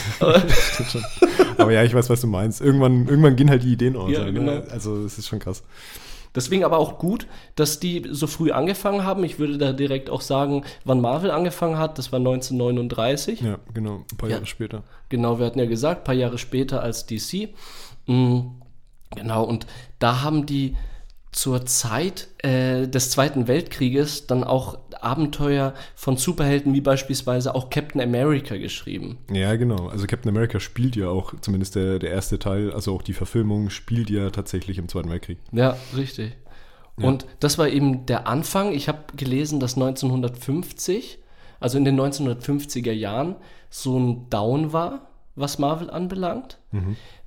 Aber, 1.60 1.72
ja, 1.72 1.84
ich 1.84 1.94
weiß, 1.94 2.10
was 2.10 2.22
du 2.22 2.28
meinst. 2.28 2.62
Irgendwann, 2.62 3.08
irgendwann 3.08 3.36
gehen 3.36 3.50
halt 3.50 3.64
die 3.64 3.74
Ideen 3.74 3.96
aus. 3.96 4.12
Ja, 4.12 4.26
ne? 4.26 4.34
genau. 4.34 4.62
Also, 4.72 5.04
es 5.04 5.18
ist 5.18 5.28
schon 5.28 5.40
krass. 5.40 5.64
Deswegen 6.36 6.64
aber 6.64 6.78
auch 6.78 7.00
gut, 7.00 7.26
dass 7.56 7.80
die 7.80 8.04
so 8.12 8.28
früh 8.28 8.52
angefangen 8.52 9.04
haben. 9.04 9.24
Ich 9.24 9.40
würde 9.40 9.58
da 9.58 9.74
direkt 9.74 10.10
auch 10.12 10.22
sagen, 10.22 10.64
wann 10.86 11.02
Marvel 11.02 11.32
angefangen 11.32 11.78
hat. 11.80 11.98
Das 11.98 12.12
war 12.12 12.20
1939. 12.20 13.42
Ja, 13.42 13.58
genau. 13.74 14.04
Ein 14.12 14.18
paar 14.18 14.30
Ja. 14.30 14.36
Jahre 14.36 14.46
später. 14.46 14.84
Genau, 15.10 15.40
wir 15.40 15.46
hatten 15.48 15.60
ja 15.60 15.66
gesagt, 15.66 16.02
ein 16.02 16.04
paar 16.04 16.16
Jahre 16.16 16.38
später 16.38 16.82
als 16.84 17.06
DC. 17.08 17.50
Mm, 18.08 18.40
Genau, 19.16 19.44
und 19.44 19.66
da 19.98 20.22
haben 20.22 20.46
die 20.46 20.76
zur 21.32 21.66
Zeit 21.66 22.28
äh, 22.40 22.88
des 22.88 23.12
Zweiten 23.12 23.48
Weltkrieges 23.48 24.26
dann 24.28 24.44
auch 24.44 24.80
Abenteuer 25.00 25.74
von 25.96 26.18
Superhelden 26.18 26.74
wie 26.74 26.82
beispielsweise 26.82 27.56
auch 27.56 27.70
Captain 27.70 28.02
America 28.02 28.58
geschrieben. 28.58 29.20
Ja, 29.32 29.56
genau. 29.56 29.88
Also 29.88 30.08
Captain 30.08 30.30
America 30.30 30.60
spielt 30.60 30.96
ja 30.96 31.10
auch, 31.10 31.34
zumindest 31.42 31.76
der, 31.76 32.00
der 32.00 32.12
erste 32.12 32.40
Teil, 32.40 32.72
also 32.72 32.96
auch 32.96 33.02
die 33.02 33.14
Verfilmung 33.14 33.70
spielt 33.70 34.10
ja 34.10 34.30
tatsächlich 34.32 34.78
im 34.78 34.88
Zweiten 34.88 35.10
Weltkrieg. 35.10 35.38
Ja, 35.52 35.78
richtig. 35.96 36.36
Und 37.02 37.26
das 37.40 37.58
war 37.58 37.70
eben 37.70 38.06
der 38.06 38.28
Anfang. 38.28 38.74
Ich 38.74 38.90
habe 38.90 39.00
gelesen, 39.16 39.60
dass 39.60 39.76
1950, 39.76 41.20
also 41.60 41.78
in 41.78 41.86
den 41.86 42.00
1950er 42.00 42.92
Jahren, 42.92 43.36
so 43.70 43.98
ein 43.98 44.30
Down 44.30 44.74
war, 44.74 45.09
was 45.40 45.60
Marvel 45.60 45.90
anbelangt, 45.90 46.60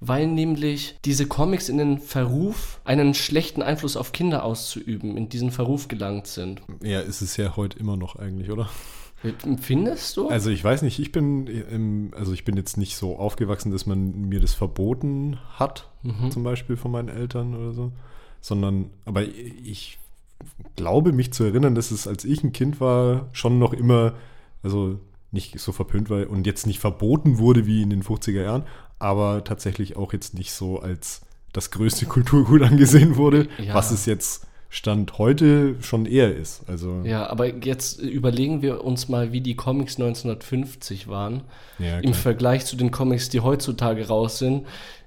weil 0.00 0.26
nämlich 0.26 0.96
diese 1.04 1.26
Comics 1.26 1.68
in 1.68 1.78
den 1.78 1.98
Verruf, 1.98 2.80
einen 2.84 3.14
schlechten 3.14 3.62
Einfluss 3.62 3.96
auf 3.96 4.12
Kinder 4.12 4.44
auszuüben, 4.44 5.16
in 5.16 5.28
diesen 5.28 5.50
Verruf 5.50 5.88
gelangt 5.88 6.26
sind. 6.26 6.62
Ja, 6.82 7.00
ist 7.00 7.22
es 7.22 7.36
ja 7.36 7.56
heute 7.56 7.78
immer 7.78 7.96
noch 7.96 8.16
eigentlich, 8.16 8.50
oder? 8.50 8.68
Findest 9.60 10.16
du? 10.16 10.28
Also 10.28 10.50
ich 10.50 10.64
weiß 10.64 10.82
nicht, 10.82 10.98
ich 10.98 11.12
bin, 11.12 12.10
also 12.16 12.32
ich 12.32 12.44
bin 12.44 12.56
jetzt 12.56 12.76
nicht 12.76 12.96
so 12.96 13.16
aufgewachsen, 13.16 13.70
dass 13.70 13.86
man 13.86 14.28
mir 14.28 14.40
das 14.40 14.52
verboten 14.52 15.38
hat, 15.54 15.88
zum 16.30 16.42
Beispiel 16.42 16.76
von 16.76 16.90
meinen 16.90 17.08
Eltern 17.08 17.54
oder 17.54 17.72
so, 17.72 17.92
sondern, 18.40 18.90
aber 19.04 19.22
ich 19.22 19.98
glaube 20.74 21.12
mich 21.12 21.32
zu 21.32 21.44
erinnern, 21.44 21.76
dass 21.76 21.92
es, 21.92 22.08
als 22.08 22.24
ich 22.24 22.42
ein 22.42 22.52
Kind 22.52 22.80
war, 22.80 23.28
schon 23.32 23.60
noch 23.60 23.72
immer, 23.72 24.14
also 24.64 24.98
nicht 25.32 25.58
so 25.58 25.72
verpönt 25.72 26.10
war 26.10 26.28
und 26.30 26.46
jetzt 26.46 26.66
nicht 26.66 26.78
verboten 26.78 27.38
wurde 27.38 27.66
wie 27.66 27.82
in 27.82 27.90
den 27.90 28.02
50er 28.02 28.42
Jahren, 28.42 28.64
aber 28.98 29.42
tatsächlich 29.44 29.96
auch 29.96 30.12
jetzt 30.12 30.34
nicht 30.34 30.52
so 30.52 30.78
als 30.80 31.22
das 31.52 31.70
größte 31.70 32.06
Kulturgut 32.14 32.62
angesehen 32.62 33.16
wurde, 33.16 33.48
Ja. 33.58 33.74
was 33.74 33.90
es 33.90 34.06
jetzt 34.06 34.46
Stand 34.74 35.18
heute 35.18 35.74
schon 35.82 36.06
eher 36.06 36.34
ist. 36.34 36.62
Also 36.66 37.02
ja, 37.04 37.26
aber 37.28 37.46
jetzt 37.62 38.00
überlegen 38.00 38.62
wir 38.62 38.82
uns 38.84 39.08
mal, 39.10 39.30
wie 39.32 39.42
die 39.42 39.54
Comics 39.54 39.96
1950 39.96 41.08
waren. 41.08 41.42
ja, 41.78 41.98
im. 41.98 42.14
Vergleich 42.14 42.64
zu 42.64 42.76
den 42.76 42.90
Comics, 42.90 43.28
die 43.28 43.40
heutzutage 43.40 44.08
raus 44.08 44.38
sind. 44.38 44.66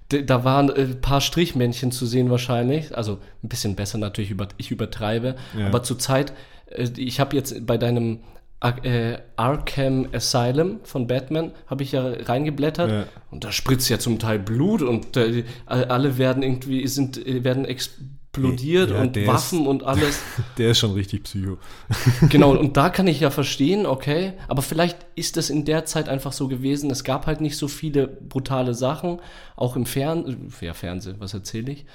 Da 0.09 0.43
waren 0.43 0.69
äh, 0.69 0.81
ein 0.81 1.01
paar 1.01 1.19
Strichmännchen 1.19 1.91
zu 1.91 2.05
sehen 2.05 2.29
wahrscheinlich. 2.29 2.95
Also 2.95 3.17
ein 3.43 3.49
bisschen 3.49 3.75
besser 3.75 3.97
natürlich, 3.97 4.35
ich 4.57 4.69
übertreibe. 4.69 5.35
Ja. 5.57 5.65
Aber 5.67 5.81
zur 5.81 5.97
Zeit, 5.97 6.33
äh, 6.67 6.87
ich 6.97 7.19
habe 7.19 7.35
jetzt 7.35 7.65
bei 7.65 7.79
deinem 7.79 8.19
äh, 8.61 9.17
Arkham 9.35 10.07
Asylum 10.11 10.79
von 10.83 11.07
Batman, 11.07 11.51
habe 11.67 11.83
ich 11.83 11.91
ja 11.91 12.03
reingeblättert. 12.03 12.89
Ja. 12.89 13.05
Und 13.31 13.43
da 13.43 13.51
spritzt 13.51 13.89
ja 13.89 13.99
zum 13.99 14.19
Teil 14.19 14.39
Blut 14.39 14.81
und 14.81 15.15
äh, 15.17 15.43
alle 15.65 16.17
werden 16.17 16.41
irgendwie, 16.41 16.87
sind, 16.87 17.17
äh, 17.25 17.43
werden 17.43 17.65
explodiert 18.37 18.91
Ja, 18.91 19.01
und 19.01 19.27
Waffen 19.27 19.61
ist- 19.61 19.67
und 19.67 19.83
alles. 19.83 20.21
Der 20.57 20.71
ist 20.71 20.79
schon 20.79 20.93
richtig 20.93 21.23
psycho. 21.23 21.57
Genau, 22.29 22.51
und 22.55 22.77
da 22.77 22.89
kann 22.89 23.07
ich 23.07 23.19
ja 23.19 23.29
verstehen, 23.29 23.85
okay, 23.85 24.33
aber 24.47 24.61
vielleicht 24.61 24.97
ist 25.15 25.37
es 25.37 25.49
in 25.49 25.65
der 25.65 25.85
Zeit 25.85 26.09
einfach 26.09 26.31
so 26.31 26.47
gewesen, 26.47 26.89
es 26.91 27.03
gab 27.03 27.27
halt 27.27 27.41
nicht 27.41 27.57
so 27.57 27.67
viele 27.67 28.07
brutale 28.07 28.73
Sachen, 28.73 29.19
auch 29.55 29.75
im 29.75 29.85
Fern 29.85 30.51
ja, 30.61 30.73
Fernsehen, 30.73 31.15
was 31.19 31.33
erzähle 31.33 31.71
ich? 31.71 31.85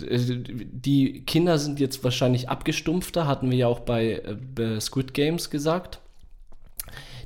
Äh, 0.00 0.18
Die 0.18 1.22
Kinder 1.26 1.58
sind 1.58 1.80
jetzt 1.80 2.04
wahrscheinlich 2.04 2.48
abgestumpfter, 2.48 3.26
hatten 3.26 3.50
wir 3.50 3.58
ja 3.58 3.66
auch 3.68 3.80
bei, 3.80 4.22
äh, 4.24 4.36
bei 4.54 4.80
Squid 4.80 5.14
Games 5.14 5.50
gesagt. 5.50 6.00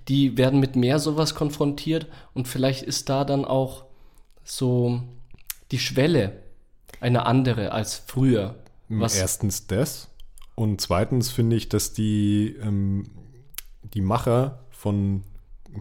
Die 0.08 0.38
werden 0.38 0.58
mit 0.58 0.74
mehr 0.74 0.98
sowas 0.98 1.34
konfrontiert 1.34 2.06
und 2.32 2.48
vielleicht 2.48 2.82
ist 2.82 3.08
da 3.10 3.24
dann 3.24 3.44
auch 3.44 3.84
so 4.42 5.02
die 5.70 5.78
Schwelle 5.78 6.32
eine 7.00 7.26
andere 7.26 7.72
als 7.72 7.96
früher. 8.06 8.56
Was, 8.88 9.16
Erstens 9.16 9.66
das. 9.66 10.08
Und 10.54 10.80
zweitens 10.80 11.30
finde 11.30 11.56
ich, 11.56 11.68
dass 11.68 11.92
die, 11.92 12.56
ähm, 12.62 13.04
die 13.94 14.00
Macher 14.00 14.60
von, 14.70 15.22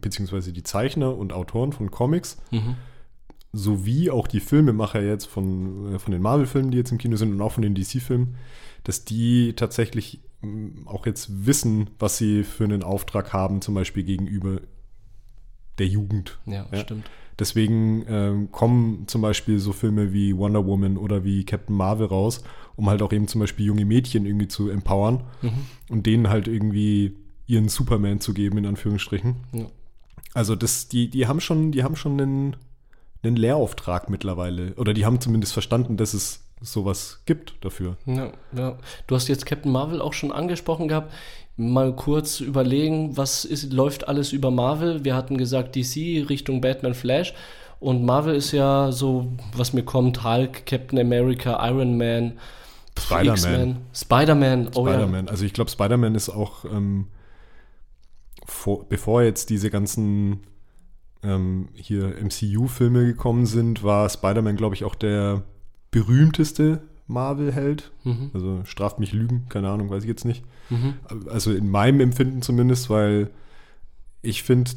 beziehungsweise 0.01 0.51
die 0.53 0.63
Zeichner 0.63 1.15
und 1.15 1.33
Autoren 1.33 1.71
von 1.73 1.89
Comics, 1.89 2.37
Mhm. 2.51 2.75
sowie 3.53 4.11
auch 4.11 4.27
die 4.27 4.39
Filmemacher 4.41 5.01
jetzt 5.01 5.25
von, 5.25 5.95
äh, 5.95 5.99
von 5.99 6.11
den 6.11 6.21
Marvel-Filmen, 6.21 6.69
die 6.71 6.77
jetzt 6.77 6.91
im 6.91 6.97
Kino 6.97 7.15
sind 7.15 7.31
und 7.31 7.41
auch 7.41 7.53
von 7.53 7.63
den 7.63 7.73
DC-Filmen, 7.75 8.35
dass 8.83 9.05
die 9.05 9.53
tatsächlich 9.53 10.19
ähm, 10.43 10.83
auch 10.85 11.07
jetzt 11.07 11.47
wissen, 11.47 11.89
was 11.97 12.17
sie 12.17 12.43
für 12.43 12.65
einen 12.65 12.83
Auftrag 12.83 13.33
haben, 13.33 13.61
zum 13.61 13.73
Beispiel 13.73 14.03
gegenüber 14.03 14.61
der 15.79 15.87
Jugend. 15.87 16.37
ja, 16.45 16.67
Ja. 16.71 16.79
stimmt. 16.79 17.09
Deswegen 17.39 18.05
ähm, 18.07 18.51
kommen 18.51 19.07
zum 19.07 19.21
Beispiel 19.21 19.59
so 19.59 19.71
Filme 19.71 20.11
wie 20.11 20.35
Wonder 20.35 20.65
Woman 20.65 20.97
oder 20.97 21.23
wie 21.23 21.45
Captain 21.45 21.75
Marvel 21.75 22.07
raus, 22.07 22.43
um 22.75 22.89
halt 22.89 23.01
auch 23.01 23.13
eben 23.13 23.27
zum 23.27 23.41
Beispiel 23.41 23.65
junge 23.65 23.85
Mädchen 23.85 24.25
irgendwie 24.25 24.47
zu 24.47 24.69
empowern 24.69 25.23
und 25.89 26.05
denen 26.05 26.29
halt 26.29 26.47
irgendwie 26.47 27.15
ihren 27.45 27.69
Superman 27.69 28.19
zu 28.19 28.33
geben, 28.33 28.57
in 28.57 28.65
Anführungsstrichen. 28.65 29.35
Ja. 29.53 29.65
Also 30.33 30.55
das, 30.55 30.87
die, 30.87 31.09
die 31.09 31.27
haben 31.27 31.39
schon, 31.39 31.71
die 31.71 31.83
haben 31.83 31.95
schon 31.95 32.19
einen, 32.19 32.55
einen 33.23 33.35
Lehrauftrag 33.35 34.09
mittlerweile. 34.09 34.73
Oder 34.75 34.93
die 34.93 35.05
haben 35.05 35.21
zumindest 35.21 35.53
verstanden, 35.53 35.97
dass 35.97 36.13
es 36.13 36.43
sowas 36.61 37.21
gibt 37.25 37.55
dafür. 37.61 37.97
Ja, 38.05 38.31
ja. 38.55 38.77
Du 39.07 39.15
hast 39.15 39.27
jetzt 39.27 39.45
Captain 39.45 39.71
Marvel 39.71 40.01
auch 40.01 40.13
schon 40.13 40.31
angesprochen 40.31 40.87
gehabt. 40.87 41.13
Mal 41.57 41.95
kurz 41.95 42.39
überlegen, 42.39 43.17
was 43.17 43.43
ist, 43.43 43.73
läuft 43.73 44.07
alles 44.07 44.31
über 44.31 44.51
Marvel? 44.51 45.03
Wir 45.03 45.15
hatten 45.15 45.37
gesagt 45.37 45.75
DC 45.75 46.29
Richtung 46.29 46.61
Batman 46.61 46.93
Flash. 46.93 47.33
Und 47.79 48.05
Marvel 48.05 48.35
ist 48.35 48.51
ja 48.51 48.91
so, 48.91 49.31
was 49.55 49.73
mir 49.73 49.83
kommt, 49.83 50.23
Hulk, 50.23 50.65
Captain 50.65 50.99
America, 50.99 51.67
Iron 51.67 51.97
Man, 51.97 52.33
Spider-Man. 52.97 53.77
Spider-Man, 53.93 54.69
oh 54.75 54.85
Spider-Man. 54.87 55.29
Also 55.29 55.45
ich 55.45 55.53
glaube, 55.53 55.69
Spider-Man 55.69 56.15
ist 56.15 56.29
auch, 56.29 56.65
ähm, 56.65 57.07
vor, 58.45 58.87
bevor 58.87 59.23
jetzt 59.23 59.49
diese 59.49 59.69
ganzen 59.69 60.41
ähm, 61.23 61.69
hier 61.73 62.15
MCU-Filme 62.21 63.05
gekommen 63.05 63.45
sind, 63.45 63.83
war 63.83 64.09
Spider-Man, 64.09 64.55
glaube 64.55 64.75
ich, 64.75 64.83
auch 64.83 64.95
der 64.95 65.43
berühmteste 65.91 66.81
Marvel-Held. 67.07 67.91
Mhm. 68.03 68.31
Also 68.33 68.61
straft 68.65 68.99
mich 68.99 69.13
Lügen, 69.13 69.45
keine 69.49 69.69
Ahnung, 69.69 69.89
weiß 69.89 70.03
ich 70.03 70.09
jetzt 70.09 70.25
nicht. 70.25 70.43
Mhm. 70.69 70.95
Also 71.29 71.53
in 71.53 71.69
meinem 71.69 71.99
Empfinden 72.01 72.41
zumindest, 72.41 72.89
weil 72.89 73.29
ich 74.21 74.43
finde, 74.43 74.71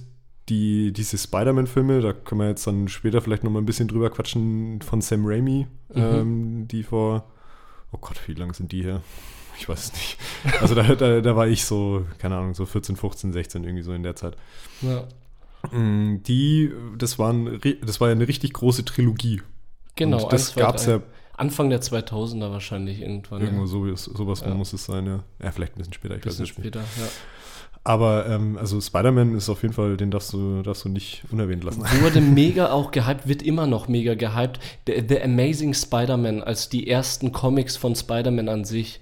die, 0.49 0.93
diese 0.93 1.17
Spider-Man-Filme, 1.19 2.01
da 2.01 2.13
können 2.13 2.41
wir 2.41 2.49
jetzt 2.49 2.67
dann 2.67 2.89
später 2.89 3.21
vielleicht 3.21 3.45
noch 3.45 3.51
mal 3.51 3.61
ein 3.61 3.67
bisschen 3.67 3.89
drüber 3.89 4.11
quatschen, 4.11 4.81
von 4.83 5.01
Sam 5.01 5.23
Raimi, 5.25 5.67
Mhm. 5.95 6.03
ähm, 6.03 6.69
die 6.69 6.83
vor, 6.85 7.25
oh 7.93 7.99
Gott, 8.01 8.17
wie 8.29 8.35
lang 8.35 8.53
sind 8.55 8.71
die 8.73 8.83
her? 8.85 9.01
Ich 9.59 9.69
weiß 9.69 9.87
es 9.87 9.93
nicht. 9.93 10.19
Also 10.63 10.75
da, 10.75 10.95
da, 10.95 11.21
da 11.21 11.37
war 11.37 11.47
ich 11.49 11.65
so, 11.65 12.07
keine 12.19 12.37
Ahnung, 12.37 12.55
so 12.55 12.65
14, 12.65 12.97
15, 12.97 13.33
16 13.33 13.65
irgendwie 13.65 13.83
so 13.83 13.93
in 13.93 14.03
der 14.03 14.17
Zeit. 14.17 14.37
ja. 14.83 15.05
Mm, 15.77 16.23
Die, 16.23 16.73
das, 16.97 17.19
waren, 17.19 17.61
das 17.85 18.01
war 18.01 18.09
ja 18.09 18.15
eine 18.15 18.27
richtig 18.27 18.55
große 18.55 18.85
Trilogie. 18.87 19.43
Genau, 19.97 20.23
Und 20.25 20.33
das 20.33 20.55
gab 20.55 20.77
es 20.77 20.87
ja 20.87 21.03
Anfang 21.41 21.71
der 21.71 21.81
2000er 21.81 22.51
wahrscheinlich 22.51 23.01
irgendwann. 23.01 23.41
Irgendwo 23.41 23.87
ja. 23.87 23.97
so, 23.97 24.15
sowas 24.15 24.41
Ja. 24.41 24.55
muss 24.55 24.73
es 24.73 24.85
sein, 24.85 25.07
ja. 25.07 25.25
Ja, 25.43 25.51
vielleicht 25.53 25.75
ein 25.75 25.79
bisschen 25.79 25.93
später, 25.95 26.17
ich 26.17 26.23
Bisschen 26.23 26.45
weiß 26.47 26.57
nicht. 26.59 26.59
später, 26.59 26.81
ja. 26.81 27.09
Aber 27.83 28.27
ähm, 28.29 28.59
also 28.59 28.79
Spider-Man 28.79 29.35
ist 29.35 29.49
auf 29.49 29.63
jeden 29.63 29.73
Fall, 29.73 29.97
den 29.97 30.11
darfst 30.11 30.35
du, 30.35 30.61
darfst 30.61 30.85
du 30.85 30.91
nicht 30.91 31.23
unerwähnt 31.33 31.65
lassen. 31.65 31.81
Wurde 32.03 32.21
mega 32.21 32.71
auch 32.73 32.91
gehypt, 32.91 33.27
wird 33.27 33.43
immer 33.43 33.67
noch 33.67 33.89
mega 33.89 34.15
gehypt. 34.15 34.61
The, 34.87 35.03
The 35.09 35.23
Amazing 35.23 35.73
Spider-Man, 35.73 36.43
als 36.43 36.69
die 36.69 36.89
ersten 36.89 37.33
Comics 37.33 37.79
von 37.79 37.97
Spider-Man 37.97 38.51
an 38.51 38.65
sich, 38.67 39.01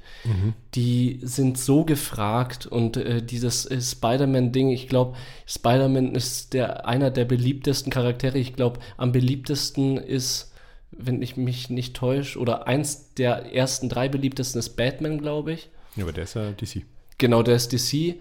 die 0.74 1.18
sind 1.22 1.58
so 1.58 1.84
gefragt 1.84 2.66
und 2.66 2.96
äh, 2.96 3.20
dieses 3.22 3.66
äh, 3.66 3.80
Spider-Man-Ding, 3.80 4.68
ich 4.68 4.86
glaube, 4.88 5.16
Spider-Man 5.46 6.14
ist 6.14 6.52
der, 6.52 6.86
einer 6.86 7.10
der 7.10 7.24
beliebtesten 7.24 7.90
Charaktere. 7.90 8.38
Ich 8.38 8.54
glaube, 8.54 8.78
am 8.96 9.10
beliebtesten 9.10 9.96
ist, 9.96 10.47
wenn 10.90 11.20
ich 11.22 11.36
mich 11.36 11.70
nicht 11.70 11.94
täusche, 11.96 12.38
oder 12.38 12.66
eins 12.66 13.14
der 13.14 13.54
ersten 13.54 13.88
drei 13.88 14.08
beliebtesten 14.08 14.58
ist 14.58 14.70
Batman, 14.76 15.18
glaube 15.18 15.52
ich. 15.52 15.70
Ja, 15.96 16.04
aber 16.04 16.12
der 16.12 16.24
ist 16.24 16.34
ja 16.34 16.50
DC. 16.52 16.82
Genau, 17.18 17.42
der 17.42 17.56
ist 17.56 17.72
DC. 17.72 18.16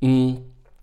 Mm, 0.00 0.34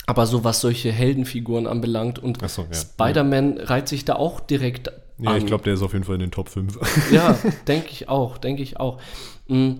Aber 0.05 0.25
so 0.25 0.43
was 0.43 0.61
solche 0.61 0.91
Heldenfiguren 0.91 1.67
anbelangt 1.67 2.19
und 2.19 2.39
so, 2.49 2.63
ja. 2.63 2.73
Spider-Man 2.73 3.57
reiht 3.59 3.87
sich 3.89 4.05
da 4.05 4.15
auch 4.15 4.39
direkt 4.39 4.91
Ja, 5.19 5.31
an. 5.31 5.37
ich 5.37 5.45
glaube, 5.45 5.63
der 5.65 5.73
ist 5.73 5.81
auf 5.81 5.93
jeden 5.93 6.05
Fall 6.05 6.15
in 6.15 6.21
den 6.21 6.31
Top 6.31 6.49
5. 6.49 6.77
Ja, 7.11 7.37
denke 7.67 7.89
ich 7.91 8.07
auch, 8.09 8.37
denke 8.37 8.63
ich 8.63 8.79
auch. 8.79 8.99
Mm, 9.47 9.73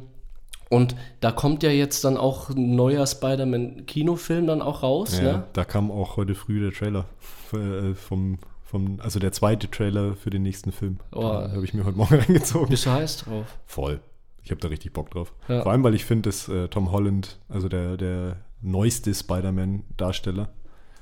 Und 0.69 0.95
da 1.21 1.31
kommt 1.31 1.63
ja 1.63 1.69
jetzt 1.69 2.03
dann 2.03 2.17
auch 2.17 2.49
ein 2.49 2.75
neuer 2.75 3.07
Spider-Man-Kinofilm 3.07 4.47
dann 4.47 4.61
auch 4.61 4.83
raus, 4.83 5.17
ja, 5.17 5.23
ne? 5.23 5.43
Da 5.53 5.63
kam 5.65 5.91
auch 5.91 6.17
heute 6.17 6.35
früh 6.35 6.59
der 6.59 6.71
Trailer 6.73 7.05
äh, 7.53 7.93
vom, 7.93 8.37
vom, 8.67 8.99
also 8.99 9.19
der 9.19 9.31
zweite 9.31 9.71
Trailer 9.71 10.15
für 10.15 10.29
den 10.29 10.43
nächsten 10.43 10.73
Film. 10.73 10.99
Oh. 11.13 11.23
Habe 11.23 11.63
ich 11.63 11.73
mir 11.73 11.85
heute 11.85 11.97
Morgen 11.97 12.15
reingezogen. 12.19 12.69
Bist 12.69 12.85
du 12.85 12.91
heiß 12.91 13.17
drauf? 13.17 13.57
Voll. 13.65 14.01
Ich 14.43 14.51
habe 14.51 14.59
da 14.59 14.67
richtig 14.67 14.93
Bock 14.93 15.09
drauf. 15.09 15.33
Ja. 15.47 15.63
Vor 15.63 15.71
allem, 15.71 15.83
weil 15.83 15.95
ich 15.95 16.05
finde, 16.05 16.29
dass 16.29 16.47
äh, 16.49 16.67
Tom 16.67 16.91
Holland, 16.91 17.39
also 17.47 17.69
der, 17.69 17.95
der 17.97 18.37
neueste 18.61 19.13
Spider-Man-Darsteller, 19.13 20.49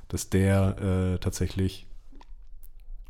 dass 0.07 0.30
der 0.30 1.16
äh, 1.16 1.18
tatsächlich 1.20 1.88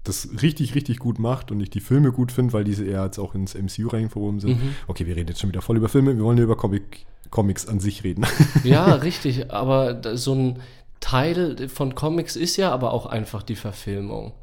das 0.06 0.30
richtig, 0.42 0.76
richtig 0.76 1.00
gut 1.00 1.20
macht 1.20 1.52
und 1.52 1.60
ich 1.60 1.70
die 1.70 1.80
Filme 1.82 2.12
gut 2.12 2.32
finde, 2.32 2.54
weil 2.54 2.64
diese 2.64 2.86
eher 2.86 3.04
jetzt 3.04 3.18
auch 3.20 3.36
ins 3.36 3.56
MCU 3.56 3.88
reinverwoben 3.90 4.40
sind. 4.40 4.62
Mhm. 4.62 4.76
Okay, 4.88 5.06
wir 5.06 5.16
reden 5.16 5.30
jetzt 5.30 5.42
schon 5.42 5.50
wieder 5.50 5.62
voll 5.62 5.78
über 5.78 5.90
Filme, 5.90 6.16
wir 6.16 6.24
wollen 6.24 6.38
ja 6.38 6.44
über 6.44 6.56
Comic, 6.56 7.06
Comics 7.30 7.68
an 7.68 7.80
sich 7.80 8.04
reden. 8.04 8.26
Ja, 8.64 8.94
richtig, 8.94 9.52
aber 9.52 10.16
so 10.16 10.34
ein 10.34 10.60
Teil 11.02 11.68
von 11.70 11.96
Comics 11.96 12.36
ist 12.36 12.56
ja 12.56 12.72
aber 12.72 12.94
auch 12.94 13.06
einfach 13.06 13.44
die 13.44 13.56
Verfilmung. 13.56 14.34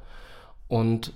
Und 0.72 1.12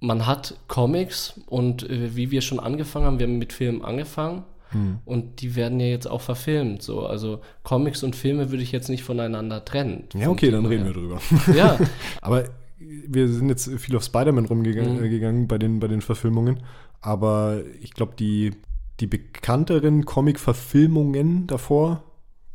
man 0.00 0.26
hat 0.26 0.56
Comics 0.66 1.40
und 1.46 1.88
äh, 1.88 2.16
wie 2.16 2.32
wir 2.32 2.40
schon 2.40 2.58
angefangen 2.58 3.06
haben, 3.06 3.18
wir 3.20 3.26
haben 3.28 3.38
mit 3.38 3.52
Filmen 3.52 3.82
angefangen 3.84 4.42
Hm. 4.70 4.98
und 5.04 5.42
die 5.42 5.54
werden 5.54 5.78
ja 5.80 5.86
jetzt 5.86 6.06
auch 6.10 6.22
verfilmt. 6.22 6.82
So. 6.82 7.06
Also 7.06 7.40
Comics 7.62 8.02
und 8.02 8.16
Filme 8.16 8.50
würde 8.50 8.62
ich 8.62 8.72
jetzt 8.72 8.88
nicht 8.88 9.04
voneinander 9.04 9.64
trennen. 9.64 10.04
ja, 10.14 10.30
okay, 10.30 10.50
dann 10.50 10.64
reden 10.66 10.86
wir 10.86 10.94
drüber. 10.94 11.20
Ja, 11.54 11.78
Aber 12.22 12.44
wir 12.78 13.28
sind 13.28 13.50
jetzt 13.50 13.70
viel 13.78 13.94
auf 13.96 14.02
Spider-Man 14.02 14.46
rumgegangen 14.46 14.96
Mhm. 14.98 15.04
äh, 15.04 15.08
gegangen 15.10 15.46
bei, 15.46 15.58
den, 15.58 15.78
bei 15.78 15.88
den 15.88 16.00
Verfilmungen. 16.00 16.60
Aber 17.02 17.60
ich 17.82 17.92
glaube, 17.92 18.14
die, 18.18 18.52
die 18.98 19.06
bekannteren 19.06 20.04
Comic-Verfilmungen 20.06 21.46
davor, 21.46 22.02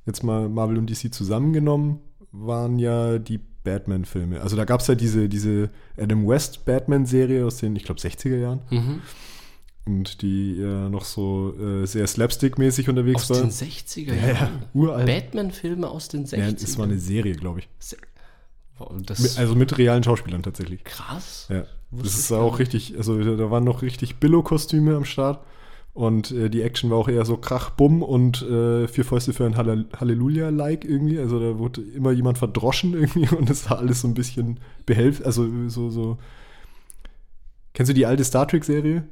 jetzt 0.06 0.24
mal 0.24 0.50
Marvel 0.50 0.78
und 0.80 0.90
DC 0.90 1.14
zusammengenommen, 1.14 2.00
waren 2.32 2.80
ja 2.80 3.20
die 3.20 3.40
Batman-Filme. 3.68 4.40
Also 4.42 4.56
da 4.56 4.64
gab 4.66 4.80
es 4.82 4.88
ja 4.88 4.96
diese, 4.96 5.28
diese 5.30 5.70
Adam 5.98 6.28
West 6.28 6.66
Batman-Serie 6.66 7.46
aus 7.46 7.58
den, 7.58 7.76
ich 7.76 7.84
glaube, 7.84 8.00
60er 8.02 8.38
Jahren. 8.38 8.62
mhm. 8.70 9.02
Und 9.86 10.22
die 10.22 10.58
ja 10.58 10.90
noch 10.90 11.06
so 11.06 11.54
äh, 11.58 11.86
sehr 11.86 12.06
slapstick-mäßig 12.08 12.90
unterwegs 12.90 13.32
aus 13.32 13.38
war. 13.38 13.42
den 13.42 13.52
60er 13.52 14.14
ja, 14.14 14.16
ja, 14.16 14.34
Jahren. 14.34 14.64
uralt. 14.74 15.06
Batman-Filme 15.06 15.88
aus 15.88 16.10
den 16.10 16.26
60er 16.26 16.38
Ja, 16.40 16.48
es 16.48 16.78
war 16.78 16.86
eine 16.86 17.00
Serie, 17.00 17.36
glaube 17.36 17.60
ich. 17.60 17.70
Se- 17.80 17.96
das 19.06 19.38
also 19.38 19.56
mit 19.56 19.78
realen 19.78 20.04
Schauspielern 20.04 20.44
tatsächlich. 20.44 20.84
krass. 20.84 21.48
Ja, 21.50 21.64
das 21.92 22.18
ist 22.20 22.32
auch 22.32 22.60
richtig, 22.60 22.96
also 22.98 23.18
da 23.38 23.50
waren 23.50 23.64
noch 23.64 23.82
richtig 23.82 24.18
Billo-Kostüme 24.18 24.96
am 24.96 25.06
Start 25.06 25.40
und 25.98 26.32
äh, 26.32 26.50
die 26.50 26.62
Action 26.62 26.90
war 26.92 26.98
auch 26.98 27.10
eher 27.10 27.26
so 27.26 27.38
Krach, 27.38 27.72
Bumm 27.72 28.04
und 28.04 28.44
äh, 28.44 28.88
vier 28.88 29.04
Fäuste 29.04 29.34
für 29.34 29.46
ein 29.46 29.58
Halle- 29.58 29.88
Halleluja-like 30.00 30.86
irgendwie. 30.86 31.18
Also 31.20 31.40
da 31.40 31.58
wurde 31.58 31.82
immer 31.82 32.12
jemand 32.12 32.38
verdroschen 32.38 32.94
irgendwie 32.94 33.28
und 33.36 33.50
das 33.50 33.70
war 33.70 33.80
alles 33.80 34.02
so 34.02 34.08
ein 34.08 34.14
bisschen 34.14 34.60
behelf, 34.86 35.22
also 35.26 35.48
so, 35.70 35.90
so. 35.90 36.18
Kennst 37.74 37.90
du 37.90 37.94
die 37.94 38.06
alte 38.06 38.24
Star 38.24 38.48
Trek-Serie? 38.48 39.04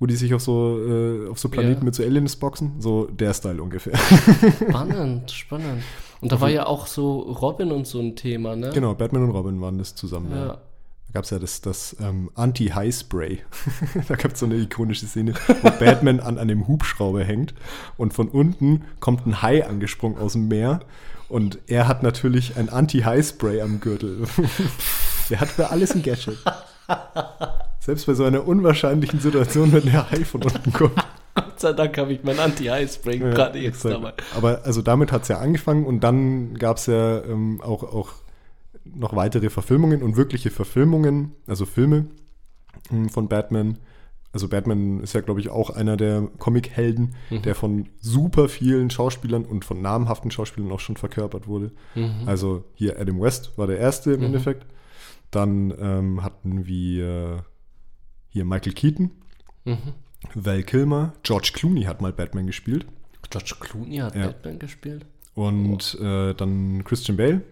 Wo 0.00 0.06
die 0.06 0.14
sich 0.14 0.32
auf 0.34 0.40
so, 0.42 0.78
äh, 0.78 1.28
auf 1.28 1.38
so 1.40 1.48
Planeten 1.48 1.80
Ja. 1.80 1.84
mit 1.84 1.94
so 1.94 2.04
Aliens 2.04 2.36
boxen? 2.36 2.74
So 2.80 3.06
der 3.06 3.34
Style 3.34 3.60
ungefähr. 3.62 3.96
Spannend, 4.68 5.30
spannend. 5.32 5.82
Und 6.20 6.30
da 6.32 6.40
war 6.40 6.50
ja 6.50 6.66
auch 6.66 6.86
so 6.86 7.18
Robin 7.20 7.72
und 7.72 7.86
so 7.86 7.98
ein 8.00 8.14
Thema, 8.16 8.54
ne? 8.56 8.70
genau, 8.74 8.94
Batman 8.94 9.24
und 9.24 9.30
Robin 9.30 9.60
waren 9.60 9.78
das 9.78 9.94
zusammen. 9.96 10.30
Ja. 10.32 10.46
Ja. 10.46 10.58
Da 11.08 11.14
gab 11.14 11.24
es 11.24 11.30
ja 11.30 11.38
das, 11.38 11.62
das 11.62 11.96
ähm, 12.00 12.30
Anti-High-Spray. 12.34 13.40
da 14.08 14.14
gab 14.14 14.34
es 14.34 14.40
so 14.40 14.46
eine 14.46 14.56
ikonische 14.56 15.06
Szene, 15.06 15.32
wo 15.62 15.70
Batman 15.70 16.20
an 16.20 16.38
einem 16.38 16.68
Hubschrauber 16.68 17.24
hängt 17.24 17.54
und 17.96 18.12
von 18.12 18.28
unten 18.28 18.84
kommt 19.00 19.26
ein 19.26 19.40
Hai 19.40 19.66
angesprungen 19.66 20.18
aus 20.18 20.34
dem 20.34 20.48
Meer 20.48 20.80
und 21.30 21.58
er 21.66 21.88
hat 21.88 22.02
natürlich 22.02 22.56
ein 22.58 22.68
Anti-High-Spray 22.68 23.62
am 23.62 23.80
Gürtel. 23.80 24.26
Der 25.30 25.40
hat 25.40 25.48
für 25.48 25.70
alles 25.70 25.94
ein 25.94 26.02
Gadget. 26.02 26.38
Selbst 27.80 28.06
bei 28.06 28.14
so 28.14 28.24
einer 28.24 28.46
unwahrscheinlichen 28.46 29.20
Situation, 29.20 29.72
wenn 29.72 29.84
der 29.84 30.10
Hai 30.10 30.24
von 30.24 30.42
unten 30.42 30.72
kommt. 30.72 30.96
Gott 31.34 31.60
sei 31.60 31.72
Dank 31.74 31.96
habe 31.98 32.12
ich 32.12 32.22
mein 32.22 32.38
Anti-Eye-Spray 32.38 33.18
Ja, 33.18 33.30
gerade 33.30 33.58
jetzt 33.58 33.84
exakt. 33.84 33.94
dabei. 33.94 34.12
Aber 34.36 34.62
also 34.64 34.82
damit 34.82 35.12
hat 35.12 35.22
es 35.22 35.28
ja 35.28 35.38
angefangen 35.38 35.84
und 35.84 36.00
dann 36.00 36.54
gab 36.54 36.78
es 36.78 36.86
ja 36.86 37.22
ähm, 37.24 37.60
auch, 37.62 37.82
auch 37.82 38.12
noch 38.94 39.14
weitere 39.16 39.50
Verfilmungen 39.50 40.02
und 40.02 40.16
wirkliche 40.16 40.50
Verfilmungen, 40.50 41.32
also 41.46 41.66
Filme 41.66 42.06
ähm, 42.90 43.08
von 43.08 43.28
Batman. 43.28 43.78
Also 44.32 44.48
Batman 44.48 45.00
ist 45.00 45.14
ja, 45.14 45.22
glaube 45.22 45.40
ich, 45.40 45.48
auch 45.48 45.70
einer 45.70 45.96
der 45.96 46.28
Comic-Helden, 46.38 47.14
Mhm. 47.30 47.42
der 47.42 47.54
von 47.54 47.88
super 48.00 48.48
vielen 48.48 48.90
Schauspielern 48.90 49.44
und 49.44 49.64
von 49.64 49.80
namhaften 49.80 50.30
Schauspielern 50.30 50.70
auch 50.70 50.80
schon 50.80 50.96
verkörpert 50.96 51.46
wurde. 51.48 51.72
Mhm. 51.94 52.26
Also 52.26 52.64
hier 52.74 53.00
Adam 53.00 53.20
West 53.20 53.56
war 53.56 53.66
der 53.66 53.78
erste 53.78 54.12
im 54.12 54.22
Endeffekt. 54.22 54.66
Dann 55.30 55.72
ähm, 55.80 56.22
hatten 56.22 56.66
wir 56.66 57.44
hier 58.28 58.44
Michael 58.44 58.72
Keaton, 58.74 59.10
Mhm. 59.64 59.78
Val 60.34 60.62
Kilmer, 60.62 61.12
George 61.22 61.50
Clooney 61.54 61.84
hat 61.84 62.00
mal 62.02 62.12
Batman 62.12 62.46
gespielt. 62.46 62.86
George 63.30 63.54
Clooney 63.60 63.98
hat 63.98 64.14
Ja. 64.14 64.26
Batman 64.28 64.58
gespielt. 64.58 65.06
Und 65.34 65.96
äh, 66.00 66.34
dann 66.34 66.82
Christian 66.84 67.16
Bale. 67.16 67.42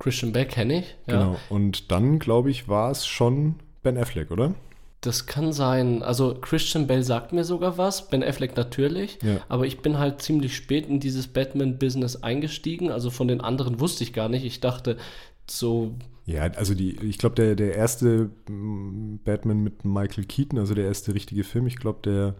Christian 0.00 0.32
Bale 0.32 0.46
kenne 0.46 0.80
ich. 0.80 0.96
Ja. 1.06 1.18
Genau. 1.18 1.36
Und 1.48 1.92
dann, 1.92 2.18
glaube 2.18 2.50
ich, 2.50 2.66
war 2.68 2.90
es 2.90 3.06
schon 3.06 3.56
Ben 3.84 3.96
Affleck, 3.96 4.32
oder? 4.32 4.54
Das 5.02 5.26
kann 5.26 5.52
sein. 5.52 6.02
Also 6.02 6.34
Christian 6.34 6.86
Bale 6.86 7.02
sagt 7.02 7.32
mir 7.32 7.44
sogar 7.44 7.78
was, 7.78 8.08
Ben 8.08 8.24
Affleck 8.24 8.56
natürlich. 8.56 9.18
Ja. 9.22 9.36
Aber 9.48 9.66
ich 9.66 9.80
bin 9.80 9.98
halt 9.98 10.20
ziemlich 10.20 10.56
spät 10.56 10.86
in 10.86 11.00
dieses 11.00 11.28
Batman-Business 11.28 12.22
eingestiegen. 12.22 12.90
Also 12.90 13.10
von 13.10 13.28
den 13.28 13.40
anderen 13.40 13.78
wusste 13.78 14.02
ich 14.02 14.12
gar 14.12 14.28
nicht. 14.28 14.44
Ich 14.44 14.60
dachte 14.60 14.96
so, 15.48 15.94
Ja, 16.26 16.42
also 16.42 16.74
die, 16.74 16.96
ich 16.96 17.18
glaube, 17.18 17.34
der, 17.34 17.54
der 17.54 17.74
erste 17.74 18.30
mm, 18.48 19.20
Batman 19.24 19.62
mit 19.62 19.84
Michael 19.84 20.24
Keaton, 20.24 20.58
also 20.58 20.74
der 20.74 20.84
erste 20.84 21.14
richtige 21.14 21.44
Film, 21.44 21.66
ich 21.66 21.76
glaube, 21.76 22.00
der 22.04 22.34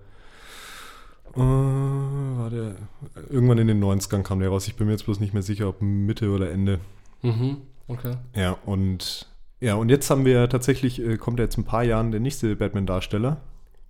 äh, 1.34 1.40
war 1.40 2.50
der 2.50 2.76
irgendwann 3.28 3.58
in 3.58 3.68
den 3.68 3.82
90ern 3.82 4.22
kam 4.22 4.40
der 4.40 4.48
raus. 4.48 4.66
Ich 4.66 4.76
bin 4.76 4.86
mir 4.86 4.92
jetzt 4.92 5.04
bloß 5.04 5.20
nicht 5.20 5.34
mehr 5.34 5.42
sicher, 5.42 5.68
ob 5.68 5.80
Mitte 5.80 6.30
oder 6.30 6.50
Ende. 6.50 6.80
Mhm, 7.22 7.58
okay. 7.88 8.16
Ja, 8.34 8.56
und 8.64 9.26
ja, 9.60 9.74
und 9.74 9.90
jetzt 9.90 10.08
haben 10.08 10.24
wir 10.24 10.48
tatsächlich, 10.48 11.00
äh, 11.00 11.18
kommt 11.18 11.38
ja 11.38 11.44
jetzt 11.44 11.58
ein 11.58 11.64
paar 11.64 11.84
Jahren 11.84 12.10
der 12.10 12.20
nächste 12.20 12.56
Batman-Darsteller. 12.56 13.42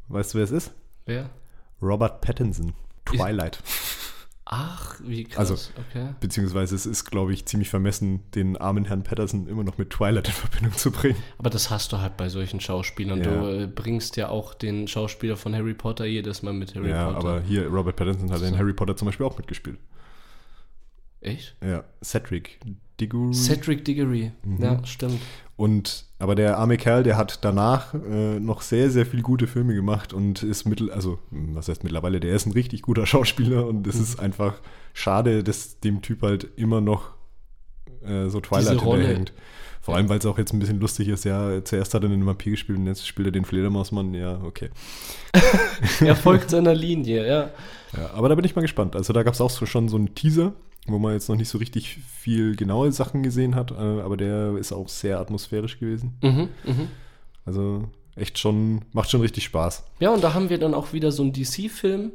Weißt 0.09 0.35
du, 0.35 0.39
wer 0.39 0.45
es 0.45 0.51
ist? 0.51 0.73
Wer? 1.07 1.31
Robert 1.81 2.21
Pattinson. 2.21 2.73
Twilight. 3.05 3.63
Ach, 4.53 4.99
wie 5.05 5.23
krass. 5.23 5.49
Also, 5.51 5.71
okay. 5.79 6.09
Beziehungsweise 6.19 6.75
es 6.75 6.85
ist, 6.85 7.05
glaube 7.05 7.33
ich, 7.33 7.47
ziemlich 7.47 7.71
vermessen, 7.71 8.21
den 8.35 8.57
armen 8.57 8.85
Herrn 8.85 9.05
Patterson 9.05 9.47
immer 9.47 9.63
noch 9.63 9.79
mit 9.79 9.91
Twilight 9.91 10.27
in 10.27 10.35
Verbindung 10.35 10.73
zu 10.77 10.91
bringen. 10.91 11.23
Aber 11.39 11.51
das 11.51 11.71
hast 11.71 11.93
du 11.93 11.99
halt 11.99 12.17
bei 12.17 12.29
solchen 12.29 12.59
Schauspielern. 12.59 13.23
Ja. 13.23 13.31
Du 13.31 13.63
äh, 13.63 13.67
bringst 13.69 14.17
ja 14.17 14.29
auch 14.29 14.55
den 14.55 14.89
Schauspieler 14.89 15.37
von 15.37 15.55
Harry 15.55 15.75
Potter 15.75 16.05
jedes 16.05 16.43
Mal 16.43 16.53
mit 16.53 16.75
Harry 16.75 16.91
ja, 16.91 17.13
Potter. 17.13 17.19
aber 17.19 17.41
hier, 17.43 17.69
Robert 17.69 17.95
Pattinson 17.95 18.33
hat 18.33 18.43
in. 18.43 18.59
Harry 18.59 18.73
Potter 18.73 18.97
zum 18.97 19.07
Beispiel 19.07 19.25
auch 19.25 19.39
mitgespielt. 19.39 19.79
Echt? 21.21 21.57
Ja, 21.63 21.85
Cedric 22.03 22.61
Diggory. 23.01 23.35
Cedric 23.35 23.85
Diggory. 23.85 24.33
Mhm. 24.45 24.63
Ja, 24.63 24.85
stimmt. 24.85 25.19
und, 25.57 26.07
aber 26.19 26.35
der 26.35 26.59
arme 26.59 26.77
Kerl, 26.77 27.03
der 27.03 27.17
hat 27.17 27.45
danach 27.45 27.95
äh, 27.95 28.41
noch 28.41 28.63
sehr, 28.63 28.91
sehr 28.91 29.07
viele 29.07 29.23
gute 29.23 29.47
Filme 29.47 29.75
gemacht 29.75 30.13
und 30.13 30.43
ist 30.43 30.65
mittel, 30.67 30.91
also, 30.91 31.19
was 31.31 31.69
heißt 31.69 31.85
mittlerweile, 31.85 32.21
der 32.21 32.35
ist 32.35 32.47
ein 32.47 32.53
richtig 32.53 32.83
guter 32.83 33.07
Schauspieler 33.07 33.67
und 33.67 33.87
es 33.87 33.97
ist 33.97 34.19
einfach 34.19 34.61
schade, 34.95 35.45
dass 35.45 35.81
dem 35.81 36.03
Typ 36.03 36.23
halt 36.23 36.49
immer 36.57 36.81
noch 36.81 37.11
äh, 38.03 38.29
so 38.29 38.41
Twilight 38.41 38.81
hinterherhängt. 38.81 39.33
Vor 39.83 39.97
allem, 39.97 40.11
weil 40.11 40.19
es 40.19 40.27
auch 40.27 40.37
jetzt 40.37 40.53
ein 40.53 40.59
bisschen 40.59 40.79
lustig 40.79 41.09
ist, 41.09 41.25
ja, 41.25 41.65
zuerst 41.65 41.95
hat 41.95 42.03
er 42.03 42.11
den 42.11 42.27
Vampir 42.27 42.51
gespielt 42.51 42.79
und 42.79 42.87
jetzt 42.87 43.07
spielt 43.07 43.29
er 43.29 43.33
den 43.33 43.47
Fledermausmann, 43.47 44.13
ja, 44.13 44.39
okay. 44.43 44.69
er 46.01 46.17
folgt 46.17 46.51
seiner 46.51 46.75
Linie, 46.75 47.27
ja. 47.27 47.51
Ja, 47.97 48.11
aber 48.13 48.29
da 48.29 48.35
bin 48.35 48.45
ich 48.45 48.55
mal 48.55 48.63
gespannt. 48.63 48.95
Also 48.95 49.13
da 49.15 49.23
gab 49.23 49.33
es 49.33 49.41
auch 49.41 49.51
so 49.51 49.65
schon 49.65 49.89
so 49.89 49.97
einen 49.97 50.15
Teaser, 50.15 50.53
wo 50.87 50.99
man 50.99 51.13
jetzt 51.13 51.29
noch 51.29 51.37
nicht 51.37 51.49
so 51.49 51.59
richtig 51.59 51.99
viel 52.19 52.57
genaue 52.57 52.91
Sachen 52.93 53.23
gesehen 53.23 53.55
hat, 53.55 53.71
äh, 53.71 53.75
aber 53.75 54.17
der 54.17 54.57
ist 54.57 54.73
auch 54.73 54.89
sehr 54.89 55.19
atmosphärisch 55.21 55.79
gewesen. 55.79 56.15
Mhm, 56.23 56.49
mhm. 56.65 56.89
Also 57.45 57.89
echt 58.17 58.39
schon, 58.39 58.83
macht 58.93 59.11
schon 59.11 59.21
richtig 59.21 59.45
Spaß. 59.45 59.85
Ja, 60.01 60.11
und 60.11 60.23
da 60.25 60.35
haben 60.35 60.51
wir 60.51 60.59
dann 60.59 60.75
auch 60.75 60.93
wieder 60.93 61.13
so 61.13 61.23
einen 61.23 61.33
DC-Film. 61.33 62.13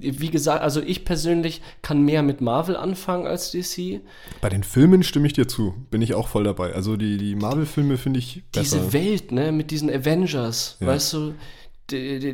Wie 0.00 0.30
gesagt, 0.30 0.62
also 0.62 0.80
ich 0.80 1.04
persönlich 1.04 1.60
kann 1.82 2.02
mehr 2.02 2.22
mit 2.22 2.40
Marvel 2.40 2.76
anfangen 2.76 3.26
als 3.26 3.50
DC. 3.50 4.00
Bei 4.40 4.48
den 4.48 4.62
Filmen 4.62 5.02
stimme 5.02 5.26
ich 5.26 5.32
dir 5.32 5.48
zu, 5.48 5.74
bin 5.90 6.02
ich 6.02 6.14
auch 6.14 6.28
voll 6.28 6.44
dabei. 6.44 6.72
Also 6.72 6.96
die, 6.96 7.16
die 7.16 7.34
Marvel-Filme 7.34 7.96
finde 7.96 8.20
ich 8.20 8.44
besser. 8.52 8.76
Diese 8.78 8.92
Welt, 8.92 9.32
ne, 9.32 9.50
mit 9.50 9.72
diesen 9.72 9.90
Avengers, 9.90 10.76
Ja. 10.80 10.86
weißt 10.86 11.12
du, 11.14 11.34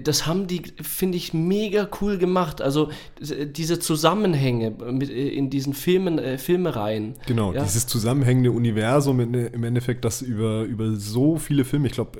das 0.02 0.26
haben 0.26 0.46
die, 0.46 0.62
finde 0.82 1.16
ich, 1.16 1.32
mega 1.32 1.88
cool 2.00 2.18
gemacht. 2.18 2.60
Also 2.60 2.90
diese 3.20 3.78
Zusammenhänge 3.78 4.70
mit, 4.90 5.10
äh, 5.10 5.28
in 5.28 5.48
diesen 5.50 5.74
Filmen, 5.74 6.18
äh, 6.18 6.38
Filmereien. 6.38 7.14
Genau, 7.26 7.52
Ja. 7.52 7.62
dieses 7.62 7.86
zusammenhängende 7.86 8.50
Universum 8.50 9.20
im 9.20 9.64
Endeffekt, 9.64 10.04
das 10.04 10.22
über, 10.22 10.62
über 10.64 10.96
so 10.96 11.36
viele 11.38 11.64
Filme, 11.64 11.86
ich 11.86 11.92
glaube, 11.92 12.18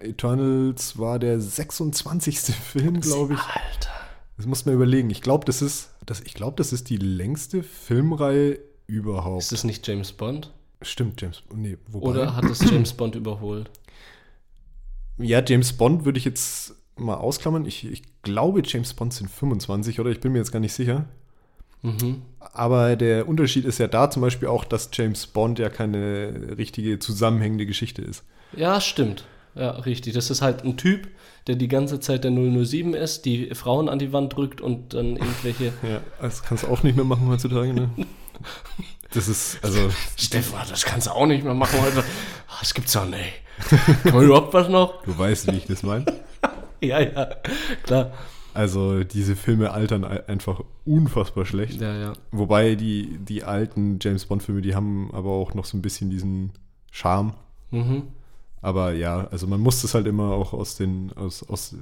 Eternals 0.00 0.98
war 0.98 1.18
der 1.18 1.40
26. 1.40 2.38
Film, 2.54 3.00
glaube 3.00 3.34
ich. 3.34 3.40
Alter. 3.40 3.90
Das 4.36 4.46
muss 4.46 4.66
man 4.66 4.74
überlegen. 4.74 5.10
Ich 5.10 5.22
glaube, 5.22 5.44
das 5.44 5.62
ist, 5.62 5.90
das, 6.04 6.20
ich 6.20 6.34
glaube, 6.34 6.56
das 6.56 6.72
ist 6.72 6.90
die 6.90 6.96
längste 6.96 7.62
Filmreihe 7.62 8.58
überhaupt. 8.86 9.42
Ist 9.42 9.52
das 9.52 9.64
nicht 9.64 9.86
James 9.86 10.12
Bond? 10.12 10.52
Stimmt, 10.82 11.20
James. 11.22 11.42
Nee, 11.54 11.78
wobei. 11.88 12.06
Oder 12.08 12.36
hat 12.36 12.44
das 12.44 12.60
James 12.70 12.92
Bond 12.92 13.14
überholt? 13.14 13.70
Ja, 15.18 15.42
James 15.46 15.72
Bond 15.72 16.04
würde 16.04 16.18
ich 16.18 16.24
jetzt 16.24 16.74
mal 16.96 17.14
ausklammern. 17.14 17.66
Ich, 17.66 17.84
ich 17.90 18.02
glaube, 18.22 18.62
James 18.64 18.94
Bond 18.94 19.12
sind 19.12 19.30
25, 19.30 20.00
oder? 20.00 20.10
Ich 20.10 20.20
bin 20.20 20.32
mir 20.32 20.38
jetzt 20.38 20.52
gar 20.52 20.60
nicht 20.60 20.72
sicher. 20.72 21.06
Mhm. 21.82 22.22
Aber 22.40 22.96
der 22.96 23.28
Unterschied 23.28 23.64
ist 23.64 23.78
ja 23.78 23.86
da 23.88 24.10
zum 24.10 24.22
Beispiel 24.22 24.48
auch, 24.48 24.64
dass 24.64 24.88
James 24.92 25.26
Bond 25.26 25.58
ja 25.58 25.68
keine 25.68 26.56
richtige 26.56 26.98
zusammenhängende 26.98 27.66
Geschichte 27.66 28.02
ist. 28.02 28.24
Ja, 28.56 28.80
stimmt. 28.80 29.24
Ja, 29.54 29.70
richtig. 29.70 30.14
Das 30.14 30.30
ist 30.30 30.42
halt 30.42 30.64
ein 30.64 30.76
Typ, 30.76 31.08
der 31.46 31.54
die 31.56 31.68
ganze 31.68 32.00
Zeit 32.00 32.24
der 32.24 32.32
007 32.32 32.94
ist, 32.94 33.24
die 33.24 33.54
Frauen 33.54 33.88
an 33.88 33.98
die 33.98 34.12
Wand 34.12 34.34
drückt 34.34 34.60
und 34.60 34.94
dann 34.94 35.16
irgendwelche. 35.16 35.72
Ja, 35.82 36.00
das 36.20 36.42
kannst 36.42 36.64
du 36.64 36.68
auch 36.68 36.82
nicht 36.82 36.96
mehr 36.96 37.04
machen 37.04 37.28
heutzutage, 37.28 37.72
ne? 37.72 37.90
Das 39.12 39.28
ist, 39.28 39.58
also, 39.62 39.78
Stefan, 40.16 40.66
das 40.68 40.84
kannst 40.84 41.06
du 41.06 41.12
auch 41.12 41.26
nicht 41.26 41.44
mehr 41.44 41.54
machen 41.54 41.80
heute. 41.80 42.02
Ah, 42.48 42.56
Das 42.58 42.74
gibt's 42.74 42.94
doch 42.94 43.06
nicht. 43.06 43.43
Kann 44.02 44.14
man 44.14 44.24
überhaupt 44.24 44.52
was 44.54 44.68
noch? 44.68 45.02
du 45.04 45.16
weißt, 45.18 45.50
wie 45.52 45.56
ich 45.56 45.66
das 45.66 45.82
meine. 45.82 46.04
Ja, 46.80 47.00
ja, 47.00 47.28
klar. 47.84 48.10
Also, 48.52 49.04
diese 49.04 49.36
Filme 49.36 49.70
altern 49.70 50.04
ei- 50.04 50.22
einfach 50.28 50.60
unfassbar 50.84 51.46
schlecht. 51.46 51.80
Ja, 51.80 51.96
ja. 51.96 52.12
Wobei 52.30 52.74
die, 52.74 53.16
die 53.18 53.42
alten 53.42 53.98
James 54.02 54.26
Bond-Filme, 54.26 54.60
die 54.60 54.74
haben 54.74 55.10
aber 55.14 55.30
auch 55.30 55.54
noch 55.54 55.64
so 55.64 55.78
ein 55.78 55.82
bisschen 55.82 56.10
diesen 56.10 56.52
Charme. 56.90 57.32
Mhm. 57.70 58.02
Aber 58.60 58.92
ja, 58.92 59.28
also 59.30 59.46
man 59.46 59.60
muss 59.60 59.80
das 59.80 59.94
halt 59.94 60.06
immer 60.06 60.32
auch 60.32 60.52
aus, 60.52 60.76
den, 60.76 61.10
aus, 61.16 61.42
aus, 61.48 61.74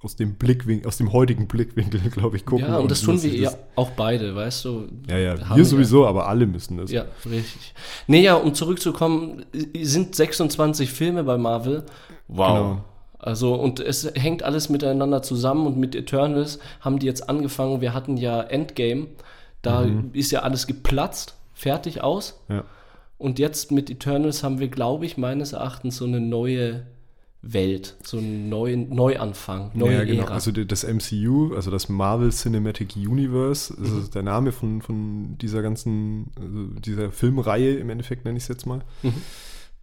aus 0.00 0.14
dem 0.14 0.34
Blickwinkel, 0.34 0.86
aus 0.86 0.96
dem 0.96 1.12
heutigen 1.12 1.48
Blickwinkel, 1.48 2.00
glaube 2.10 2.36
ich, 2.36 2.46
gucken. 2.46 2.66
Ja, 2.66 2.78
und 2.78 2.90
das 2.90 3.02
tun 3.02 3.20
wir 3.22 3.34
ja 3.34 3.52
auch 3.74 3.90
beide, 3.90 4.34
weißt 4.34 4.64
du? 4.64 4.88
Ja, 5.08 5.18
ja, 5.18 5.56
wir 5.56 5.64
sowieso, 5.64 6.06
aber 6.06 6.28
alle 6.28 6.46
müssen 6.46 6.76
das. 6.76 6.90
Ja, 6.90 7.06
richtig. 7.24 7.74
Nee, 8.06 8.22
ja, 8.22 8.34
um 8.34 8.54
zurückzukommen, 8.54 9.44
sind 9.80 10.14
26 10.14 10.90
Filme 10.90 11.24
bei 11.24 11.36
Marvel. 11.36 11.84
Wow. 12.28 12.46
Genau. 12.48 12.84
Also, 13.18 13.54
und 13.54 13.80
es 13.80 14.08
hängt 14.14 14.44
alles 14.44 14.68
miteinander 14.68 15.22
zusammen 15.22 15.66
und 15.66 15.76
mit 15.76 15.96
Eternals 15.96 16.60
haben 16.80 17.00
die 17.00 17.06
jetzt 17.06 17.28
angefangen. 17.28 17.80
Wir 17.80 17.92
hatten 17.92 18.16
ja 18.16 18.40
Endgame, 18.42 19.08
da 19.62 19.84
ist 20.12 20.30
ja 20.30 20.42
alles 20.42 20.68
geplatzt, 20.68 21.34
fertig 21.52 22.00
aus. 22.00 22.40
Ja. 22.48 22.62
Und 23.18 23.40
jetzt 23.40 23.72
mit 23.72 23.90
Eternals 23.90 24.44
haben 24.44 24.60
wir, 24.60 24.68
glaube 24.68 25.04
ich, 25.04 25.16
meines 25.16 25.52
Erachtens 25.52 25.96
so 25.96 26.04
eine 26.04 26.20
neue 26.20 26.86
Welt, 27.40 27.96
so 28.02 28.18
einen 28.18 28.48
neuen 28.48 28.88
Neuanfang, 28.92 29.70
neue 29.74 29.92
ja, 29.98 30.04
genau. 30.04 30.24
Ära. 30.24 30.34
Also 30.34 30.50
das 30.50 30.82
MCU, 30.84 31.54
also 31.54 31.70
das 31.70 31.88
Marvel 31.88 32.30
Cinematic 32.30 32.96
Universe, 32.96 33.74
das 33.78 33.90
Mhm. 33.90 33.98
ist 34.00 34.14
der 34.14 34.22
Name 34.24 34.50
von, 34.52 34.82
von 34.82 35.38
dieser 35.38 35.62
ganzen, 35.62 36.32
also 36.40 36.64
dieser 36.80 37.12
Filmreihe 37.12 37.76
im 37.76 37.90
Endeffekt, 37.90 38.24
nenne 38.24 38.36
ich 38.38 38.44
es 38.44 38.48
jetzt 38.48 38.66
mal. 38.66 38.80
Mhm. 39.02 39.14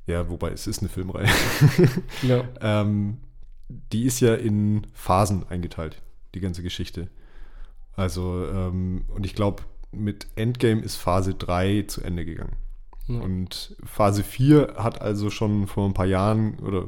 Ja, 0.05 0.29
wobei 0.29 0.51
es 0.51 0.67
ist 0.67 0.79
eine 0.79 0.89
Filmreihe. 0.89 1.27
ja. 2.23 2.43
ähm, 2.61 3.17
die 3.69 4.03
ist 4.03 4.19
ja 4.19 4.35
in 4.35 4.85
Phasen 4.93 5.45
eingeteilt, 5.49 6.01
die 6.35 6.41
ganze 6.41 6.61
Geschichte. 6.61 7.07
Also, 7.95 8.45
ähm, 8.53 9.05
und 9.15 9.25
ich 9.25 9.33
glaube, 9.33 9.63
mit 9.91 10.27
Endgame 10.35 10.81
ist 10.81 10.97
Phase 10.97 11.33
3 11.33 11.85
zu 11.87 12.01
Ende 12.01 12.25
gegangen. 12.25 12.57
Ja. 13.07 13.21
Und 13.21 13.75
Phase 13.85 14.23
4 14.23 14.75
hat 14.77 15.01
also 15.01 15.29
schon 15.29 15.67
vor 15.67 15.87
ein 15.87 15.93
paar 15.93 16.05
Jahren, 16.05 16.59
oder 16.59 16.87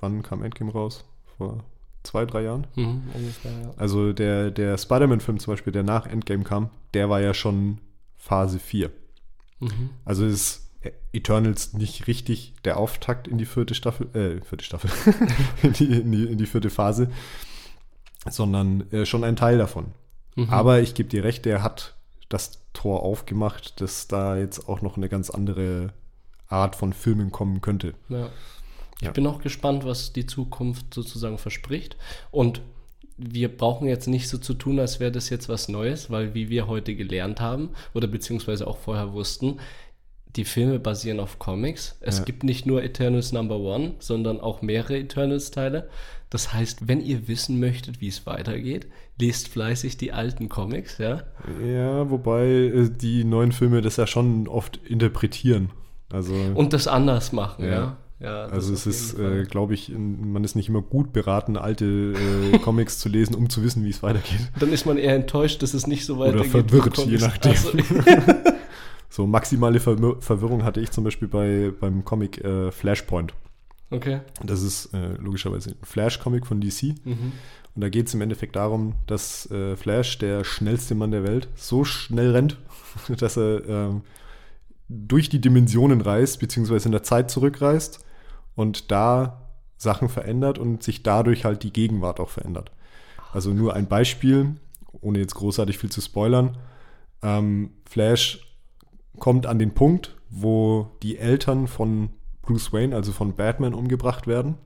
wann 0.00 0.22
kam 0.22 0.42
Endgame 0.42 0.72
raus? 0.72 1.04
Vor 1.36 1.64
zwei, 2.02 2.24
drei 2.24 2.42
Jahren? 2.42 2.66
Mhm, 2.76 3.02
ungefähr, 3.12 3.52
ja. 3.52 3.70
Also 3.76 4.12
der, 4.12 4.50
der 4.50 4.78
Spider-Man-Film 4.78 5.38
zum 5.38 5.52
Beispiel, 5.52 5.72
der 5.72 5.82
nach 5.82 6.06
Endgame 6.06 6.44
kam, 6.44 6.70
der 6.92 7.10
war 7.10 7.20
ja 7.20 7.34
schon 7.34 7.78
Phase 8.16 8.58
4. 8.58 8.90
Mhm. 9.60 9.90
Also 10.04 10.24
ist 10.24 10.70
Eternals 11.12 11.72
nicht 11.72 12.06
richtig 12.06 12.54
der 12.64 12.76
Auftakt 12.76 13.26
in 13.28 13.38
die 13.38 13.46
vierte 13.46 13.74
Staffel, 13.74 14.08
äh, 14.14 14.44
vierte 14.44 14.64
Staffel, 14.64 14.90
in, 15.62 15.72
die, 15.72 15.84
in, 15.84 16.12
die, 16.12 16.24
in 16.24 16.38
die 16.38 16.46
vierte 16.46 16.70
Phase, 16.70 17.10
sondern 18.28 18.90
äh, 18.92 19.06
schon 19.06 19.24
ein 19.24 19.36
Teil 19.36 19.58
davon. 19.58 19.92
Mhm. 20.36 20.50
Aber 20.50 20.80
ich 20.80 20.94
gebe 20.94 21.08
dir 21.08 21.24
recht, 21.24 21.44
der 21.44 21.62
hat 21.62 21.94
das 22.28 22.60
Tor 22.72 23.02
aufgemacht, 23.02 23.80
dass 23.80 24.08
da 24.08 24.36
jetzt 24.36 24.68
auch 24.68 24.82
noch 24.82 24.96
eine 24.96 25.08
ganz 25.08 25.30
andere 25.30 25.92
Art 26.48 26.76
von 26.76 26.92
Filmen 26.92 27.30
kommen 27.30 27.60
könnte. 27.60 27.94
Ja. 28.08 28.28
Ich 29.00 29.06
Ja. 29.06 29.10
bin 29.12 29.26
auch 29.26 29.40
gespannt, 29.40 29.84
was 29.84 30.12
die 30.12 30.26
Zukunft 30.26 30.94
sozusagen 30.94 31.38
verspricht. 31.38 31.96
Und 32.30 32.60
wir 33.16 33.48
brauchen 33.54 33.86
jetzt 33.88 34.08
nicht 34.08 34.28
so 34.28 34.38
zu 34.38 34.54
tun, 34.54 34.78
als 34.80 34.98
wäre 35.00 35.12
das 35.12 35.30
jetzt 35.30 35.48
was 35.48 35.68
Neues, 35.68 36.10
weil 36.10 36.34
wie 36.34 36.48
wir 36.48 36.66
heute 36.66 36.94
gelernt 36.94 37.40
haben 37.40 37.70
oder 37.92 38.08
beziehungsweise 38.08 38.66
auch 38.66 38.78
vorher 38.78 39.12
wussten, 39.12 39.58
die 40.36 40.44
Filme 40.44 40.80
basieren 40.80 41.20
auf 41.20 41.38
Comics. 41.38 41.96
Es 42.00 42.18
Ja. 42.18 42.24
gibt 42.24 42.42
nicht 42.42 42.66
nur 42.66 42.82
Eternals 42.82 43.30
Number 43.30 43.56
One, 43.58 43.92
sondern 44.00 44.40
auch 44.40 44.62
mehrere 44.62 44.98
Eternals-Teile. 44.98 45.88
Das 46.28 46.52
heißt, 46.52 46.88
wenn 46.88 47.00
ihr 47.00 47.28
wissen 47.28 47.60
möchtet, 47.60 48.00
wie 48.00 48.08
es 48.08 48.26
weitergeht, 48.26 48.88
lest 49.20 49.46
fleißig 49.46 49.96
die 49.96 50.10
alten 50.12 50.48
Comics, 50.48 50.98
ja. 50.98 51.22
Ja, 51.64 52.10
wobei 52.10 52.46
äh, 52.46 52.90
die 52.90 53.22
neuen 53.22 53.52
Filme 53.52 53.80
das 53.80 53.96
ja 53.96 54.08
schon 54.08 54.48
oft 54.48 54.78
interpretieren. 54.88 55.70
Also, 56.10 56.34
Und 56.34 56.72
das 56.72 56.88
anders 56.88 57.30
machen, 57.32 57.64
Ja. 57.66 57.70
ja. 57.70 57.96
Ja. 58.24 58.46
also 58.46 58.72
es 58.72 58.86
ist, 58.86 59.18
äh, 59.18 59.44
glaube 59.44 59.74
ich, 59.74 59.92
man 59.96 60.42
ist 60.44 60.54
nicht 60.56 60.68
immer 60.68 60.82
gut 60.82 61.12
beraten, 61.12 61.56
alte 61.56 62.14
äh, 62.52 62.58
Comics 62.58 62.98
zu 62.98 63.08
lesen, 63.08 63.34
um 63.34 63.48
zu 63.50 63.62
wissen, 63.62 63.84
wie 63.84 63.90
es 63.90 64.02
weitergeht. 64.02 64.50
Dann 64.58 64.72
ist 64.72 64.86
man 64.86 64.98
eher 64.98 65.14
enttäuscht, 65.14 65.62
dass 65.62 65.74
es 65.74 65.86
nicht 65.86 66.04
so 66.06 66.16
Oder 66.16 66.34
weitergeht. 66.34 66.50
verwirrt, 66.50 67.06
wie 67.06 67.10
je 67.12 67.18
nachdem. 67.18 67.52
Also, 67.52 67.72
So 69.14 69.28
maximale 69.28 69.78
Verwir 69.78 70.16
Verwirrung 70.18 70.64
hatte 70.64 70.80
ich 70.80 70.90
zum 70.90 71.04
Beispiel 71.04 71.28
bei, 71.28 71.70
beim 71.78 72.04
Comic 72.04 72.44
äh, 72.44 72.72
Flashpoint. 72.72 73.32
okay. 73.92 74.22
Das 74.44 74.60
ist 74.60 74.92
äh, 74.92 75.14
logischerweise 75.20 75.70
ein 75.70 75.76
Flash-Comic 75.84 76.48
von 76.48 76.60
DC. 76.60 76.96
Mhm. 77.04 77.30
Und 77.76 77.80
da 77.80 77.90
geht 77.90 78.08
es 78.08 78.14
im 78.14 78.22
Endeffekt 78.22 78.56
darum, 78.56 78.94
dass 79.06 79.48
äh, 79.52 79.76
Flash, 79.76 80.18
der 80.18 80.42
schnellste 80.42 80.96
Mann 80.96 81.12
der 81.12 81.22
Welt, 81.22 81.46
so 81.54 81.84
schnell 81.84 82.32
rennt, 82.32 82.58
dass 83.18 83.36
er 83.36 83.64
ähm, 83.68 84.02
durch 84.88 85.28
die 85.28 85.40
Dimensionen 85.40 86.00
reist, 86.00 86.40
beziehungsweise 86.40 86.86
in 86.86 86.92
der 86.92 87.04
Zeit 87.04 87.30
zurückreist 87.30 88.04
und 88.54 88.90
da 88.90 89.42
Sachen 89.76 90.08
verändert 90.08 90.58
und 90.58 90.82
sich 90.82 91.02
dadurch 91.02 91.44
halt 91.44 91.62
die 91.62 91.72
Gegenwart 91.72 92.20
auch 92.20 92.30
verändert. 92.30 92.70
Also 93.32 93.50
nur 93.50 93.74
ein 93.74 93.86
Beispiel, 93.86 94.56
ohne 95.00 95.18
jetzt 95.18 95.34
großartig 95.34 95.78
viel 95.78 95.90
zu 95.90 96.00
spoilern. 96.00 96.56
Ähm, 97.22 97.70
Flash 97.84 98.56
kommt 99.18 99.46
an 99.46 99.58
den 99.58 99.74
Punkt, 99.74 100.16
wo 100.30 100.90
die 101.02 101.18
Eltern 101.18 101.66
von 101.66 102.10
Bruce 102.42 102.72
Wayne, 102.72 102.94
also 102.94 103.12
von 103.12 103.34
Batman, 103.34 103.74
umgebracht 103.74 104.26
werden 104.26 104.56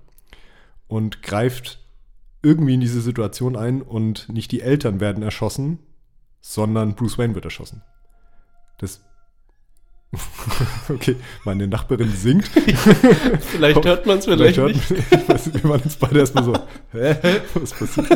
und 0.86 1.22
greift 1.22 1.80
irgendwie 2.42 2.74
in 2.74 2.80
diese 2.80 3.00
Situation 3.00 3.56
ein 3.56 3.82
und 3.82 4.28
nicht 4.28 4.52
die 4.52 4.60
Eltern 4.60 5.00
werden 5.00 5.22
erschossen, 5.22 5.78
sondern 6.40 6.94
Bruce 6.94 7.18
Wayne 7.18 7.34
wird 7.34 7.44
erschossen. 7.44 7.82
Das. 8.78 9.04
okay, 10.88 11.16
meine 11.44 11.66
Nachbarin 11.68 12.10
singt. 12.12 12.46
Vielleicht 13.40 13.84
hört 13.84 14.06
man 14.06 14.18
es, 14.18 14.24
vielleicht, 14.24 14.56
hört 14.58 14.74
nicht. 14.74 14.90
man- 15.10 15.28
weiß, 15.28 15.52
wir 15.54 15.64
waren 15.70 15.80
jetzt 15.84 16.00
beide 16.00 16.18
erstmal 16.20 16.44
so, 16.44 16.54
hä, 16.92 17.14
was 17.54 17.72
passiert? 17.74 18.08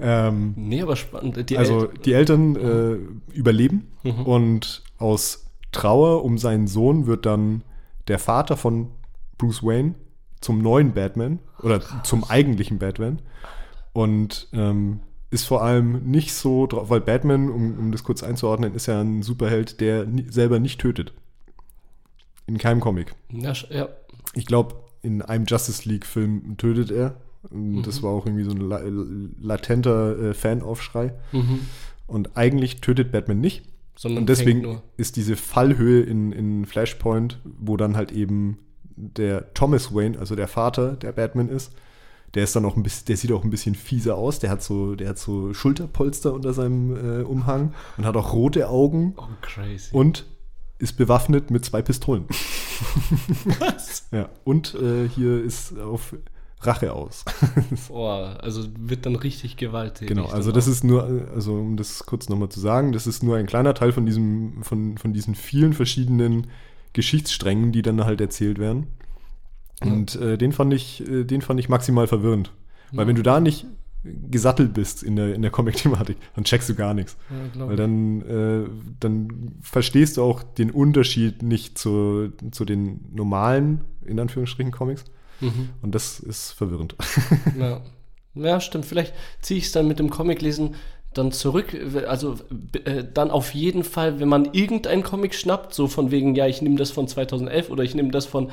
ähm, 0.00 0.54
Nee, 0.56 0.82
aber 0.82 0.96
spannend. 0.96 1.50
Die 1.50 1.58
also 1.58 1.88
El- 1.88 1.98
die 2.04 2.12
Eltern 2.12 2.56
äh, 2.56 3.34
überleben 3.36 3.88
Mhm. 4.04 4.22
und 4.22 4.82
aus 4.98 5.46
Trauer 5.72 6.24
um 6.24 6.38
seinen 6.38 6.66
Sohn 6.66 7.06
wird 7.06 7.26
dann 7.26 7.62
der 8.08 8.18
Vater 8.18 8.56
von 8.56 8.90
Bruce 9.36 9.62
Wayne 9.62 9.94
zum 10.40 10.62
neuen 10.62 10.94
Batman 10.94 11.40
oder 11.62 11.80
zum 12.04 12.24
eigentlichen 12.24 12.78
Batman. 12.78 13.20
Und 13.92 14.48
ähm, 14.52 15.00
ist 15.30 15.44
vor 15.44 15.62
allem 15.62 16.10
nicht 16.10 16.32
so 16.32 16.66
drauf, 16.66 16.90
weil 16.90 17.00
Batman, 17.00 17.50
um, 17.50 17.78
um 17.78 17.92
das 17.92 18.02
kurz 18.02 18.22
einzuordnen, 18.22 18.74
ist 18.74 18.86
ja 18.86 19.00
ein 19.00 19.22
Superheld, 19.22 19.80
der 19.80 20.06
ni 20.06 20.26
selber 20.30 20.58
nicht 20.58 20.80
tötet. 20.80 21.12
In 22.46 22.56
keinem 22.56 22.80
Comic. 22.80 23.14
Ja, 23.30 23.52
ja. 23.70 23.88
Ich 24.34 24.46
glaube, 24.46 24.76
in 25.02 25.22
einem 25.22 25.44
Justice 25.46 25.88
League-Film 25.88 26.56
tötet 26.56 26.90
er. 26.90 27.16
Und 27.50 27.76
Mhm. 27.76 27.82
Das 27.82 28.02
war 28.02 28.10
auch 28.10 28.26
irgendwie 28.26 28.44
so 28.44 28.50
ein 28.50 28.60
la 28.60 28.80
latenter 29.40 30.18
äh, 30.18 30.34
Fanaufschrei. 30.34 31.12
Mhm. 31.32 31.60
Und 32.06 32.36
eigentlich 32.36 32.80
tötet 32.80 33.12
Batman 33.12 33.40
nicht. 33.40 33.64
Sondern 33.96 34.22
Und 34.22 34.28
deswegen 34.28 34.80
ist 34.96 35.16
diese 35.16 35.36
Fallhöhe 35.36 36.02
in, 36.02 36.32
in 36.32 36.66
Flashpoint, 36.66 37.40
wo 37.44 37.76
dann 37.76 37.96
halt 37.96 38.12
eben 38.12 38.58
der 38.96 39.52
Thomas 39.54 39.94
Wayne, 39.94 40.18
also 40.18 40.36
der 40.36 40.48
Vater 40.48 40.92
der 40.96 41.12
Batman 41.12 41.48
ist, 41.48 41.72
der 42.34 42.44
ist 42.44 42.54
dann 42.56 42.64
auch 42.64 42.76
ein 42.76 42.82
bisschen, 42.82 43.06
der 43.06 43.16
sieht 43.16 43.32
auch 43.32 43.44
ein 43.44 43.50
bisschen 43.50 43.74
fieser 43.74 44.16
aus. 44.16 44.38
Der 44.38 44.50
hat 44.50 44.62
so, 44.62 44.94
der 44.94 45.10
hat 45.10 45.18
so 45.18 45.54
Schulterpolster 45.54 46.32
unter 46.32 46.52
seinem 46.52 47.20
äh, 47.20 47.22
Umhang 47.24 47.74
und 47.96 48.04
hat 48.04 48.16
auch 48.16 48.32
rote 48.32 48.68
Augen 48.68 49.14
Oh, 49.16 49.24
crazy. 49.40 49.88
und 49.92 50.26
ist 50.78 50.96
bewaffnet 50.96 51.50
mit 51.50 51.64
zwei 51.64 51.82
Pistolen. 51.82 52.24
Was? 53.58 54.06
Ja. 54.12 54.28
Und 54.44 54.74
äh, 54.74 55.08
hier 55.08 55.42
ist 55.42 55.78
auf 55.78 56.14
Rache 56.60 56.92
aus. 56.92 57.24
Oh, 57.90 58.06
also 58.06 58.64
wird 58.78 59.06
dann 59.06 59.16
richtig 59.16 59.56
gewalttätig. 59.56 60.08
Genau, 60.08 60.26
also 60.28 60.52
das 60.52 60.66
ist 60.66 60.84
nur, 60.84 61.04
also 61.34 61.54
um 61.54 61.76
das 61.76 62.04
kurz 62.06 62.28
nochmal 62.28 62.48
zu 62.48 62.60
sagen, 62.60 62.92
das 62.92 63.06
ist 63.06 63.22
nur 63.22 63.36
ein 63.36 63.46
kleiner 63.46 63.74
Teil 63.74 63.92
von 63.92 64.06
diesem, 64.06 64.62
von, 64.62 64.98
von 64.98 65.12
diesen 65.12 65.34
vielen 65.34 65.72
verschiedenen 65.72 66.48
Geschichtssträngen, 66.92 67.72
die 67.72 67.82
dann 67.82 68.04
halt 68.04 68.20
erzählt 68.20 68.58
werden. 68.58 68.88
Und 69.80 70.16
äh, 70.16 70.36
den 70.36 70.52
fand 70.52 70.74
ich, 70.74 71.08
äh, 71.08 71.24
den 71.24 71.42
fand 71.42 71.60
ich 71.60 71.68
maximal 71.68 72.06
verwirrend. 72.06 72.52
Weil 72.90 73.06
wenn 73.06 73.16
du 73.16 73.22
da 73.22 73.38
nicht 73.38 73.66
gesattelt 74.02 74.74
bist 74.74 75.02
in 75.02 75.16
der, 75.16 75.34
in 75.34 75.42
der 75.42 75.50
Comic-Thematik, 75.50 76.16
dann 76.34 76.44
checkst 76.44 76.68
du 76.68 76.74
gar 76.74 76.94
nichts. 76.94 77.16
Ja, 77.54 77.68
Weil 77.68 77.76
dann, 77.76 78.22
äh, 78.22 78.68
dann 79.00 79.52
verstehst 79.60 80.16
du 80.16 80.22
auch 80.22 80.42
den 80.42 80.70
Unterschied 80.70 81.42
nicht 81.42 81.78
zu, 81.78 82.32
zu 82.50 82.64
den 82.64 83.00
normalen, 83.12 83.84
in 84.04 84.18
Anführungsstrichen, 84.18 84.72
Comics. 84.72 85.04
Mhm. 85.40 85.70
Und 85.82 85.94
das 85.94 86.20
ist 86.20 86.52
verwirrend. 86.52 86.96
Ja. 87.58 87.82
ja, 88.34 88.60
stimmt. 88.60 88.86
Vielleicht 88.86 89.14
ziehe 89.40 89.58
ich 89.58 89.66
es 89.66 89.72
dann 89.72 89.88
mit 89.88 89.98
dem 89.98 90.10
Comiclesen 90.10 90.74
dann 91.14 91.32
zurück. 91.32 91.76
Also 92.06 92.36
äh, 92.84 93.04
dann 93.12 93.30
auf 93.30 93.54
jeden 93.54 93.84
Fall, 93.84 94.20
wenn 94.20 94.28
man 94.28 94.52
irgendein 94.52 95.02
Comic 95.02 95.34
schnappt, 95.34 95.74
so 95.74 95.88
von 95.88 96.10
wegen, 96.10 96.34
ja, 96.34 96.46
ich 96.46 96.62
nehme 96.62 96.76
das 96.76 96.90
von 96.90 97.08
2011 97.08 97.70
oder 97.70 97.82
ich 97.82 97.94
nehme 97.94 98.10
das 98.10 98.26
von 98.26 98.50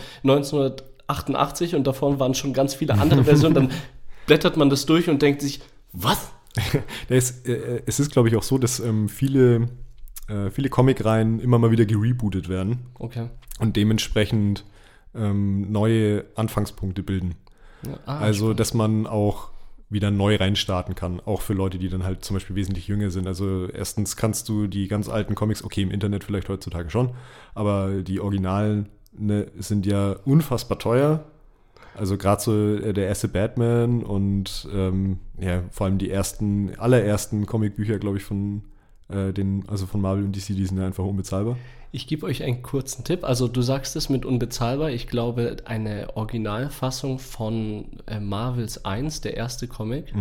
1988 1.07 1.75
und 1.75 1.85
davon 1.85 2.19
waren 2.19 2.33
schon 2.33 2.53
ganz 2.53 2.73
viele 2.73 2.93
andere 2.95 3.23
Versionen, 3.23 3.55
dann 3.55 3.71
blättert 4.25 4.57
man 4.57 4.69
das 4.69 4.85
durch 4.85 5.09
und 5.09 5.21
denkt 5.21 5.41
sich, 5.41 5.61
was? 5.93 6.31
Ist, 7.09 7.47
äh, 7.47 7.81
es 7.85 7.99
ist, 7.99 8.11
glaube 8.11 8.29
ich, 8.29 8.35
auch 8.37 8.43
so, 8.43 8.57
dass 8.57 8.79
ähm, 8.79 9.09
viele, 9.09 9.67
äh, 10.29 10.49
viele 10.51 10.69
Comicreihen 10.69 11.39
immer 11.39 11.59
mal 11.59 11.69
wieder 11.71 11.85
gerebootet 11.85 12.47
werden 12.47 12.85
Okay. 12.97 13.29
und 13.59 13.75
dementsprechend 13.75 14.63
ähm, 15.13 15.69
neue 15.71 16.25
Anfangspunkte 16.35 17.03
bilden. 17.03 17.35
Ja, 17.85 17.99
ah, 18.05 18.19
also, 18.19 18.53
dass 18.53 18.73
man 18.73 19.05
auch 19.05 19.49
wieder 19.89 20.11
neu 20.11 20.35
reinstarten 20.37 20.95
kann, 20.95 21.19
auch 21.19 21.41
für 21.41 21.53
Leute, 21.53 21.77
die 21.77 21.89
dann 21.89 22.03
halt 22.03 22.25
zum 22.25 22.35
Beispiel 22.35 22.55
wesentlich 22.55 22.87
jünger 22.87 23.11
sind. 23.11 23.27
Also 23.27 23.67
erstens 23.67 24.15
kannst 24.15 24.49
du 24.49 24.67
die 24.67 24.87
ganz 24.87 25.09
alten 25.09 25.35
Comics, 25.35 25.63
okay, 25.63 25.81
im 25.83 25.91
Internet 25.91 26.23
vielleicht 26.23 26.49
heutzutage 26.49 26.89
schon, 26.89 27.11
aber 27.53 28.01
die 28.01 28.19
Originalen 28.19 28.89
ne, 29.18 29.47
sind 29.57 29.86
ja 29.86 30.16
unfassbar 30.26 30.80
teuer. 30.80 31.24
Also 31.95 32.18
gerade 32.18 32.41
so 32.41 32.76
äh, 32.76 32.93
der 32.93 33.07
erste 33.07 33.28
Batman 33.28 34.03
und 34.03 34.68
ähm, 34.74 35.20
ja, 35.39 35.63
vor 35.72 35.86
allem 35.86 35.97
die 35.97 36.09
ersten, 36.09 36.76
allerersten 36.78 37.45
Comicbücher, 37.45 37.99
glaube 37.99 38.18
ich, 38.18 38.24
von 38.24 38.63
äh, 39.07 39.32
den, 39.32 39.63
also 39.68 39.86
von 39.86 40.01
Marvel 40.01 40.26
und 40.26 40.36
DC, 40.36 40.47
die 40.47 40.66
sind 40.66 40.78
ja 40.78 40.86
einfach 40.86 41.05
unbezahlbar. 41.05 41.57
Ich 41.91 42.07
gebe 42.07 42.26
euch 42.26 42.43
einen 42.43 42.61
kurzen 42.61 43.05
Tipp. 43.05 43.24
Also 43.24 43.47
du 43.47 43.61
sagst 43.61 43.95
es 43.95 44.09
mit 44.09 44.26
unbezahlbar. 44.26 44.89
Ich 44.89 45.07
glaube, 45.07 45.57
eine 45.63 46.18
Originalfassung 46.18 47.20
von 47.20 47.86
äh, 48.07 48.20
Marvels 48.20 48.84
1, 48.84 49.22
der 49.22 49.38
erste 49.38 49.70
Comic, 49.70 50.13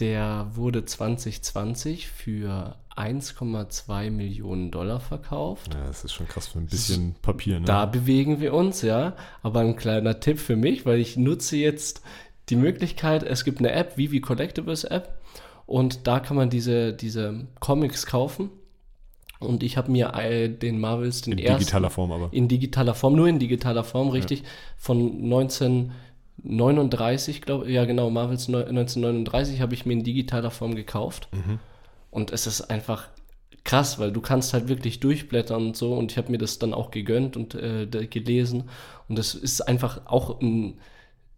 der 0.00 0.48
wurde 0.54 0.84
2020 0.84 2.08
für 2.08 2.74
1,2 2.96 4.10
Millionen 4.10 4.70
Dollar 4.70 5.00
verkauft. 5.00 5.74
Ja, 5.74 5.86
das 5.86 6.04
ist 6.04 6.12
schon 6.12 6.28
krass 6.28 6.46
für 6.48 6.58
ein 6.58 6.66
bisschen 6.66 7.14
Papier, 7.22 7.58
ne? 7.60 7.66
Da 7.66 7.86
bewegen 7.86 8.40
wir 8.40 8.54
uns, 8.54 8.82
ja. 8.82 9.14
Aber 9.42 9.60
ein 9.60 9.76
kleiner 9.76 10.20
Tipp 10.20 10.38
für 10.38 10.56
mich, 10.56 10.86
weil 10.86 10.98
ich 11.00 11.16
nutze 11.16 11.56
jetzt 11.56 12.02
die 12.50 12.56
Möglichkeit, 12.56 13.22
es 13.22 13.44
gibt 13.44 13.58
eine 13.58 13.72
App, 13.72 13.96
Vivi 13.96 14.20
Collectibles 14.20 14.84
App, 14.84 15.20
und 15.66 16.06
da 16.06 16.20
kann 16.20 16.36
man 16.36 16.50
diese, 16.50 16.92
diese 16.92 17.46
Comics 17.58 18.04
kaufen. 18.06 18.50
Und 19.40 19.62
ich 19.62 19.76
habe 19.76 19.90
mir 19.90 20.14
äh, 20.14 20.48
den 20.48 20.78
Marvels, 20.78 21.22
den 21.22 21.32
in 21.34 21.38
ersten, 21.40 21.58
digitaler 21.60 21.90
Form 21.90 22.12
aber. 22.12 22.28
in 22.32 22.48
digitaler 22.48 22.94
Form, 22.94 23.16
nur 23.16 23.28
in 23.28 23.38
digitaler 23.38 23.82
Form, 23.84 24.08
richtig, 24.10 24.42
von 24.76 25.22
1939, 26.44 27.42
glaube 27.42 27.66
ich, 27.66 27.74
ja 27.74 27.84
genau, 27.84 28.10
Marvels 28.10 28.48
neu- 28.48 28.64
1939 28.64 29.60
habe 29.60 29.74
ich 29.74 29.86
mir 29.86 29.94
in 29.94 30.04
digitaler 30.04 30.50
Form 30.50 30.74
gekauft. 30.74 31.28
Und 32.14 32.30
es 32.30 32.46
ist 32.46 32.70
einfach 32.70 33.08
krass, 33.64 33.98
weil 33.98 34.12
du 34.12 34.20
kannst 34.20 34.54
halt 34.54 34.68
wirklich 34.68 35.00
durchblättern 35.00 35.66
und 35.66 35.76
so. 35.76 35.94
Und 35.94 36.12
ich 36.12 36.16
habe 36.18 36.30
mir 36.30 36.38
das 36.38 36.60
dann 36.60 36.72
auch 36.72 36.92
gegönnt 36.92 37.36
und 37.36 37.56
äh, 37.56 37.86
gelesen. 37.86 38.70
Und 39.08 39.18
das 39.18 39.34
ist 39.34 39.62
einfach 39.62 40.06
auch 40.06 40.40
ein, 40.40 40.78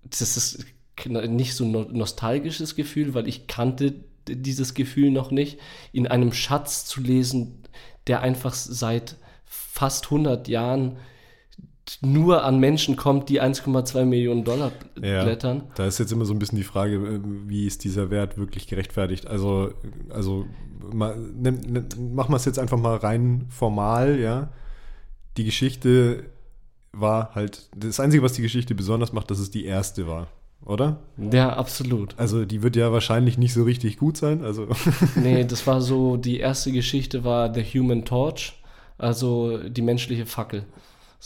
das 0.05 0.37
ist 0.37 0.67
nicht 1.07 1.55
so 1.55 1.65
ein 1.65 1.71
no- 1.71 1.89
nostalgisches 1.91 2.77
Gefühl, 2.77 3.15
weil 3.15 3.27
ich 3.27 3.47
kannte 3.47 3.95
dieses 4.29 4.75
Gefühl 4.75 5.11
noch 5.11 5.31
nicht, 5.31 5.59
in 5.93 6.07
einem 6.07 6.33
Schatz 6.33 6.85
zu 6.85 7.01
lesen, 7.01 7.63
der 8.07 8.21
einfach 8.21 8.53
seit 8.53 9.17
fast 9.47 10.07
100 10.07 10.47
Jahren 10.49 10.99
nur 12.03 12.45
an 12.45 12.59
Menschen 12.59 12.97
kommt, 12.97 13.29
die 13.29 13.41
1,2 13.41 14.05
Millionen 14.05 14.45
Dollar 14.45 14.73
Ja. 15.01 15.23
blättern. 15.25 15.63
Da 15.77 15.87
ist 15.87 15.99
jetzt 15.99 16.13
immer 16.13 16.25
so 16.25 16.35
ein 16.35 16.39
bisschen 16.39 16.59
die 16.59 16.65
Frage, 16.65 16.97
äh, 16.97 17.21
wie 17.47 17.67
ist 17.67 17.85
dieser 17.85 18.11
Wert 18.11 18.37
wirklich 18.39 18.67
gerechtfertigt? 18.67 19.27
Also, 19.27 19.73
also 20.11 20.47
ma, 20.93 21.15
nimm, 21.15 21.59
nimm, 21.67 21.87
machen 22.15 22.33
wir 22.33 22.37
es 22.37 22.45
jetzt 22.45 22.59
einfach 22.59 22.79
mal 22.79 22.97
rein 22.97 23.47
formal, 23.51 24.19
ja. 24.19 24.51
Die 25.37 25.45
Geschichte 25.45 26.25
war 26.93 27.35
halt, 27.35 27.69
das 27.77 28.01
Einzige, 28.01 28.23
was 28.23 28.33
die 28.33 28.43
Geschichte 28.43 28.75
besonders 28.75 29.13
macht, 29.13 29.31
dass 29.31 29.39
es 29.39 29.51
die 29.51 29.65
erste 29.67 30.07
war, 30.07 30.29
oder? 30.65 30.99
Ja, 31.33 31.53
absolut. 31.57 32.15
Also 32.19 32.45
die 32.47 32.63
wird 32.63 32.75
ja 32.75 32.91
wahrscheinlich 32.91 33.37
nicht 33.39 33.53
so 33.53 33.63
richtig 33.65 33.99
gut 33.99 34.17
sein. 34.17 34.43
Also 34.43 34.69
Nee, 35.15 35.45
das 35.49 35.67
war 35.67 35.81
so, 35.81 36.17
die 36.17 36.39
erste 36.41 36.73
Geschichte 36.73 37.23
war 37.23 37.53
The 37.55 37.63
Human 37.63 38.05
Torch, 38.05 38.55
also 38.99 39.59
die 39.69 39.83
menschliche 39.83 40.27
Fackel. 40.27 40.65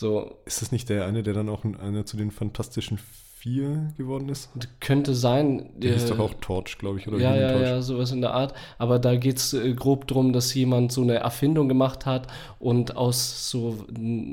So, 0.00 0.38
ist 0.46 0.62
das 0.62 0.72
nicht 0.72 0.88
der 0.88 1.04
eine, 1.04 1.22
der 1.22 1.34
dann 1.34 1.50
auch 1.50 1.62
ein- 1.64 1.78
einer 1.78 2.06
zu 2.06 2.16
den 2.16 2.30
Fantastischen 2.30 2.98
Vier 3.36 3.92
geworden 3.98 4.28
ist? 4.30 4.48
könnte 4.80 5.14
sein. 5.14 5.70
Der 5.76 5.92
äh, 6.04 6.08
doch 6.08 6.18
auch 6.18 6.32
Torch, 6.40 6.78
glaube 6.78 6.98
ich, 6.98 7.06
oder 7.08 7.18
Ja, 7.18 7.36
ja, 7.36 7.52
Torch. 7.52 7.62
ja, 7.62 7.82
sowas 7.82 8.10
in 8.12 8.20
der 8.22 8.32
Art. 8.32 8.54
Aber 8.78 8.98
da 8.98 9.16
geht 9.16 9.36
es 9.36 9.52
äh, 9.52 9.74
grob 9.74 10.06
drum, 10.06 10.32
dass 10.32 10.52
jemand 10.54 10.90
so 10.92 11.02
eine 11.02 11.14
Erfindung 11.16 11.68
gemacht 11.68 12.06
hat 12.06 12.28
und 12.58 12.96
aus 12.96 13.50
so, 13.50 13.84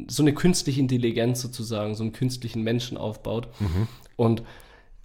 so 0.07 0.23
eine 0.23 0.33
künstliche 0.33 0.79
Intelligenz 0.79 1.41
sozusagen, 1.41 1.95
so 1.95 2.03
einen 2.03 2.13
künstlichen 2.13 2.63
Menschen 2.63 2.97
aufbaut. 2.97 3.47
Mhm. 3.59 3.87
Und 4.15 4.43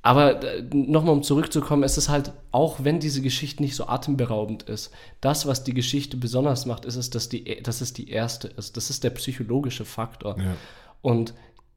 aber 0.03 0.43
äh, 0.43 0.63
nochmal 0.73 1.15
um 1.15 1.23
zurückzukommen, 1.23 1.85
es 1.85 1.97
ist 1.97 2.09
halt, 2.09 2.33
auch 2.51 2.83
wenn 2.83 2.99
diese 2.99 3.23
Geschichte 3.23 3.63
nicht 3.63 3.77
so 3.77 3.87
atemberaubend 3.87 4.65
ist, 4.65 4.91
das, 5.21 5.47
was 5.47 5.63
die 5.63 5.75
Geschichte 5.75 6.17
besonders 6.17 6.67
macht, 6.67 6.85
ist 6.85 6.97
es, 6.97 7.11
dass, 7.11 7.29
die, 7.29 7.63
dass 7.63 7.81
es 7.81 7.93
die 7.93 8.11
erste 8.11 8.49
ist. 8.49 8.77
Das 8.77 8.91
ist 8.91 9.05
der 9.05 9.11
psychologische 9.11 9.85
Faktor. 9.85 10.37
Ja. 10.39 10.57
Und 11.01 11.35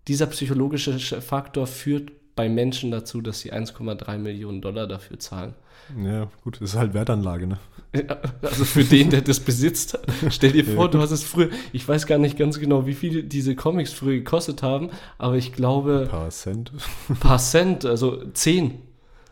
dieser 0.08 0.26
psychologische 0.28 1.00
Faktor 1.22 1.68
führt 1.68 2.12
bei 2.36 2.50
Menschen 2.50 2.92
dazu, 2.92 3.22
dass 3.22 3.40
sie 3.40 3.54
1,3 3.54 4.18
Millionen 4.18 4.62
Dollar 4.62 4.88
dafür 4.88 5.20
zahlen. 5.20 5.54
ja, 5.98 6.28
gut, 6.44 6.56
das 6.56 6.72
ist 6.72 6.76
halt 6.78 6.94
Wertanlage, 6.94 7.48
ne? 7.48 7.60
Also 8.42 8.66
für 8.66 8.84
den, 8.84 9.10
der 9.10 9.22
das 9.22 9.40
besitzt, 9.40 9.98
stell 10.30 10.52
dir 10.52 10.66
vor, 10.66 10.90
du 10.90 11.00
hast 11.00 11.12
es 11.12 11.24
früher, 11.24 11.50
ich 11.74 11.88
weiß 11.88 12.06
gar 12.08 12.18
nicht 12.18 12.38
ganz 12.38 12.60
genau, 12.60 12.86
wie 12.86 12.94
viel 12.94 13.24
diese 13.24 13.56
Comics 13.56 13.92
früher 13.94 14.16
gekostet 14.18 14.62
haben, 14.64 14.90
aber 15.18 15.36
ich 15.36 15.54
glaube, 15.54 16.02
Ein 16.04 16.10
paar 16.10 16.30
Cent. 16.30 16.72
ein 17.10 17.16
paar 17.18 17.40
Cent, 17.40 17.86
also 17.86 18.24
10, 18.34 18.76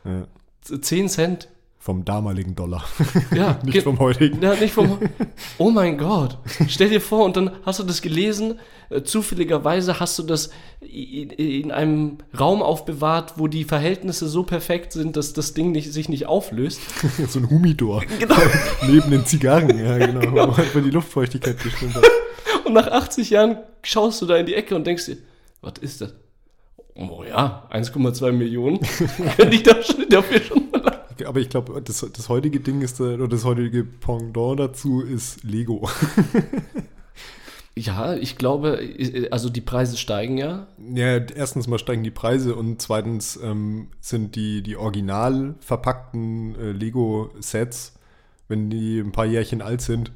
Ja. 0.05 0.27
10 0.81 1.09
Cent. 1.09 1.47
Vom 1.83 2.05
damaligen 2.05 2.55
Dollar. 2.55 2.85
Ja, 3.35 3.59
Nicht 3.65 3.83
vom 3.83 3.99
heutigen. 3.99 4.41
Ja, 4.41 4.55
nicht 4.55 4.73
vom. 4.73 4.99
Oh 5.57 5.69
mein 5.69 5.97
Gott. 5.97 6.37
Stell 6.69 6.87
dir 6.87 7.01
vor, 7.01 7.25
und 7.25 7.35
dann 7.35 7.51
hast 7.65 7.79
du 7.79 7.83
das 7.83 8.01
gelesen. 8.01 8.57
Äh, 8.89 9.03
zufälligerweise 9.03 9.99
hast 9.99 10.17
du 10.17 10.23
das 10.23 10.49
in, 10.79 11.29
in 11.31 11.73
einem 11.73 12.19
Raum 12.39 12.61
aufbewahrt, 12.61 13.33
wo 13.35 13.47
die 13.47 13.65
Verhältnisse 13.65 14.29
so 14.29 14.43
perfekt 14.43 14.93
sind, 14.93 15.17
dass 15.17 15.33
das 15.33 15.55
Ding 15.55 15.73
nicht, 15.73 15.91
sich 15.91 16.07
nicht 16.07 16.25
auflöst. 16.25 16.79
so 17.27 17.39
ein 17.39 17.49
Humidor. 17.49 18.01
Genau. 18.17 18.37
Neben 18.87 19.11
den 19.11 19.25
Zigarren, 19.25 19.77
ja, 19.77 19.97
genau. 19.97 20.31
Wo 20.31 20.53
einfach 20.53 20.81
die 20.81 20.89
Luftfeuchtigkeit 20.89 21.61
gestimmt 21.61 21.95
hat. 21.95 22.05
Und 22.63 22.71
nach 22.71 22.87
80 22.87 23.29
Jahren 23.29 23.57
schaust 23.81 24.21
du 24.21 24.25
da 24.25 24.37
in 24.37 24.45
die 24.45 24.53
Ecke 24.53 24.73
und 24.73 24.87
denkst 24.87 25.07
dir, 25.07 25.17
was 25.59 25.73
ist 25.81 25.99
das? 25.99 26.13
Oh 26.95 27.25
ja, 27.27 27.67
1,2 27.73 28.31
Millionen. 28.31 28.79
Könnte 29.35 29.53
ich 29.53 29.63
da 29.63 29.73
dafür 30.09 30.39
schon 30.39 30.69
verlangen. 30.69 30.92
Aber 31.25 31.39
ich 31.39 31.49
glaube, 31.49 31.81
das, 31.81 32.05
das 32.13 32.29
heutige 32.29 32.59
Ding 32.59 32.81
ist, 32.81 32.99
äh, 32.99 33.15
oder 33.15 33.27
das 33.27 33.45
heutige 33.45 33.83
Pendant 33.83 34.59
dazu 34.59 35.01
ist 35.01 35.43
Lego. 35.43 35.87
Ja, 37.75 38.13
ich 38.13 38.37
glaube, 38.37 38.79
also 39.31 39.49
die 39.49 39.61
Preise 39.61 39.97
steigen 39.97 40.37
ja. 40.37 40.67
Ja, 40.93 41.17
erstens 41.17 41.65
mal 41.65 41.79
steigen 41.79 42.03
die 42.03 42.11
Preise 42.11 42.53
und 42.53 42.79
zweitens 42.83 43.39
ähm, 43.41 43.87
sind 43.99 44.35
die, 44.35 44.61
die 44.61 44.77
original 44.77 45.55
verpackten 45.59 46.55
äh, 46.55 46.71
Lego-Sets, 46.71 47.93
wenn 48.47 48.69
die 48.69 48.99
ein 48.99 49.11
paar 49.11 49.25
Jährchen 49.25 49.63
alt 49.63 49.81
sind, 49.81 50.11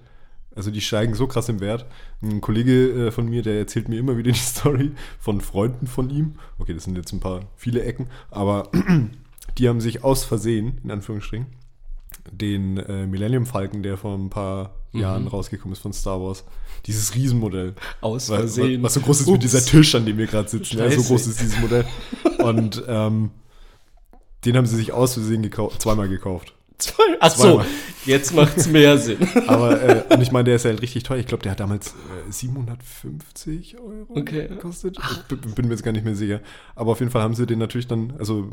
also 0.57 0.71
die 0.71 0.81
steigen 0.81 1.13
so 1.13 1.27
krass 1.27 1.49
im 1.49 1.59
Wert. 1.59 1.85
Ein 2.21 2.41
Kollege 2.41 3.07
äh, 3.07 3.11
von 3.11 3.29
mir, 3.29 3.43
der 3.43 3.59
erzählt 3.59 3.89
mir 3.89 3.99
immer 3.99 4.17
wieder 4.17 4.31
die 4.31 4.39
Story 4.39 4.91
von 5.19 5.39
Freunden 5.39 5.85
von 5.85 6.09
ihm. 6.09 6.35
Okay, 6.57 6.73
das 6.73 6.83
sind 6.83 6.97
jetzt 6.97 7.13
ein 7.13 7.19
paar 7.19 7.41
viele 7.55 7.83
Ecken, 7.83 8.07
aber 8.31 8.69
die 9.57 9.67
haben 9.69 9.81
sich 9.81 10.03
aus 10.03 10.23
Versehen, 10.23 10.79
in 10.83 10.91
Anführungsstrichen, 10.91 11.47
den 12.31 12.77
äh, 12.77 13.07
Millennium 13.07 13.45
Falcon, 13.45 13.83
der 13.83 13.97
vor 13.97 14.15
ein 14.17 14.29
paar 14.29 14.73
Mhm. 14.93 14.99
Jahren 15.01 15.27
rausgekommen 15.27 15.73
ist 15.73 15.79
von 15.81 15.91
Star 15.91 16.21
Wars. 16.21 16.45
Dieses 16.85 17.13
Riesenmodell. 17.13 17.73
Aus 17.99 18.27
Versehen. 18.27 18.81
Was 18.83 18.93
so 18.93 19.01
groß 19.01 19.19
ist 19.21 19.27
wie 19.27 19.31
Ups. 19.31 19.39
dieser 19.41 19.63
Tisch, 19.63 19.93
an 19.95 20.05
dem 20.05 20.17
wir 20.17 20.27
gerade 20.27 20.47
sitzen. 20.47 20.77
Ja, 20.77 20.89
so 20.89 21.03
groß 21.03 21.27
ist 21.27 21.41
dieses 21.41 21.59
Modell. 21.59 21.85
Und 22.39 22.81
ähm, 22.87 23.31
den 24.45 24.55
haben 24.55 24.65
sie 24.65 24.77
sich 24.77 24.93
aus 24.93 25.15
Versehen 25.15 25.41
gekau 25.43 25.71
zweimal 25.77 26.07
gekauft. 26.07 26.53
Zwei, 26.77 27.03
ach 27.19 27.35
so, 27.35 27.61
jetzt 28.05 28.33
macht's 28.33 28.67
mehr 28.67 28.97
Sinn. 28.99 29.17
Aber, 29.47 29.81
äh, 29.81 30.03
und 30.13 30.21
ich 30.21 30.31
meine, 30.31 30.45
der 30.45 30.55
ist 30.55 30.63
ja 30.63 30.69
halt 30.69 30.81
richtig 30.81 31.03
teuer. 31.03 31.17
Ich 31.17 31.25
glaube, 31.25 31.43
der 31.43 31.51
hat 31.51 31.59
damals 31.59 31.89
äh, 31.89 32.31
750 32.31 33.77
Euro 33.79 34.05
Okay. 34.09 34.47
gekostet. 34.47 34.97
Ich 35.11 35.17
bin, 35.23 35.39
bin 35.53 35.65
mir 35.67 35.73
jetzt 35.73 35.83
gar 35.83 35.91
nicht 35.91 36.05
mehr 36.05 36.15
sicher. 36.15 36.39
Aber 36.75 36.91
auf 36.91 36.99
jeden 36.99 37.11
Fall 37.11 37.23
haben 37.23 37.33
sie 37.35 37.45
den 37.45 37.59
natürlich 37.59 37.87
dann, 37.87 38.13
also 38.19 38.47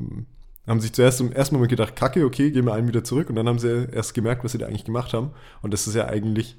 haben 0.67 0.81
sich 0.81 0.93
zuerst 0.93 1.21
im 1.21 1.33
ersten 1.33 1.55
Moment 1.57 1.71
gedacht, 1.71 1.97
kacke, 1.97 2.25
okay, 2.25 2.51
gehen 2.51 2.65
wir 2.65 2.75
einen 2.75 2.89
wieder 2.89 3.05
zurück. 3.05 3.29
Und 3.29 3.37
dann 3.37 3.49
haben 3.49 3.59
sie 3.59 3.89
erst 3.93 4.15
gemerkt, 4.15 4.45
was 4.45 4.53
sie 4.53 4.59
da 4.59 4.67
eigentlich 4.67 4.85
gemacht 4.85 5.13
haben. 5.13 5.31
Und 5.63 5.73
das 5.73 5.87
ist 5.87 5.95
ja 5.95 6.07
eigentlich 6.07 6.57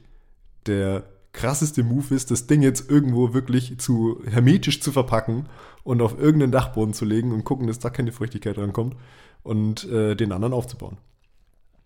der 0.67 1.03
krasseste 1.33 1.83
Move 1.83 2.15
ist, 2.15 2.31
das 2.31 2.47
Ding 2.47 2.61
jetzt 2.61 2.89
irgendwo 2.89 3.33
wirklich 3.33 3.77
zu 3.77 4.21
hermetisch 4.25 4.79
zu 4.81 4.91
verpacken 4.91 5.47
und 5.83 6.01
auf 6.01 6.17
irgendeinen 6.17 6.51
Dachboden 6.51 6.93
zu 6.93 7.05
legen 7.05 7.33
und 7.33 7.43
gucken, 7.43 7.67
dass 7.67 7.79
da 7.79 7.89
keine 7.89 8.11
Feuchtigkeit 8.11 8.57
rankommt 8.57 8.95
und 9.43 9.83
äh, 9.89 10.15
den 10.15 10.31
anderen 10.31 10.53
aufzubauen. 10.53 10.97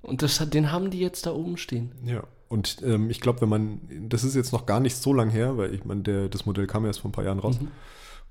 Und 0.02 0.22
das, 0.22 0.38
den 0.50 0.72
haben 0.72 0.92
die 0.92 1.00
jetzt 1.00 1.26
da 1.26 1.34
oben 1.34 1.58
stehen. 1.58 1.92
Ja. 2.06 2.24
Und 2.48 2.82
ähm, 2.84 3.10
ich 3.10 3.22
glaube, 3.22 3.42
wenn 3.42 3.50
man, 3.50 3.82
das 4.08 4.24
ist 4.24 4.36
jetzt 4.36 4.54
noch 4.54 4.66
gar 4.66 4.80
nicht 4.80 4.96
so 4.96 5.14
lang 5.14 5.30
her, 5.30 5.58
weil 5.58 5.74
ich 5.74 5.86
meine, 5.86 6.30
das 6.30 6.46
Modell 6.46 6.68
kam 6.68 6.86
erst 6.86 7.02
vor 7.02 7.10
ein 7.10 7.12
paar 7.12 7.26
Jahren 7.26 7.40
raus. 7.40 7.60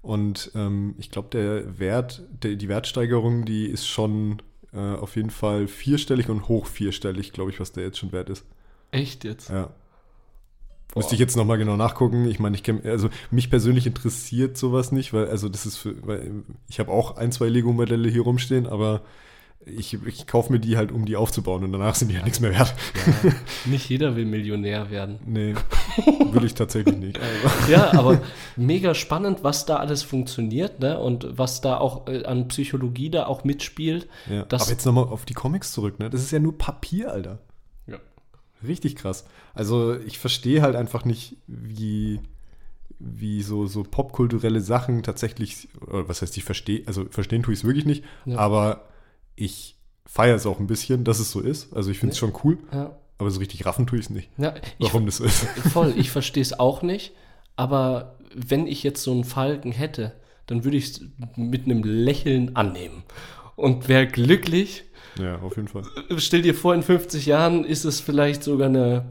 Und 0.03 0.53
ähm, 0.55 0.95
ich 0.99 1.11
glaube, 1.11 1.29
der 1.31 1.79
Wert, 1.79 2.23
der, 2.43 2.55
die 2.55 2.69
Wertsteigerung, 2.69 3.45
die 3.45 3.67
ist 3.67 3.87
schon 3.87 4.43
äh, 4.73 4.79
auf 4.79 5.17
jeden 5.17 5.31
Fall 5.31 5.67
vierstellig 5.67 6.29
und 6.29 6.49
hoch 6.49 6.67
vierstellig, 6.67 7.33
glaube 7.33 7.51
ich, 7.51 7.61
was 7.61 7.73
der 7.73 7.85
jetzt 7.85 7.99
schon 7.99 8.13
wert 8.13 8.31
ist. 8.31 8.45
Echt 8.91 9.25
jetzt? 9.25 9.51
Ja. 9.51 9.71
Müsste 10.95 11.15
ich 11.15 11.21
jetzt 11.21 11.37
nochmal 11.37 11.59
genau 11.59 11.77
nachgucken. 11.77 12.27
Ich 12.29 12.39
meine, 12.39 12.57
ich 12.57 12.63
kenn, 12.63 12.81
also 12.85 13.11
mich 13.31 13.51
persönlich 13.51 13.87
interessiert 13.87 14.57
sowas 14.57 14.91
nicht, 14.91 15.13
weil, 15.13 15.29
also 15.29 15.49
das 15.49 15.67
ist 15.67 15.77
für, 15.77 15.95
weil 16.07 16.45
ich 16.69 16.81
habe 16.81 16.91
auch 16.91 17.17
ein, 17.17 17.31
zwei 17.31 17.49
Lego-Modelle 17.49 18.09
hier 18.09 18.23
rumstehen, 18.23 18.67
aber 18.67 19.03
ich, 19.77 19.95
ich 20.07 20.27
kaufe 20.27 20.53
mir 20.53 20.59
die 20.61 20.77
halt, 20.77 20.93
um 20.93 21.05
die 21.05 21.17
aufzubauen 21.17 21.65
und 21.65 21.73
danach 21.73 21.95
sind 21.95 22.09
die 22.11 22.15
halt 22.17 22.25
nichts 22.25 22.41
mehr 22.41 22.53
wert. 22.53 22.75
Ja, 23.23 23.33
nicht 23.67 23.89
jeder 23.89 24.17
will 24.17 24.25
Millionär 24.25 24.91
werden. 24.91 25.19
Nee, 25.27 25.55
will 26.33 26.45
ich 26.45 26.55
tatsächlich 26.55 26.97
nicht. 26.97 27.19
Ja, 27.69 27.93
aber 27.99 28.21
mega 28.57 28.95
spannend, 28.95 29.43
was 29.45 29.67
da 29.67 29.77
alles 29.77 30.03
funktioniert, 30.03 30.81
ne? 30.81 30.99
Und 30.99 31.27
was 31.39 31.61
da 31.61 31.77
auch 31.79 32.07
äh, 32.09 32.25
an 32.25 32.49
Psychologie 32.49 33.11
da 33.11 33.27
auch 33.27 33.45
mitspielt. 33.45 34.09
ja. 34.31 34.43
Aber 34.43 34.69
jetzt 34.69 34.85
nochmal 34.87 35.05
auf 35.05 35.25
die 35.25 35.35
Comics 35.35 35.73
zurück, 35.73 35.99
ne? 35.99 36.09
Das 36.11 36.23
ist 36.23 36.31
ja 36.31 36.39
nur 36.39 36.57
Papier, 36.57 37.13
Alter. 37.13 37.39
Ja. 37.87 37.99
Richtig 38.67 38.97
krass. 38.97 39.25
Also 39.55 39.97
ich 39.99 40.19
verstehe 40.19 40.63
halt 40.63 40.77
einfach 40.77 41.05
nicht, 41.05 41.37
wie, 41.47 42.21
wie 43.01 43.43
so, 43.43 43.67
so 43.67 43.83
popkulturelle 43.83 44.61
Sachen 44.61 45.03
tatsächlich, 45.03 45.69
oder 45.87 46.09
was 46.09 46.23
heißt 46.23 46.37
ich 46.37 46.45
verstehe, 46.45 46.83
also 46.87 47.05
verstehen 47.11 47.43
tue 47.43 47.53
ich 47.55 47.61
es 47.61 47.65
wirklich 47.65 47.85
nicht, 47.87 48.05
Ja. 48.25 48.39
aber 48.39 48.83
ich 49.39 49.77
feiere 50.07 50.37
es 50.37 50.47
auch 50.47 50.59
ein 50.59 50.67
bisschen, 50.67 51.05
dass 51.05 51.19
es 51.19 51.31
so 51.31 51.41
ist. 51.41 51.73
Also 51.75 51.91
ich 51.91 51.99
finde 51.99 52.13
es 52.13 52.19
schon 52.19 52.33
cool, 52.45 52.59
Ja, 52.73 52.97
aber 53.19 53.31
so 53.31 53.41
richtig 53.41 53.67
raffen 53.67 53.87
tue 53.87 53.99
ich 53.99 54.07
es 54.07 54.11
nicht, 54.11 54.31
ja 54.39 54.55
ich, 54.57 54.87
warum 54.87 55.07
das 55.07 55.19
so 55.19 55.25
ist. 55.25 55.45
voll, 55.73 55.95
ich 55.97 56.11
verstehe 56.11 56.43
es 56.43 56.59
auch 56.59 56.83
nicht, 56.83 57.13
aber 57.57 58.17
wenn 58.35 58.67
ich 58.67 58.83
jetzt 58.83 59.03
so 59.03 59.13
einen 59.13 59.25
Falken 59.25 59.73
hätte, 59.73 60.15
dann 60.47 60.65
würde 60.65 60.77
ich 60.77 60.91
es 60.91 61.01
mit 61.37 61.65
einem 61.65 61.83
Lächeln 61.83 62.57
annehmen 62.57 63.05
und 63.57 63.89
wäre 63.89 64.07
glücklich. 64.07 64.85
Ja, 65.19 65.41
auf 65.41 65.57
jeden 65.57 65.69
Fall. 65.69 65.83
Stell 66.19 66.43
dir 66.43 66.55
vor, 66.55 66.75
in 66.75 66.83
50 66.83 67.27
Jahren 67.27 67.65
ist 67.65 67.85
es 67.85 68.01
vielleicht 68.01 68.43
sogar 68.43 68.69
eine 68.69 69.11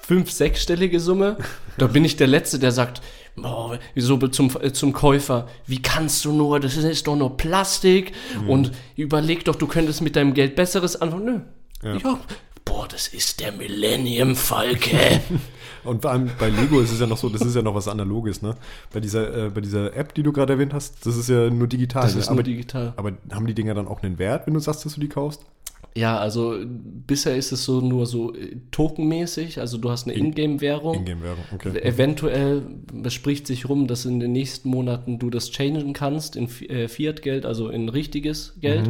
fünf-, 0.00 0.30
sechsstellige 0.30 1.00
Summe. 1.00 1.36
Da 1.78 1.86
bin 1.86 2.04
ich 2.04 2.16
der 2.16 2.26
Letzte, 2.26 2.58
der 2.58 2.72
sagt, 2.72 3.02
oh, 3.42 3.74
so 3.96 4.16
zum, 4.28 4.50
äh, 4.60 4.72
zum 4.72 4.92
Käufer, 4.92 5.48
wie 5.66 5.80
kannst 5.80 6.24
du 6.24 6.32
nur, 6.32 6.60
das 6.60 6.76
ist 6.76 7.06
doch 7.06 7.16
nur 7.16 7.36
Plastik 7.36 8.12
und 8.46 8.72
überleg 8.96 9.44
doch, 9.44 9.56
du 9.56 9.66
könntest 9.66 10.02
mit 10.02 10.16
deinem 10.16 10.34
Geld 10.34 10.56
Besseres 10.56 11.00
anfangen. 11.00 11.24
Nö. 11.24 11.40
Ja. 11.82 11.96
Ja. 11.96 12.20
Boah, 12.64 12.86
das 12.88 13.08
ist 13.08 13.40
der 13.40 13.52
Millennium 13.52 14.36
Falke. 14.36 15.20
Und 15.84 16.02
vor 16.02 16.12
allem 16.12 16.30
bei 16.38 16.48
Lego 16.48 16.80
ist 16.80 16.92
es 16.92 17.00
ja 17.00 17.06
noch 17.06 17.16
so, 17.16 17.28
das 17.28 17.42
ist 17.42 17.56
ja 17.56 17.62
noch 17.62 17.74
was 17.74 17.88
Analoges, 17.88 18.40
ne? 18.40 18.54
Bei 18.92 19.00
dieser, 19.00 19.46
äh, 19.46 19.50
bei 19.50 19.60
dieser 19.60 19.96
App, 19.96 20.14
die 20.14 20.22
du 20.22 20.32
gerade 20.32 20.52
erwähnt 20.52 20.72
hast, 20.72 21.04
das 21.04 21.16
ist 21.16 21.28
ja 21.28 21.50
nur 21.50 21.66
digital. 21.66 22.04
Das 22.04 22.14
ne? 22.14 22.20
ist 22.20 22.28
aber, 22.28 22.36
nur 22.36 22.44
digital. 22.44 22.92
aber 22.96 23.12
haben 23.32 23.46
die 23.46 23.54
Dinger 23.54 23.74
dann 23.74 23.88
auch 23.88 24.02
einen 24.02 24.18
Wert, 24.18 24.46
wenn 24.46 24.54
du 24.54 24.60
sagst, 24.60 24.84
dass 24.84 24.94
du 24.94 25.00
die 25.00 25.08
kaufst? 25.08 25.44
Ja, 25.94 26.18
also 26.18 26.54
äh, 26.54 26.66
bisher 26.66 27.36
ist 27.36 27.52
es 27.52 27.64
so 27.64 27.80
nur 27.80 28.06
so 28.06 28.34
äh, 28.34 28.56
tokenmäßig, 28.70 29.60
also 29.60 29.76
du 29.76 29.90
hast 29.90 30.06
eine 30.06 30.14
In- 30.14 30.26
Ingame-Währung. 30.26 30.96
Ingame-Währung, 30.96 31.44
okay. 31.54 31.78
Eventuell 31.82 32.62
es 33.04 33.12
spricht 33.12 33.46
sich 33.46 33.68
rum, 33.68 33.86
dass 33.86 34.04
in 34.06 34.18
den 34.18 34.32
nächsten 34.32 34.70
Monaten 34.70 35.18
du 35.18 35.28
das 35.28 35.50
changen 35.50 35.92
kannst 35.92 36.34
in 36.36 36.48
äh, 36.68 36.88
Fiat-Geld, 36.88 37.44
also 37.44 37.68
in 37.68 37.88
richtiges 37.88 38.54
Geld. 38.60 38.88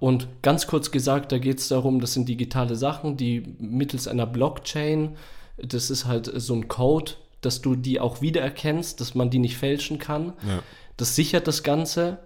Und 0.00 0.26
ganz 0.42 0.66
kurz 0.66 0.90
gesagt, 0.90 1.30
da 1.30 1.38
geht 1.38 1.60
es 1.60 1.68
darum, 1.68 2.00
das 2.00 2.14
sind 2.14 2.28
digitale 2.28 2.74
Sachen, 2.74 3.16
die 3.16 3.54
mittels 3.60 4.08
einer 4.08 4.26
Blockchain, 4.26 5.10
das 5.56 5.88
ist 5.88 6.04
halt 6.04 6.30
so 6.34 6.54
ein 6.54 6.66
Code, 6.66 7.12
dass 7.40 7.60
du 7.60 7.76
die 7.76 8.00
auch 8.00 8.20
wiedererkennst, 8.20 9.00
dass 9.00 9.14
man 9.14 9.30
die 9.30 9.38
nicht 9.38 9.56
fälschen 9.56 9.98
kann. 9.98 10.32
Ja. 10.48 10.62
Das 10.96 11.16
sichert 11.16 11.46
das 11.48 11.62
Ganze 11.62 12.18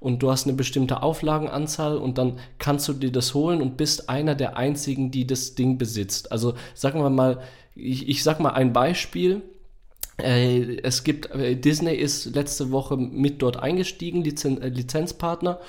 und 0.00 0.22
du 0.22 0.30
hast 0.30 0.46
eine 0.46 0.56
bestimmte 0.56 1.02
Auflagenanzahl 1.02 1.96
und 1.96 2.18
dann 2.18 2.38
kannst 2.58 2.88
du 2.88 2.92
dir 2.92 3.12
das 3.12 3.34
holen 3.34 3.62
und 3.62 3.76
bist 3.76 4.08
einer 4.08 4.34
der 4.34 4.56
einzigen, 4.56 5.10
die 5.10 5.26
das 5.26 5.54
Ding 5.54 5.78
besitzt. 5.78 6.32
Also 6.32 6.54
sagen 6.74 7.00
wir 7.00 7.10
mal, 7.10 7.40
ich, 7.74 8.08
ich 8.08 8.22
sag 8.22 8.40
mal 8.40 8.50
ein 8.50 8.72
Beispiel. 8.72 9.42
Äh, 10.18 10.78
es 10.82 11.04
gibt, 11.04 11.30
äh, 11.30 11.56
Disney 11.56 11.94
ist 11.94 12.34
letzte 12.34 12.70
Woche 12.70 12.96
mit 12.96 13.42
dort 13.42 13.58
eingestiegen, 13.58 14.22
Lizen 14.22 14.60
äh, 14.62 14.68
Lizenzpartner 14.68 15.60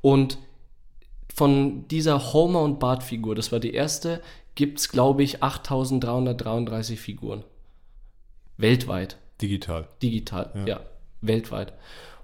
und 0.00 0.38
von 1.34 1.88
dieser 1.88 2.32
Homer 2.32 2.62
und 2.62 2.78
Bart 2.78 3.02
Figur, 3.02 3.34
das 3.34 3.52
war 3.52 3.60
die 3.60 3.72
erste, 3.72 4.20
gibt 4.54 4.80
es 4.80 4.88
glaube 4.90 5.22
ich 5.22 5.42
8333 5.42 7.00
Figuren. 7.00 7.44
Weltweit 8.58 9.18
Digital. 9.40 9.88
digital, 10.02 10.50
Ja. 10.54 10.66
ja, 10.66 10.80
weltweit. 11.22 11.72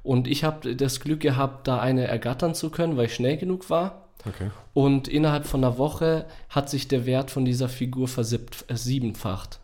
Und 0.02 0.28
ich 0.28 0.44
habe 0.44 0.74
das 0.74 1.00
Glück 1.00 1.20
gehabt, 1.20 1.66
da 1.66 1.80
eine 1.80 2.06
ergattern 2.06 2.54
zu 2.54 2.70
können, 2.70 2.96
weil 2.96 3.06
ich 3.06 3.14
schnell 3.14 3.36
genug 3.36 3.70
war. 3.70 4.08
Okay. 4.26 4.50
Und 4.74 5.08
innerhalb 5.08 5.46
von 5.46 5.64
einer 5.64 5.78
Woche 5.78 6.26
hat 6.48 6.70
sich 6.70 6.88
der 6.88 7.06
Wert 7.06 7.30
von 7.30 7.44
dieser 7.44 7.68
Figur 7.68 8.08
versiebenfacht. 8.08 9.60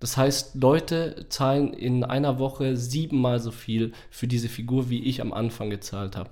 Das 0.00 0.16
heißt, 0.16 0.54
Leute 0.54 1.26
zahlen 1.28 1.72
in 1.72 2.04
einer 2.04 2.38
Woche 2.38 2.76
siebenmal 2.76 3.40
so 3.40 3.50
viel 3.50 3.92
für 4.10 4.28
diese 4.28 4.48
Figur, 4.48 4.90
wie 4.90 5.02
ich 5.04 5.20
am 5.20 5.32
Anfang 5.32 5.70
gezahlt 5.70 6.16
habe. 6.16 6.30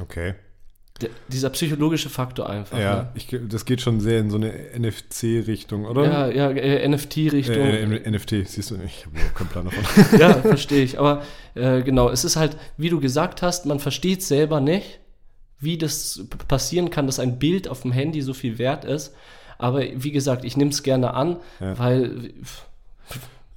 Okay. 0.00 0.34
Der, 1.00 1.10
dieser 1.28 1.50
psychologische 1.50 2.08
Faktor 2.10 2.50
einfach. 2.50 2.76
Ja, 2.78 2.94
Ne? 3.02 3.08
ich, 3.14 3.28
das 3.48 3.64
geht 3.64 3.80
schon 3.80 4.00
sehr 4.00 4.18
in 4.18 4.30
so 4.30 4.36
eine 4.36 4.52
NFC-Richtung, 4.76 5.84
oder? 5.84 6.04
Ja, 6.04 6.26
ja, 6.28 6.50
äh, 6.50 6.88
NFT-Richtung. 6.88 7.54
Äh, 7.56 7.82
äh, 7.98 8.10
NFT, 8.10 8.30
siehst 8.48 8.70
du, 8.72 8.76
ich 8.84 9.06
habe 9.06 9.16
überhaupt 9.16 9.34
keinen 9.36 9.48
Plan 9.48 9.64
davon. 9.66 10.18
ja, 10.20 10.34
verstehe 10.42 10.82
ich. 10.82 10.98
Aber 10.98 11.22
äh, 11.54 11.82
genau, 11.82 12.08
es 12.10 12.24
ist 12.24 12.34
halt, 12.36 12.56
wie 12.76 12.88
du 12.90 12.98
gesagt 12.98 13.42
hast, 13.42 13.64
man 13.66 13.78
versteht 13.78 14.22
selber 14.24 14.60
nicht, 14.60 14.98
wie 15.60 15.78
das 15.78 16.24
passieren 16.48 16.90
kann, 16.90 17.06
dass 17.06 17.18
ein 17.20 17.38
Bild 17.38 17.68
auf 17.68 17.82
dem 17.82 17.92
Handy 17.92 18.20
so 18.22 18.34
viel 18.34 18.58
wert 18.58 18.84
ist. 18.84 19.14
Aber 19.56 19.82
wie 19.94 20.12
gesagt, 20.12 20.44
ich 20.44 20.56
nehme 20.56 20.70
es 20.70 20.82
gerne 20.82 21.14
an, 21.14 21.36
Ja. 21.60 21.78
weil 21.78 22.32
pff, 22.42 22.62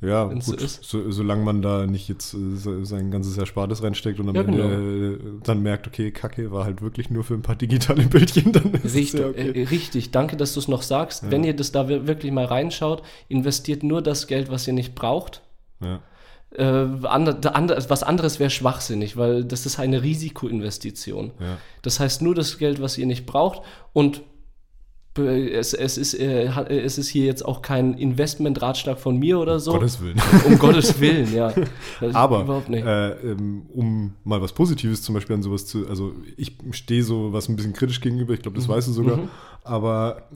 Ja, 0.02 0.24
gut, 0.26 0.60
ist. 0.62 0.84
so, 0.84 1.12
solange 1.12 1.44
man 1.44 1.62
da 1.62 1.86
nicht 1.86 2.10
jetzt 2.10 2.34
äh, 2.34 2.56
se- 2.56 2.84
sein 2.86 3.12
ganzes 3.12 3.38
Erspartes 3.38 3.84
reinsteckt 3.84 4.20
und 4.20 4.30
am 4.30 4.36
Ja, 4.36 4.42
Ende 4.42 5.14
äh, 5.14 5.20
dann 5.44 5.62
merkt, 5.62 5.86
okay, 5.88 6.10
Kacke, 6.12 6.52
war 6.52 6.66
halt 6.66 6.82
wirklich 6.82 7.12
nur 7.12 7.24
für 7.24 7.36
ein 7.36 7.44
paar 7.44 7.56
digitale 7.56 8.04
Bildchen, 8.08 8.52
dann 8.52 8.74
ist 8.74 8.86
es 8.86 8.94
Richtig, 8.96 9.20
ja 9.20 9.28
okay. 9.28 9.52
äh, 9.62 9.64
richtig, 9.68 10.10
danke, 10.10 10.38
dass 10.38 10.54
du 10.56 10.60
es 10.60 10.68
noch 10.68 10.82
sagst. 10.82 11.22
Ja. 11.24 11.30
Wenn 11.32 11.44
ihr 11.44 11.56
das 11.56 11.72
da 11.72 11.88
wir- 11.88 12.08
wirklich 12.08 12.32
mal 12.32 12.46
reinschaut, 12.46 13.04
investiert 13.28 13.84
nur 13.84 14.02
das 14.02 14.26
Geld, 14.26 14.50
was 14.50 14.68
ihr 14.68 14.74
nicht 14.74 14.96
braucht. 14.96 15.42
ja. 15.82 16.00
Äh, 16.54 16.64
ander, 17.08 17.56
ander, 17.56 17.78
was 17.88 18.04
anderes 18.04 18.38
wäre 18.42 18.50
schwachsinnig, 18.50 19.16
weil 19.16 19.46
das 19.46 19.66
ist 19.66 19.80
eine 19.80 20.04
Risikoinvestition. 20.04 21.32
Das 21.82 22.02
heißt 22.02 22.22
nur 22.22 22.36
das 22.36 22.58
Geld, 22.58 22.82
was 22.82 22.98
ihr 22.98 23.06
nicht 23.06 23.26
braucht 23.26 23.62
und 23.94 24.22
es, 25.18 25.74
es, 25.74 25.98
ist, 25.98 26.14
äh, 26.14 26.46
es 26.70 26.98
ist 26.98 27.10
hier 27.10 27.26
jetzt 27.26 27.44
auch 27.44 27.62
kein 27.62 27.96
Investmentratschlag 27.96 28.98
von 28.98 29.18
mir 29.18 29.40
oder 29.40 29.60
so. 29.60 29.74
Gottes 29.74 30.00
Willen. 30.02 30.22
Um 30.46 30.58
Gottes 30.58 31.00
Willen, 31.02 31.34
ja. 31.34 31.54
Aber 32.14 32.44
überhaupt 32.44 32.70
nicht. 32.70 32.86
äh, 32.86 33.12
ähm, 33.32 33.64
um 33.74 34.14
mal 34.24 34.42
was 34.42 34.54
Positives 34.54 35.02
zum 35.02 35.14
Beispiel 35.16 35.36
an 35.36 35.44
sowas 35.44 35.66
zu, 35.66 35.88
also 35.90 36.14
ich 36.38 36.56
stehe 36.72 37.04
so 37.04 37.34
was 37.34 37.50
ein 37.50 37.58
bisschen 37.58 37.74
kritisch 37.74 38.00
gegenüber, 38.00 38.34
ich 38.34 38.42
glaube, 38.42 38.58
das 38.58 38.70
weißt 38.70 38.88
du 38.88 38.94
sogar, 38.94 39.18
Mhm. 39.18 39.28
aber 39.64 40.30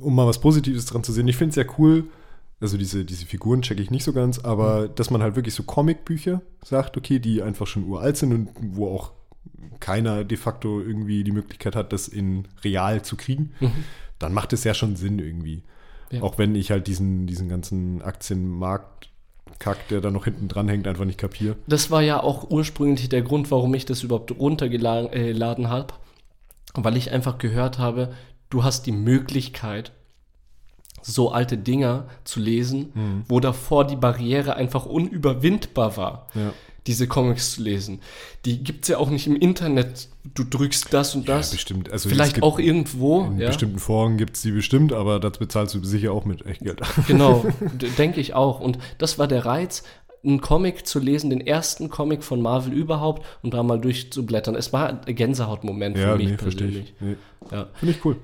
um 0.00 0.14
mal 0.14 0.26
was 0.26 0.40
Positives 0.40 0.86
dran 0.86 1.04
zu 1.04 1.12
sehen, 1.12 1.28
ich 1.28 1.36
finde 1.36 1.50
es 1.50 1.56
ja 1.56 1.64
cool, 1.78 2.04
also 2.60 2.78
diese, 2.78 3.04
diese 3.04 3.26
Figuren 3.26 3.60
checke 3.62 3.82
ich 3.82 3.90
nicht 3.90 4.04
so 4.04 4.12
ganz, 4.14 4.38
aber 4.38 4.82
Mhm. 4.88 4.94
dass 4.94 5.10
man 5.10 5.22
halt 5.22 5.36
wirklich 5.36 5.54
so 5.54 5.62
Comicbücher 5.62 6.40
sagt, 6.64 6.96
okay, 6.96 7.18
die 7.18 7.42
einfach 7.42 7.66
schon 7.66 7.86
uralt 7.86 8.16
sind 8.16 8.32
und 8.32 8.48
wo 8.72 8.88
auch 8.88 9.12
keiner 9.84 10.24
de 10.24 10.38
facto 10.38 10.80
irgendwie 10.80 11.24
die 11.24 11.32
Möglichkeit 11.32 11.76
hat, 11.76 11.92
das 11.92 12.08
in 12.08 12.48
real 12.64 13.02
zu 13.02 13.16
kriegen, 13.16 13.52
dann 14.18 14.32
macht 14.32 14.54
es 14.54 14.64
ja 14.64 14.72
schon 14.72 14.96
Sinn 14.96 15.18
irgendwie. 15.18 15.62
Ja. 16.10 16.22
Auch 16.22 16.38
wenn 16.38 16.54
ich 16.54 16.70
halt 16.70 16.86
diesen, 16.86 17.26
diesen 17.26 17.50
ganzen 17.50 18.00
Aktienmarkt 18.00 19.10
Kack, 19.58 19.88
der 19.88 20.00
da 20.00 20.10
noch 20.10 20.24
hinten 20.24 20.48
dran 20.48 20.68
hängt, 20.68 20.88
einfach 20.88 21.04
nicht 21.04 21.18
kapiere. 21.18 21.56
Das 21.66 21.90
war 21.90 22.00
ja 22.00 22.22
auch 22.22 22.50
ursprünglich 22.50 23.10
der 23.10 23.20
Grund, 23.20 23.50
warum 23.50 23.74
ich 23.74 23.84
das 23.84 24.02
überhaupt 24.02 24.32
runtergeladen 24.32 25.68
habe, 25.68 25.94
weil 26.72 26.96
ich 26.96 27.12
einfach 27.12 27.36
gehört 27.36 27.78
habe, 27.78 28.14
du 28.48 28.64
hast 28.64 28.86
die 28.86 28.92
Möglichkeit, 28.92 29.92
so 31.02 31.30
alte 31.30 31.58
Dinger 31.58 32.08
zu 32.24 32.40
lesen, 32.40 33.24
wo 33.28 33.38
davor 33.38 33.86
die 33.86 33.96
Barriere 33.96 34.56
einfach 34.56 34.86
unüberwindbar 34.86 35.98
war, 35.98 36.28
Ja. 36.34 36.54
Diese 36.86 37.06
Comics 37.08 37.52
zu 37.52 37.62
lesen. 37.62 38.00
Die 38.44 38.62
gibt 38.62 38.84
es 38.84 38.88
ja 38.88 38.98
auch 38.98 39.08
nicht 39.10 39.26
im 39.26 39.36
Internet. 39.36 40.08
Du 40.34 40.44
drückst 40.44 40.92
das 40.92 41.14
und 41.14 41.28
das. 41.28 41.50
Ja, 41.50 41.56
bestimmt. 41.56 41.90
Also 41.90 42.08
Vielleicht 42.08 42.42
auch 42.42 42.58
irgendwo. 42.58 43.24
In 43.24 43.38
Ja. 43.38 43.48
bestimmten 43.48 43.78
Foren 43.78 44.16
gibt 44.18 44.36
es 44.36 44.42
die 44.42 44.50
bestimmt, 44.52 44.92
aber 44.92 45.18
das 45.20 45.38
bezahlst 45.38 45.74
du 45.74 45.82
sicher 45.84 46.12
auch 46.12 46.24
mit 46.24 46.44
Echtgeld. 46.46 46.80
Genau, 47.06 47.44
d- 47.60 47.88
denke 47.96 48.20
ich 48.20 48.34
auch. 48.34 48.60
Und 48.60 48.78
das 48.98 49.18
war 49.18 49.26
der 49.28 49.46
Reiz, 49.46 49.82
einen 50.22 50.40
Comic 50.40 50.86
zu 50.86 50.98
lesen, 51.00 51.30
den 51.30 51.40
ersten 51.40 51.90
Comic 51.90 52.22
von 52.22 52.40
Marvel 52.40 52.72
überhaupt 52.72 53.26
und 53.42 53.52
da 53.54 53.62
mal 53.62 53.78
durchzublättern. 53.80 54.54
Es 54.54 54.72
war 54.72 54.88
ein 55.06 55.14
Gänsehautmoment 55.14 55.98
für 55.98 56.16
mich 56.16 56.28
verstehe 56.38 56.68
persönlich. 56.68 56.94
ich. 56.96 57.00
Nee. 57.00 57.16
Ja. 57.50 57.66
Finde 57.74 57.94
ich 57.94 58.04
cool. 58.04 58.16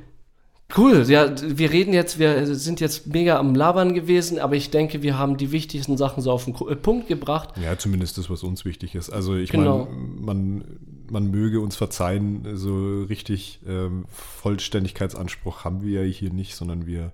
Cool, 0.76 1.04
ja, 1.08 1.32
wir 1.42 1.70
reden 1.72 1.92
jetzt, 1.92 2.18
wir 2.18 2.54
sind 2.54 2.80
jetzt 2.80 3.06
mega 3.08 3.38
am 3.38 3.54
Labern 3.54 3.92
gewesen, 3.94 4.38
aber 4.38 4.54
ich 4.56 4.70
denke, 4.70 5.02
wir 5.02 5.18
haben 5.18 5.36
die 5.36 5.50
wichtigsten 5.52 5.96
Sachen 5.96 6.22
so 6.22 6.30
auf 6.30 6.44
den 6.44 6.54
äh, 6.54 6.76
Punkt 6.76 7.08
gebracht. 7.08 7.50
Ja, 7.62 7.76
zumindest 7.78 8.18
das, 8.18 8.30
was 8.30 8.42
uns 8.42 8.64
wichtig 8.64 8.94
ist. 8.94 9.10
Also 9.10 9.34
ich 9.34 9.50
Genau. 9.50 9.86
meine, 9.86 9.96
man, 10.20 10.64
man 11.10 11.30
möge 11.30 11.60
uns 11.60 11.76
verzeihen, 11.76 12.46
so 12.54 13.02
richtig 13.02 13.60
ähm, 13.66 14.04
Vollständigkeitsanspruch 14.10 15.64
haben 15.64 15.82
wir 15.82 16.04
ja 16.04 16.10
hier 16.10 16.32
nicht, 16.32 16.54
sondern 16.54 16.86
wir 16.86 17.12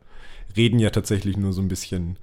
reden 0.57 0.79
ja 0.79 0.91
tatsächlich 0.91 1.37
nur 1.37 1.53
so 1.53 1.61
ein 1.63 1.69
bisschen 1.69 2.19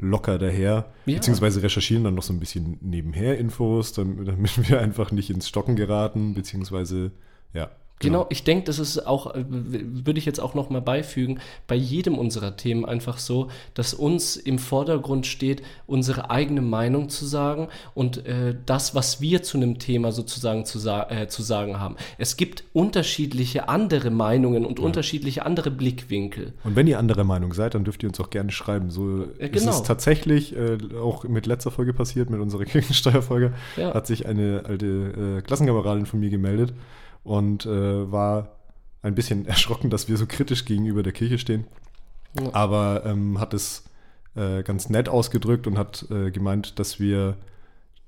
locker 0.00 0.38
daher, 0.38 0.86
Ja. 1.06 1.14
beziehungsweise 1.16 1.62
recherchieren 1.62 2.04
dann 2.04 2.14
noch 2.14 2.22
so 2.22 2.32
ein 2.32 2.40
bisschen 2.40 2.78
nebenher 2.80 3.38
Infos, 3.38 3.92
damit, 3.92 4.26
damit 4.28 4.68
wir 4.70 4.80
einfach 4.80 5.12
nicht 5.12 5.28
ins 5.30 5.48
Stocken 5.48 5.76
geraten, 5.76 6.34
beziehungsweise 6.34 7.10
ja. 7.52 7.70
Genau, 8.00 8.26
ich 8.30 8.44
denke, 8.44 8.64
das 8.64 8.78
ist 8.78 9.06
auch, 9.06 9.34
äh, 9.34 9.44
würde 9.48 10.18
ich 10.18 10.24
jetzt 10.24 10.40
auch 10.40 10.54
noch 10.54 10.70
mal 10.70 10.80
beifügen, 10.80 11.38
bei 11.66 11.74
jedem 11.74 12.16
unserer 12.18 12.56
Themen 12.56 12.86
einfach 12.86 13.18
so, 13.18 13.48
dass 13.74 13.92
uns 13.92 14.36
im 14.36 14.58
Vordergrund 14.58 15.26
steht, 15.26 15.62
unsere 15.86 16.30
eigene 16.30 16.62
Meinung 16.62 17.10
zu 17.10 17.26
sagen 17.26 17.68
und 17.94 18.24
äh, 18.26 18.56
das, 18.64 18.94
was 18.94 19.20
wir 19.20 19.42
zu 19.42 19.58
einem 19.58 19.78
Thema 19.78 20.12
sozusagen 20.12 20.64
zu, 20.64 20.78
äh, 20.88 21.28
zu 21.28 21.42
sagen 21.42 21.78
haben. 21.78 21.96
Es 22.16 22.38
gibt 22.38 22.64
unterschiedliche 22.72 23.68
andere 23.68 24.10
Meinungen 24.10 24.64
und 24.64 24.80
unterschiedliche 24.80 25.44
andere 25.44 25.70
Blickwinkel. 25.70 26.54
Und 26.64 26.76
wenn 26.76 26.86
ihr 26.86 26.98
anderer 26.98 27.24
Meinung 27.24 27.52
seid, 27.52 27.74
dann 27.74 27.84
dürft 27.84 28.02
ihr 28.02 28.08
uns 28.08 28.18
auch 28.18 28.30
gerne 28.30 28.50
schreiben. 28.50 28.90
So 28.90 29.26
Ja, 29.38 29.46
ist 29.46 29.52
genau. 29.60 29.72
es 29.72 29.82
tatsächlich 29.82 30.56
äh, 30.56 30.78
auch 30.98 31.24
mit 31.24 31.44
letzter 31.44 31.70
Folge 31.70 31.92
passiert, 31.92 32.30
mit 32.30 32.40
unserer 32.40 32.64
Kirchensteuerfolge, 32.70 33.52
Ja. 33.76 33.92
hat 33.92 34.06
sich 34.06 34.24
eine 34.26 34.62
alte 34.64 34.86
äh, 35.38 35.42
Klassenkameradin 35.42 36.06
von 36.06 36.18
mir 36.20 36.30
gemeldet 36.30 36.72
und 37.24 37.66
äh, 37.66 38.10
war 38.10 38.56
ein 39.02 39.14
bisschen 39.14 39.46
erschrocken, 39.46 39.90
dass 39.90 40.08
wir 40.08 40.16
so 40.16 40.26
kritisch 40.26 40.64
gegenüber 40.64 41.02
der 41.02 41.12
Kirche 41.12 41.38
stehen. 41.38 41.66
Ja. 42.38 42.54
Aber 42.54 43.04
ähm, 43.04 43.40
hat 43.40 43.54
es 43.54 43.84
äh, 44.36 44.62
ganz 44.62 44.88
nett 44.88 45.08
ausgedrückt 45.08 45.66
und 45.66 45.78
hat 45.78 46.06
äh, 46.10 46.30
gemeint, 46.30 46.78
dass 46.78 47.00
wir 47.00 47.36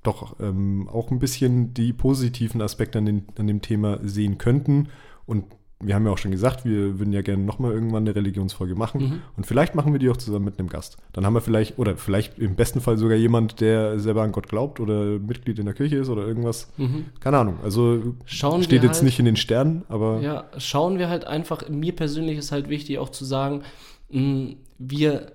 doch 0.03 0.39
ähm, 0.39 0.89
auch 0.89 1.11
ein 1.11 1.19
bisschen 1.19 1.73
die 1.73 1.93
positiven 1.93 2.61
Aspekte 2.61 2.97
an, 2.97 3.05
den, 3.05 3.25
an 3.37 3.47
dem 3.47 3.61
Thema 3.61 3.99
sehen 4.03 4.37
könnten. 4.37 4.89
Und 5.25 5.45
wir 5.85 5.95
haben 5.95 6.05
ja 6.05 6.11
auch 6.11 6.17
schon 6.17 6.31
gesagt, 6.31 6.65
wir 6.65 6.99
würden 6.99 7.13
ja 7.13 7.21
gerne 7.21 7.43
nochmal 7.43 7.71
irgendwann 7.73 8.03
eine 8.03 8.15
Religionsfolge 8.15 8.75
machen. 8.75 9.01
Mhm. 9.01 9.21
Und 9.37 9.45
vielleicht 9.45 9.75
machen 9.75 9.91
wir 9.93 9.99
die 9.99 10.09
auch 10.09 10.17
zusammen 10.17 10.45
mit 10.45 10.59
einem 10.59 10.69
Gast. 10.69 10.97
Dann 11.13 11.25
haben 11.25 11.33
wir 11.33 11.41
vielleicht, 11.41 11.77
oder 11.77 11.95
vielleicht 11.97 12.39
im 12.39 12.55
besten 12.55 12.81
Fall 12.81 12.97
sogar 12.97 13.17
jemand, 13.17 13.61
der 13.61 13.99
selber 13.99 14.23
an 14.23 14.31
Gott 14.31 14.47
glaubt 14.49 14.79
oder 14.79 15.19
Mitglied 15.19 15.59
in 15.59 15.65
der 15.65 15.73
Kirche 15.73 15.97
ist 15.97 16.09
oder 16.09 16.25
irgendwas. 16.25 16.71
Mhm. 16.77 17.05
Keine 17.19 17.37
Ahnung. 17.37 17.57
Also 17.63 18.15
Schauen 18.25 18.63
steht 18.63 18.81
wir 18.81 18.87
jetzt 18.87 18.97
halt- 18.97 19.05
nicht 19.05 19.19
in 19.19 19.25
den 19.25 19.35
Sternen, 19.35 19.83
aber 19.89 20.21
Ja, 20.21 20.45
schauen 20.57 20.97
wir 20.99 21.09
halt 21.09 21.25
einfach, 21.25 21.67
mir 21.69 21.95
persönlich 21.95 22.37
ist 22.37 22.51
halt 22.51 22.69
wichtig 22.69 22.97
auch 22.99 23.09
zu 23.09 23.25
sagen, 23.25 23.63
mh, 24.09 24.55
wir 24.79 25.31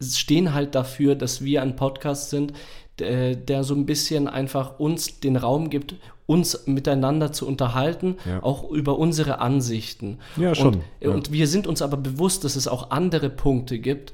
stehen 0.00 0.52
halt 0.54 0.74
dafür, 0.74 1.14
dass 1.14 1.42
wir 1.44 1.62
ein 1.62 1.76
Podcast 1.76 2.30
sind, 2.30 2.52
der, 2.98 3.34
der 3.34 3.64
so 3.64 3.74
ein 3.74 3.86
bisschen 3.86 4.28
einfach 4.28 4.78
uns 4.78 5.20
den 5.20 5.36
Raum 5.36 5.70
gibt, 5.70 5.96
uns 6.26 6.66
miteinander 6.66 7.32
zu 7.32 7.46
unterhalten, 7.46 8.16
Ja. 8.26 8.42
auch 8.42 8.70
über 8.70 8.98
unsere 8.98 9.38
Ansichten. 9.40 10.18
Ja, 10.36 10.54
schon, 10.54 10.74
Und, 10.76 10.82
ja. 11.00 11.10
und 11.10 11.32
wir 11.32 11.46
sind 11.46 11.66
uns 11.66 11.82
aber 11.82 11.96
bewusst, 11.98 12.44
dass 12.44 12.56
es 12.56 12.66
auch 12.68 12.90
andere 12.90 13.30
Punkte 13.30 13.78
gibt. 13.78 14.12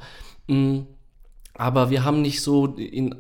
mh, 0.49 0.83
aber 1.55 1.91
wir 1.91 2.05
haben 2.05 2.23
nicht 2.23 2.41
so, 2.41 2.67
in, 2.69 3.15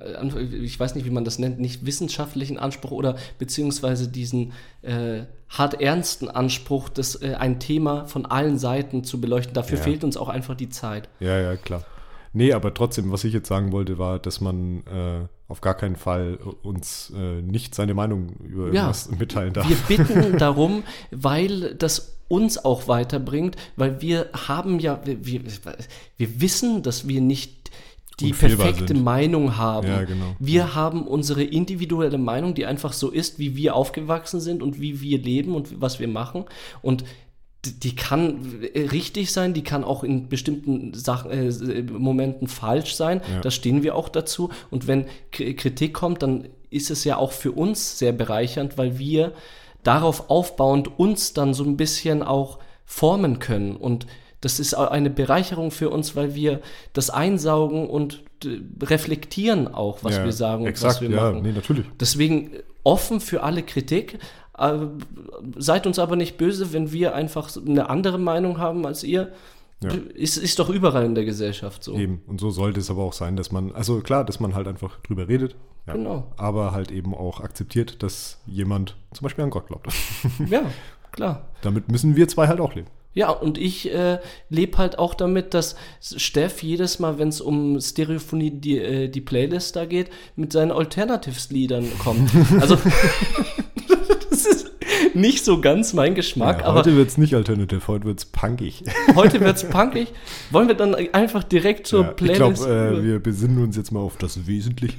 ich 0.62 0.80
weiß 0.80 0.95
nicht, 0.95 1.05
wie 1.05 1.11
man 1.11 1.24
das 1.26 1.38
nennt, 1.38 1.61
nicht 1.61 1.84
wissenschaftlichen 1.84 2.59
Anspruch 2.59 2.91
oder 2.93 3.16
beziehungsweise 3.38 4.09
diesen 4.09 4.53
äh, 4.80 5.24
hart 5.51 5.80
ernsten 5.82 6.28
Anspruch, 6.28 6.88
das, 6.88 7.16
äh, 7.20 7.34
ein 7.34 7.61
Thema 7.61 8.07
von 8.07 8.24
allen 8.24 8.57
Seiten 8.59 9.05
zu 9.05 9.20
beleuchten. 9.20 9.53
Dafür 9.53 9.76
Ja. 9.76 9.84
fehlt 9.84 10.05
uns 10.05 10.16
auch 10.16 10.28
einfach 10.30 10.55
die 10.55 10.70
Zeit. 10.70 11.11
Ja, 11.18 11.38
ja, 11.38 11.57
klar. 11.57 11.84
Nee, 12.32 12.53
aber 12.55 12.72
trotzdem, 12.72 13.12
was 13.12 13.24
ich 13.24 13.34
jetzt 13.34 13.49
sagen 13.49 13.72
wollte, 13.72 13.99
war, 13.99 14.18
dass 14.18 14.41
man 14.41 14.84
äh, 14.86 15.26
auf 15.51 15.61
gar 15.61 15.74
keinen 15.74 15.96
Fall 15.96 16.38
uns 16.62 17.12
äh, 17.16 17.42
nicht 17.42 17.74
seine 17.74 17.92
Meinung 17.94 18.30
über 18.44 18.66
Ja. 18.68 18.72
irgendwas 18.74 19.11
mitteilen 19.11 19.53
darf. 19.53 19.68
Wir 19.68 19.76
bitten 19.98 20.38
darum, 20.38 20.84
weil 21.11 21.74
das 21.74 22.16
uns 22.28 22.64
auch 22.64 22.86
weiterbringt, 22.86 23.57
weil 23.76 24.01
wir 24.01 24.28
haben 24.46 24.78
ja, 24.78 25.01
wir, 25.05 25.26
wir, 25.26 25.40
wir 26.16 26.40
wissen, 26.40 26.82
dass 26.82 27.09
wir 27.09 27.20
nicht 27.20 27.70
die 28.20 28.32
perfekte 28.32 28.88
sind. 28.88 29.03
Meinung 29.03 29.57
haben. 29.57 29.88
Ja, 29.88 30.05
genau. 30.05 30.36
Wir 30.38 30.74
haben 30.74 31.07
unsere 31.09 31.42
individuelle 31.42 32.18
Meinung, 32.18 32.55
die 32.55 32.66
einfach 32.66 32.92
so 32.92 33.11
ist, 33.11 33.38
wie 33.38 33.57
wir 33.57 33.74
aufgewachsen 33.74 34.40
sind 34.40 34.62
und 34.62 34.80
wie 34.80 35.01
wir 35.01 35.18
leben 35.18 35.55
und 35.55 35.80
was 35.80 35.98
wir 36.01 36.09
machen. 36.09 36.44
Und 36.82 37.03
die 37.65 37.95
kann 37.95 38.63
äh, 38.75 38.89
richtig 38.89 39.33
sein, 39.33 39.53
die 39.53 39.63
kann 39.63 39.85
auch 39.85 40.03
in 40.03 40.29
bestimmten 40.29 40.95
Sachen, 40.95 41.31
äh, 41.31 41.83
Momenten 41.83 42.49
falsch 42.49 42.95
sein. 42.95 43.21
Ja. 43.33 43.41
Da 43.41 43.51
stehen 43.51 43.83
wir 43.83 43.95
auch 43.97 44.09
dazu. 44.09 44.51
Und 44.71 44.87
wenn 44.87 45.07
K 45.31 45.55
Kritik 45.55 45.95
kommt, 45.95 46.23
dann 46.23 46.49
ist 46.71 46.91
es 46.91 47.05
ja 47.05 47.17
auch 47.17 47.33
für 47.33 47.53
uns 47.53 47.99
sehr 47.99 48.13
bereichernd, 48.13 48.79
weil 48.79 48.99
wir 48.99 49.33
darauf 49.83 50.31
aufbauend 50.31 50.99
uns 50.99 51.33
dann 51.33 51.55
so 51.55 51.65
ein 51.65 51.77
bisschen 51.77 52.23
auch 52.23 52.59
formen 52.85 53.39
können. 53.39 53.77
Und 53.77 54.07
das 54.41 54.59
ist 54.59 54.75
eine 54.75 55.11
Bereicherung 55.11 55.71
für 55.71 55.91
uns, 55.91 56.17
weil 56.17 56.35
wir 56.35 56.61
das 56.93 57.11
einsaugen 57.11 57.89
und 57.89 58.23
äh, 58.45 58.61
reflektieren 58.83 59.69
auch, 59.69 59.99
was 60.03 60.17
ja, 60.17 60.25
wir 60.25 60.33
sagen 60.33 60.67
exakt, 60.67 61.03
und 61.03 61.09
was 61.09 61.11
wir 61.11 61.17
ja, 61.17 61.31
machen. 61.31 61.43
nee, 61.43 61.53
natürlich. 61.53 61.87
Deswegen 61.99 62.55
äh, 62.55 62.63
offen 62.83 63.21
für 63.21 63.43
alle 63.43 63.63
Kritik. 63.63 64.19
Äh, 64.61 64.87
seid 65.57 65.87
uns 65.87 65.99
aber 65.99 66.17
nicht 66.17 66.37
böse, 66.37 66.73
wenn 66.73 66.93
wir 66.93 67.15
einfach 67.15 67.51
eine 67.57 67.89
andere 67.89 68.19
Meinung 68.19 68.59
haben 68.59 68.87
als 68.87 69.03
ihr. 69.03 69.33
Ja. 69.83 69.91
Ist, 70.15 70.37
ist 70.37 70.59
doch 70.59 70.69
überall 70.69 71.07
in 71.07 71.15
der 71.15 71.25
Gesellschaft 71.25 71.83
so. 71.83 71.95
Eben. 71.95 72.21
Und 72.27 72.39
so 72.39 72.51
sollte 72.51 72.81
es 72.81 72.91
aber 72.91 73.03
auch 73.03 73.15
sein, 73.15 73.37
dass 73.37 73.51
man, 73.51 73.73
also 73.73 74.01
klar, 74.01 74.25
dass 74.25 74.39
man 74.39 74.55
halt 74.55 74.69
einfach 74.69 75.01
drüber 75.01 75.27
redet. 75.27 75.57
Ja. 75.87 75.95
Genau. 75.95 76.31
Aber 76.37 76.73
halt 76.73 76.91
eben 76.91 77.15
auch 77.15 77.41
akzeptiert, 77.41 78.03
dass 78.03 78.39
jemand 78.47 78.97
zum 79.13 79.25
Beispiel 79.25 79.45
an 79.45 79.51
Gott 79.51 79.69
glaubt. 79.69 79.89
Ja, 80.51 80.63
klar. 81.13 81.49
Damit 81.63 81.91
müssen 81.91 82.15
wir 82.15 82.29
zwei 82.29 82.47
halt 82.47 82.61
auch 82.61 82.75
leben. 82.75 82.89
Ja, 83.13 83.31
und 83.31 83.59
ich 83.59 83.93
äh, 83.93 84.19
lebe 84.51 84.79
halt 84.79 84.99
auch 84.99 85.15
damit, 85.15 85.53
dass 85.53 85.75
Steff 86.01 86.63
jedes 86.63 87.01
Mal, 87.01 87.19
wenn 87.19 87.29
es 87.29 87.41
um 87.41 87.81
Stereophonie, 87.81 88.53
die, 88.53 88.79
äh, 88.79 89.09
die 89.09 89.21
Playlist 89.21 89.75
da 89.75 89.85
geht, 89.85 90.11
mit 90.37 90.53
seinen 90.53 90.71
Alternatives-Liedern 90.71 91.91
kommt. 91.99 92.31
Also, 92.61 92.79
nicht 95.15 95.45
so 95.45 95.61
ganz 95.61 95.93
mein 95.93 96.15
Geschmack, 96.15 96.61
Ja, 96.61 96.67
aber 96.67 96.81
heute 96.81 96.97
wird 96.97 97.09
es 97.09 97.19
nicht 97.19 97.35
alternative, 97.35 97.87
heute 97.89 98.05
wird 98.05 98.19
es 98.19 98.25
punkig. 98.25 98.83
heute 99.15 99.41
wird's 99.41 99.65
punkig. 99.65 100.13
Wollen 100.51 100.69
wir 100.69 100.75
dann 100.75 100.95
einfach 100.95 101.43
direkt 101.45 101.87
zur 101.87 102.03
Ja, 102.03 102.11
ich 102.11 102.17
Playlist? 102.17 102.65
glaube, 102.65 102.99
äh, 102.99 103.03
wir 103.05 103.19
besinnen 103.21 103.63
uns 103.63 103.77
jetzt 103.77 103.91
mal 103.93 104.01
auf 104.01 104.17
das 104.17 104.47
Wesentliche. 104.47 104.97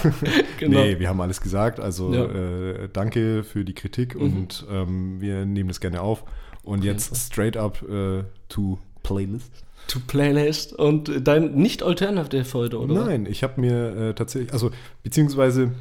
genau. 0.58 0.80
Nee, 0.80 0.98
wir 0.98 1.08
haben 1.08 1.20
alles 1.20 1.40
gesagt. 1.40 1.80
Also 1.80 2.12
Ja. 2.12 2.26
Mhm. 2.26 2.36
äh, 2.84 2.88
danke 2.92 3.44
für 3.44 3.64
die 3.64 3.74
Kritik 3.74 4.14
und 4.16 4.66
ähm, 4.70 5.20
wir 5.20 5.44
nehmen 5.46 5.68
das 5.68 5.80
gerne 5.80 6.00
auf. 6.00 6.24
Und 6.62 6.84
jetzt 6.84 7.16
straight 7.16 7.56
up 7.56 7.82
äh, 7.88 8.24
to 8.48 8.78
Playlist. 9.02 9.50
To 9.86 10.00
Playlist 10.06 10.74
und 10.74 11.10
dein 11.26 11.54
nicht 11.54 11.82
Alternative 11.82 12.44
heute, 12.52 12.78
oder? 12.78 13.06
Nein, 13.06 13.24
ich 13.24 13.42
habe 13.42 13.58
mir 13.58 13.96
äh, 14.10 14.14
tatsächlich, 14.14 14.52
also 14.52 14.70
beziehungsweise 15.02 15.72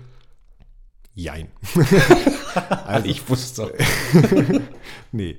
jein. 1.14 1.48
also, 2.86 3.08
Ich 3.08 3.30
wusste. 3.30 3.74
nee. 5.12 5.38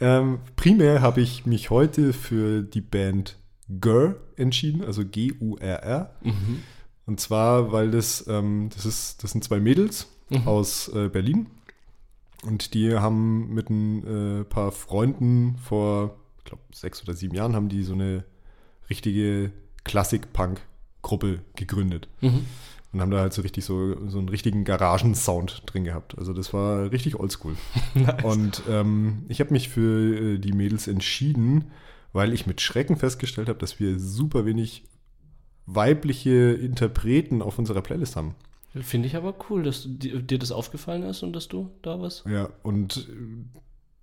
Ähm, 0.00 0.40
primär 0.56 1.02
habe 1.02 1.20
ich 1.20 1.44
mich 1.46 1.70
heute 1.70 2.12
für 2.12 2.62
die 2.62 2.80
Band 2.80 3.36
GUR 3.80 4.16
entschieden, 4.36 4.84
also 4.84 5.04
G-U-R-R. 5.04 6.14
Mhm. 6.22 6.62
Und 7.06 7.20
zwar, 7.20 7.72
weil 7.72 7.90
das, 7.90 8.24
ähm, 8.28 8.70
das, 8.74 8.86
ist, 8.86 9.24
das 9.24 9.32
sind 9.32 9.42
zwei 9.44 9.60
Mädels 9.60 10.08
Mhm. 10.30 10.46
aus 10.46 10.88
äh, 10.88 11.08
Berlin. 11.08 11.46
Und 12.42 12.74
die 12.74 12.94
haben 12.94 13.52
mit 13.52 13.70
ein 13.70 14.40
äh, 14.40 14.44
paar 14.44 14.72
Freunden 14.72 15.56
vor, 15.58 16.16
ich 16.38 16.44
glaube, 16.44 16.62
sechs 16.72 17.02
oder 17.02 17.14
sieben 17.14 17.34
Jahren, 17.34 17.56
haben 17.56 17.68
die 17.68 17.82
so 17.82 17.94
eine 17.94 18.24
richtige 18.88 19.52
Klassik-Punk-Gruppe 19.84 21.40
gegründet. 21.56 22.08
Mhm. 22.20 22.46
Und 22.92 23.02
haben 23.02 23.10
da 23.10 23.20
halt 23.20 23.34
so 23.34 23.42
richtig 23.42 23.64
so, 23.66 24.08
so 24.08 24.18
einen 24.18 24.30
richtigen 24.30 24.64
Garagensound 24.64 25.62
drin 25.66 25.84
gehabt. 25.84 26.16
Also 26.16 26.32
das 26.32 26.54
war 26.54 26.90
richtig 26.90 27.20
oldschool. 27.20 27.54
Und 28.22 28.62
ähm, 28.68 29.24
ich 29.28 29.40
habe 29.40 29.52
mich 29.52 29.68
für 29.68 30.34
äh, 30.34 30.38
die 30.38 30.52
Mädels 30.52 30.88
entschieden, 30.88 31.70
weil 32.12 32.32
ich 32.32 32.46
mit 32.46 32.62
Schrecken 32.62 32.96
festgestellt 32.96 33.48
habe, 33.48 33.58
dass 33.58 33.78
wir 33.78 33.98
super 33.98 34.46
wenig 34.46 34.84
weibliche 35.66 36.52
Interpreten 36.52 37.42
auf 37.42 37.58
unserer 37.58 37.82
Playlist 37.82 38.16
haben. 38.16 38.34
Finde 38.74 39.06
ich 39.06 39.16
aber 39.16 39.34
cool, 39.50 39.62
dass 39.62 39.82
du, 39.82 40.22
dir 40.22 40.38
das 40.38 40.52
aufgefallen 40.52 41.02
ist 41.02 41.22
und 41.22 41.34
dass 41.34 41.48
du 41.48 41.70
da 41.82 42.00
was. 42.00 42.24
Ja, 42.26 42.48
und 42.62 43.08
äh, 43.10 43.12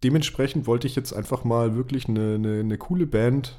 dementsprechend 0.04 0.68
wollte 0.68 0.88
ich 0.88 0.96
jetzt 0.96 1.14
einfach 1.14 1.44
mal 1.44 1.76
wirklich 1.76 2.08
eine, 2.08 2.36
eine, 2.36 2.60
eine 2.60 2.78
coole 2.78 3.08
Band 3.08 3.58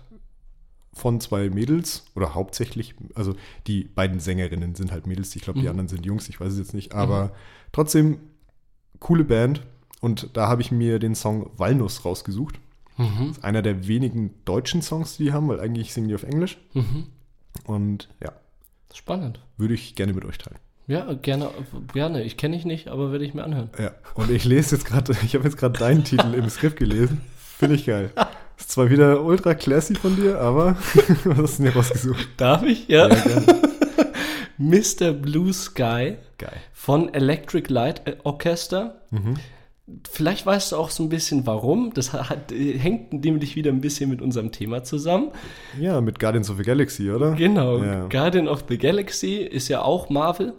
von 0.97 1.21
zwei 1.21 1.51
Mädels 1.51 2.05
oder 2.17 2.35
hauptsächlich, 2.35 2.95
also 3.15 3.35
die 3.67 3.85
beiden 3.85 4.19
Sängerinnen 4.19 4.75
sind 4.75 4.91
halt 4.93 5.07
Mädels, 5.07 5.37
ich 5.37 5.43
glaube, 5.43 5.59
die 5.59 5.65
Mhm. 5.67 5.71
anderen 5.71 5.89
sind 5.89 6.07
Jungs, 6.07 6.29
ich 6.29 6.41
weiß 6.41 6.53
es 6.55 6.59
jetzt 6.59 6.75
nicht, 6.75 6.95
aber 6.95 7.33
trotzdem 7.73 8.19
coole 8.99 9.25
Band 9.25 9.61
und 10.01 10.31
da 10.35 10.49
habe 10.49 10.63
ich 10.63 10.73
mir 10.73 10.99
den 10.99 11.15
Song 11.15 11.51
Walnuss 11.59 12.05
rausgesucht. 12.05 12.59
Mhm. 12.97 13.35
Einer 13.43 13.61
der 13.61 13.87
wenigen 13.87 14.33
deutschen 14.47 14.81
Songs, 14.81 15.19
die 15.19 15.25
die 15.25 15.33
haben, 15.35 15.49
weil 15.49 15.61
eigentlich 15.61 15.93
singen 15.93 16.09
die 16.09 16.15
auf 16.15 16.23
Englisch 16.23 16.57
Mhm. 16.73 17.09
und 17.65 18.09
ja, 18.23 18.33
Spannend. 18.95 19.41
würde 19.59 19.75
ich 19.75 19.95
gerne 19.97 20.15
mit 20.15 20.25
euch 20.25 20.39
teilen. 20.39 20.59
Ja, 20.87 21.13
gerne, 21.15 21.51
gerne. 21.93 22.23
Ich 22.23 22.37
kenne 22.39 22.57
dich 22.57 22.65
nicht, 22.65 22.89
aber 22.89 23.13
werde 23.13 23.25
ich 23.27 23.35
mir 23.35 23.45
anhören. 23.45 23.71
Ja, 23.79 23.91
und 24.15 24.31
ich 24.31 24.45
lese 24.45 24.77
jetzt 24.77 24.87
gerade, 24.87 25.13
ich 25.25 25.35
habe 25.35 25.45
jetzt 25.45 25.59
gerade 25.59 25.79
deinen 25.79 26.05
Titel 26.05 26.33
im 26.33 26.49
Skript 26.49 26.77
gelesen. 26.79 27.21
Finde 27.37 27.75
ich 27.75 27.85
geil. 27.85 28.11
Ist 28.59 28.71
zwar 28.71 28.91
wieder 28.91 29.23
ultra 29.23 29.55
classy 29.55 29.95
von 29.95 30.17
dir, 30.17 30.41
aber 30.41 30.77
was 31.25 31.39
hast 31.39 31.59
du 31.59 31.63
denn 31.63 31.73
hier 31.73 31.77
rausgesucht? 31.81 32.29
Darf 32.37 32.63
ich? 32.63 32.89
Ja. 32.89 33.09
gerne. 33.09 33.47
Mr. 34.59 35.13
Blue 35.13 35.53
Sky 35.53 36.17
Geil. 36.39 36.57
von 36.73 37.13
Electric 37.13 37.71
Light 37.71 38.03
Orchester. 38.25 39.03
Vielleicht 40.11 40.47
weißt 40.47 40.73
du 40.73 40.77
auch 40.77 40.91
so 40.91 41.03
ein 41.03 41.11
bisschen 41.11 41.47
warum. 41.47 41.93
Das 41.93 42.13
hat, 42.13 42.51
äh, 42.53 42.79
hängt 42.79 43.13
nämlich 43.13 43.55
wieder 43.55 43.71
ein 43.71 43.81
bisschen 43.83 44.09
mit 44.09 44.23
unserem 44.23 44.51
Thema 44.53 44.83
zusammen. 44.83 45.31
Ja, 45.79 46.01
mit 46.01 46.19
Guardians 46.19 46.49
of 46.49 46.57
the 46.57 46.63
Galaxy, 46.63 47.11
oder? 47.11 47.33
Genau. 47.33 47.83
Ja. 47.85 48.07
Guardian 48.09 48.49
of 48.49 48.65
the 48.69 48.79
Galaxy 48.79 49.37
ist 49.37 49.69
ja 49.69 49.83
auch 49.83 50.09
Marvel. 50.09 50.55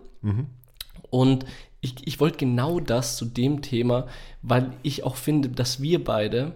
Und 1.09 1.45
ich, 1.81 1.95
ich 2.05 2.19
wollte 2.19 2.37
genau 2.37 2.79
das 2.79 3.17
zu 3.17 3.25
dem 3.25 3.61
Thema, 3.61 4.07
weil 4.41 4.71
ich 4.83 5.03
auch 5.03 5.15
finde, 5.15 5.49
dass 5.49 5.81
wir 5.81 6.03
beide 6.03 6.53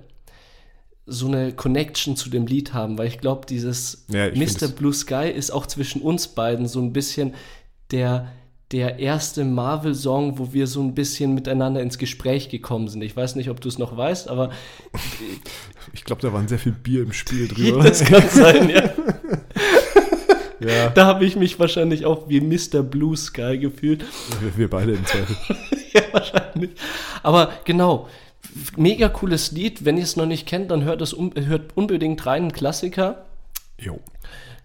so 1.11 1.27
eine 1.27 1.51
Connection 1.51 2.15
zu 2.15 2.29
dem 2.29 2.45
Lied 2.47 2.73
haben, 2.73 2.97
weil 2.97 3.07
ich 3.07 3.19
glaube, 3.19 3.45
dieses 3.45 4.05
Ja, 4.07 4.27
ich 4.27 4.39
Mr. 4.39 4.67
Blue 4.69 4.93
Sky 4.93 5.29
ist 5.29 5.51
auch 5.51 5.65
zwischen 5.67 6.01
uns 6.01 6.29
beiden 6.29 6.67
so 6.67 6.79
ein 6.81 6.93
bisschen 6.93 7.33
der, 7.91 8.31
der 8.71 8.99
erste 8.99 9.43
Marvel-Song, 9.43 10.39
wo 10.39 10.53
wir 10.53 10.67
so 10.67 10.81
ein 10.81 10.95
bisschen 10.95 11.33
miteinander 11.33 11.81
ins 11.81 11.97
Gespräch 11.97 12.49
gekommen 12.49 12.87
sind. 12.87 13.01
Ich 13.01 13.15
weiß 13.15 13.35
nicht, 13.35 13.49
ob 13.49 13.59
du 13.59 13.67
es 13.67 13.77
noch 13.77 13.95
weißt, 13.97 14.29
aber 14.29 14.51
Ich 15.93 16.03
glaube, 16.03 16.21
da 16.21 16.31
war 16.31 16.47
sehr 16.47 16.59
viel 16.59 16.71
Bier 16.71 17.03
im 17.03 17.11
Spiel 17.13 17.47
drüber. 17.49 17.83
das 17.83 18.03
kann 18.03 18.27
sein, 18.29 18.69
ja. 18.69 18.89
ja, 20.65 20.89
Da 20.89 21.05
habe 21.05 21.25
ich 21.25 21.35
mich 21.35 21.59
wahrscheinlich 21.59 22.05
auch 22.05 22.29
wie 22.29 22.39
Mr. 22.39 22.83
Blue 22.83 23.17
Sky 23.17 23.57
gefühlt. 23.57 24.05
wir, 24.39 24.57
wir 24.57 24.69
beide 24.69 24.93
im 24.93 25.05
Zweifel. 25.05 25.35
ja, 25.93 26.01
wahrscheinlich. 26.11 26.71
Aber 27.23 27.51
genau, 27.65 28.07
mega 28.77 29.09
cooles 29.09 29.51
Lied. 29.51 29.85
Wenn 29.85 29.97
ihr 29.97 30.03
es 30.03 30.15
noch 30.15 30.25
nicht 30.25 30.47
kennt, 30.47 30.71
dann 30.71 30.83
hört 30.83 31.01
es 31.01 31.13
un 31.13 31.33
hört 31.35 31.75
unbedingt 31.75 32.25
rein, 32.25 32.45
ein 32.45 32.51
Klassiker. 32.53 33.25
Jo. 33.77 33.99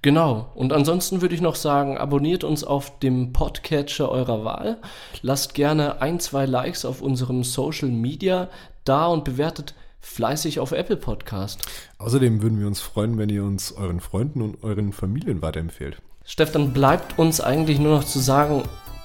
Genau. 0.03 0.51
Und 0.55 0.73
ansonsten 0.73 1.21
würde 1.21 1.35
ich 1.35 1.41
noch 1.41 1.57
sagen, 1.57 1.99
abonniert 1.99 2.45
uns 2.45 2.63
auf 2.63 2.99
dem 3.01 3.33
Podcatcher 3.33 4.09
eurer 4.09 4.45
Wahl. 4.45 4.79
Lasst 5.23 5.55
gerne 5.55 6.01
ein, 6.01 6.21
zwei 6.21 6.47
Likes 6.47 6.85
auf 6.85 7.03
unserem 7.03 7.43
Social 7.43 7.89
Media 7.89 8.49
da 8.85 9.07
und 9.07 9.25
bewertet 9.25 9.75
fleißig 10.01 10.61
auf 10.61 10.73
Apple 10.73 10.97
Podcast. 10.97 11.67
Außerdem 11.99 12.41
würden 12.43 12.61
wir 12.61 12.67
uns 12.69 12.81
freuen, 12.81 13.19
wenn 13.19 13.29
ihr 13.29 13.43
uns 13.43 13.73
euren 13.73 14.01
Freunden 14.01 14.43
und 14.43 14.63
euren 14.63 14.93
Familien 14.93 15.43
weiterempfehlt. 15.43 16.01
Stefan, 16.25 16.73
bleibt 16.73 17.19
uns 17.19 17.41
eigentlich 17.41 17.79
nur 17.79 17.97
noch 17.97 18.05
zu 18.05 18.19
sagen, 18.21 18.63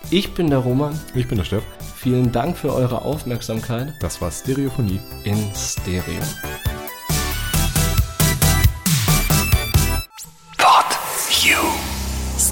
ich 0.09 0.33
bin 0.33 0.49
der 0.49 0.59
Roman. 0.59 0.99
Ich 1.15 1.27
bin 1.27 1.37
der 1.37 1.45
Steff. 1.45 1.63
Vielen 1.95 2.31
Dank 2.31 2.57
für 2.57 2.73
eure 2.73 3.03
Aufmerksamkeit 3.03 3.93
Das 3.99 4.21
war 4.21 4.31
Stereophonie. 4.31 4.99
in 5.23 5.37
Stereo. 5.55 6.21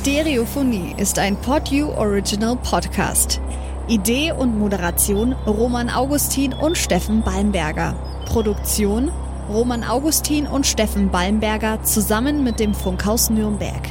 Stereophonie 0.01 0.95
ist 0.97 1.19
ein 1.19 1.35
PodU 1.35 1.89
Original 1.91 2.55
Podcast. 2.55 3.41
Idee 3.87 4.31
und 4.31 4.57
Moderation 4.57 5.33
Roman 5.45 5.89
Augustin 5.89 6.53
und 6.53 6.77
Steffen 6.77 7.21
Balmberger. 7.21 7.95
Produktion 8.25 9.11
Roman 9.49 9.83
Augustin 9.83 10.47
und 10.47 10.65
Steffen 10.65 11.09
Balmberger 11.09 11.83
zusammen 11.83 12.43
mit 12.43 12.59
dem 12.59 12.73
Funkhaus 12.73 13.29
Nürnberg. 13.29 13.81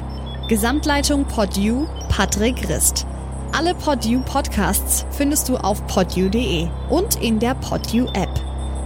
Gesamtleitung 0.48 1.24
PodU 1.26 1.86
Patrick 2.08 2.68
Rist. 2.68 3.06
Alle 3.52 3.74
PodU 3.74 4.20
Podcasts 4.20 5.04
findest 5.10 5.48
du 5.48 5.56
auf 5.56 5.84
podu.de 5.86 6.68
und 6.90 7.16
in 7.16 7.38
der 7.38 7.54
PodU 7.54 8.06
App. 8.12 8.30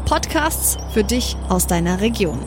Podcasts 0.07 0.79
für 0.93 1.05
dich 1.05 1.37
aus 1.49 1.67
deiner 1.67 2.01
Region. 2.01 2.39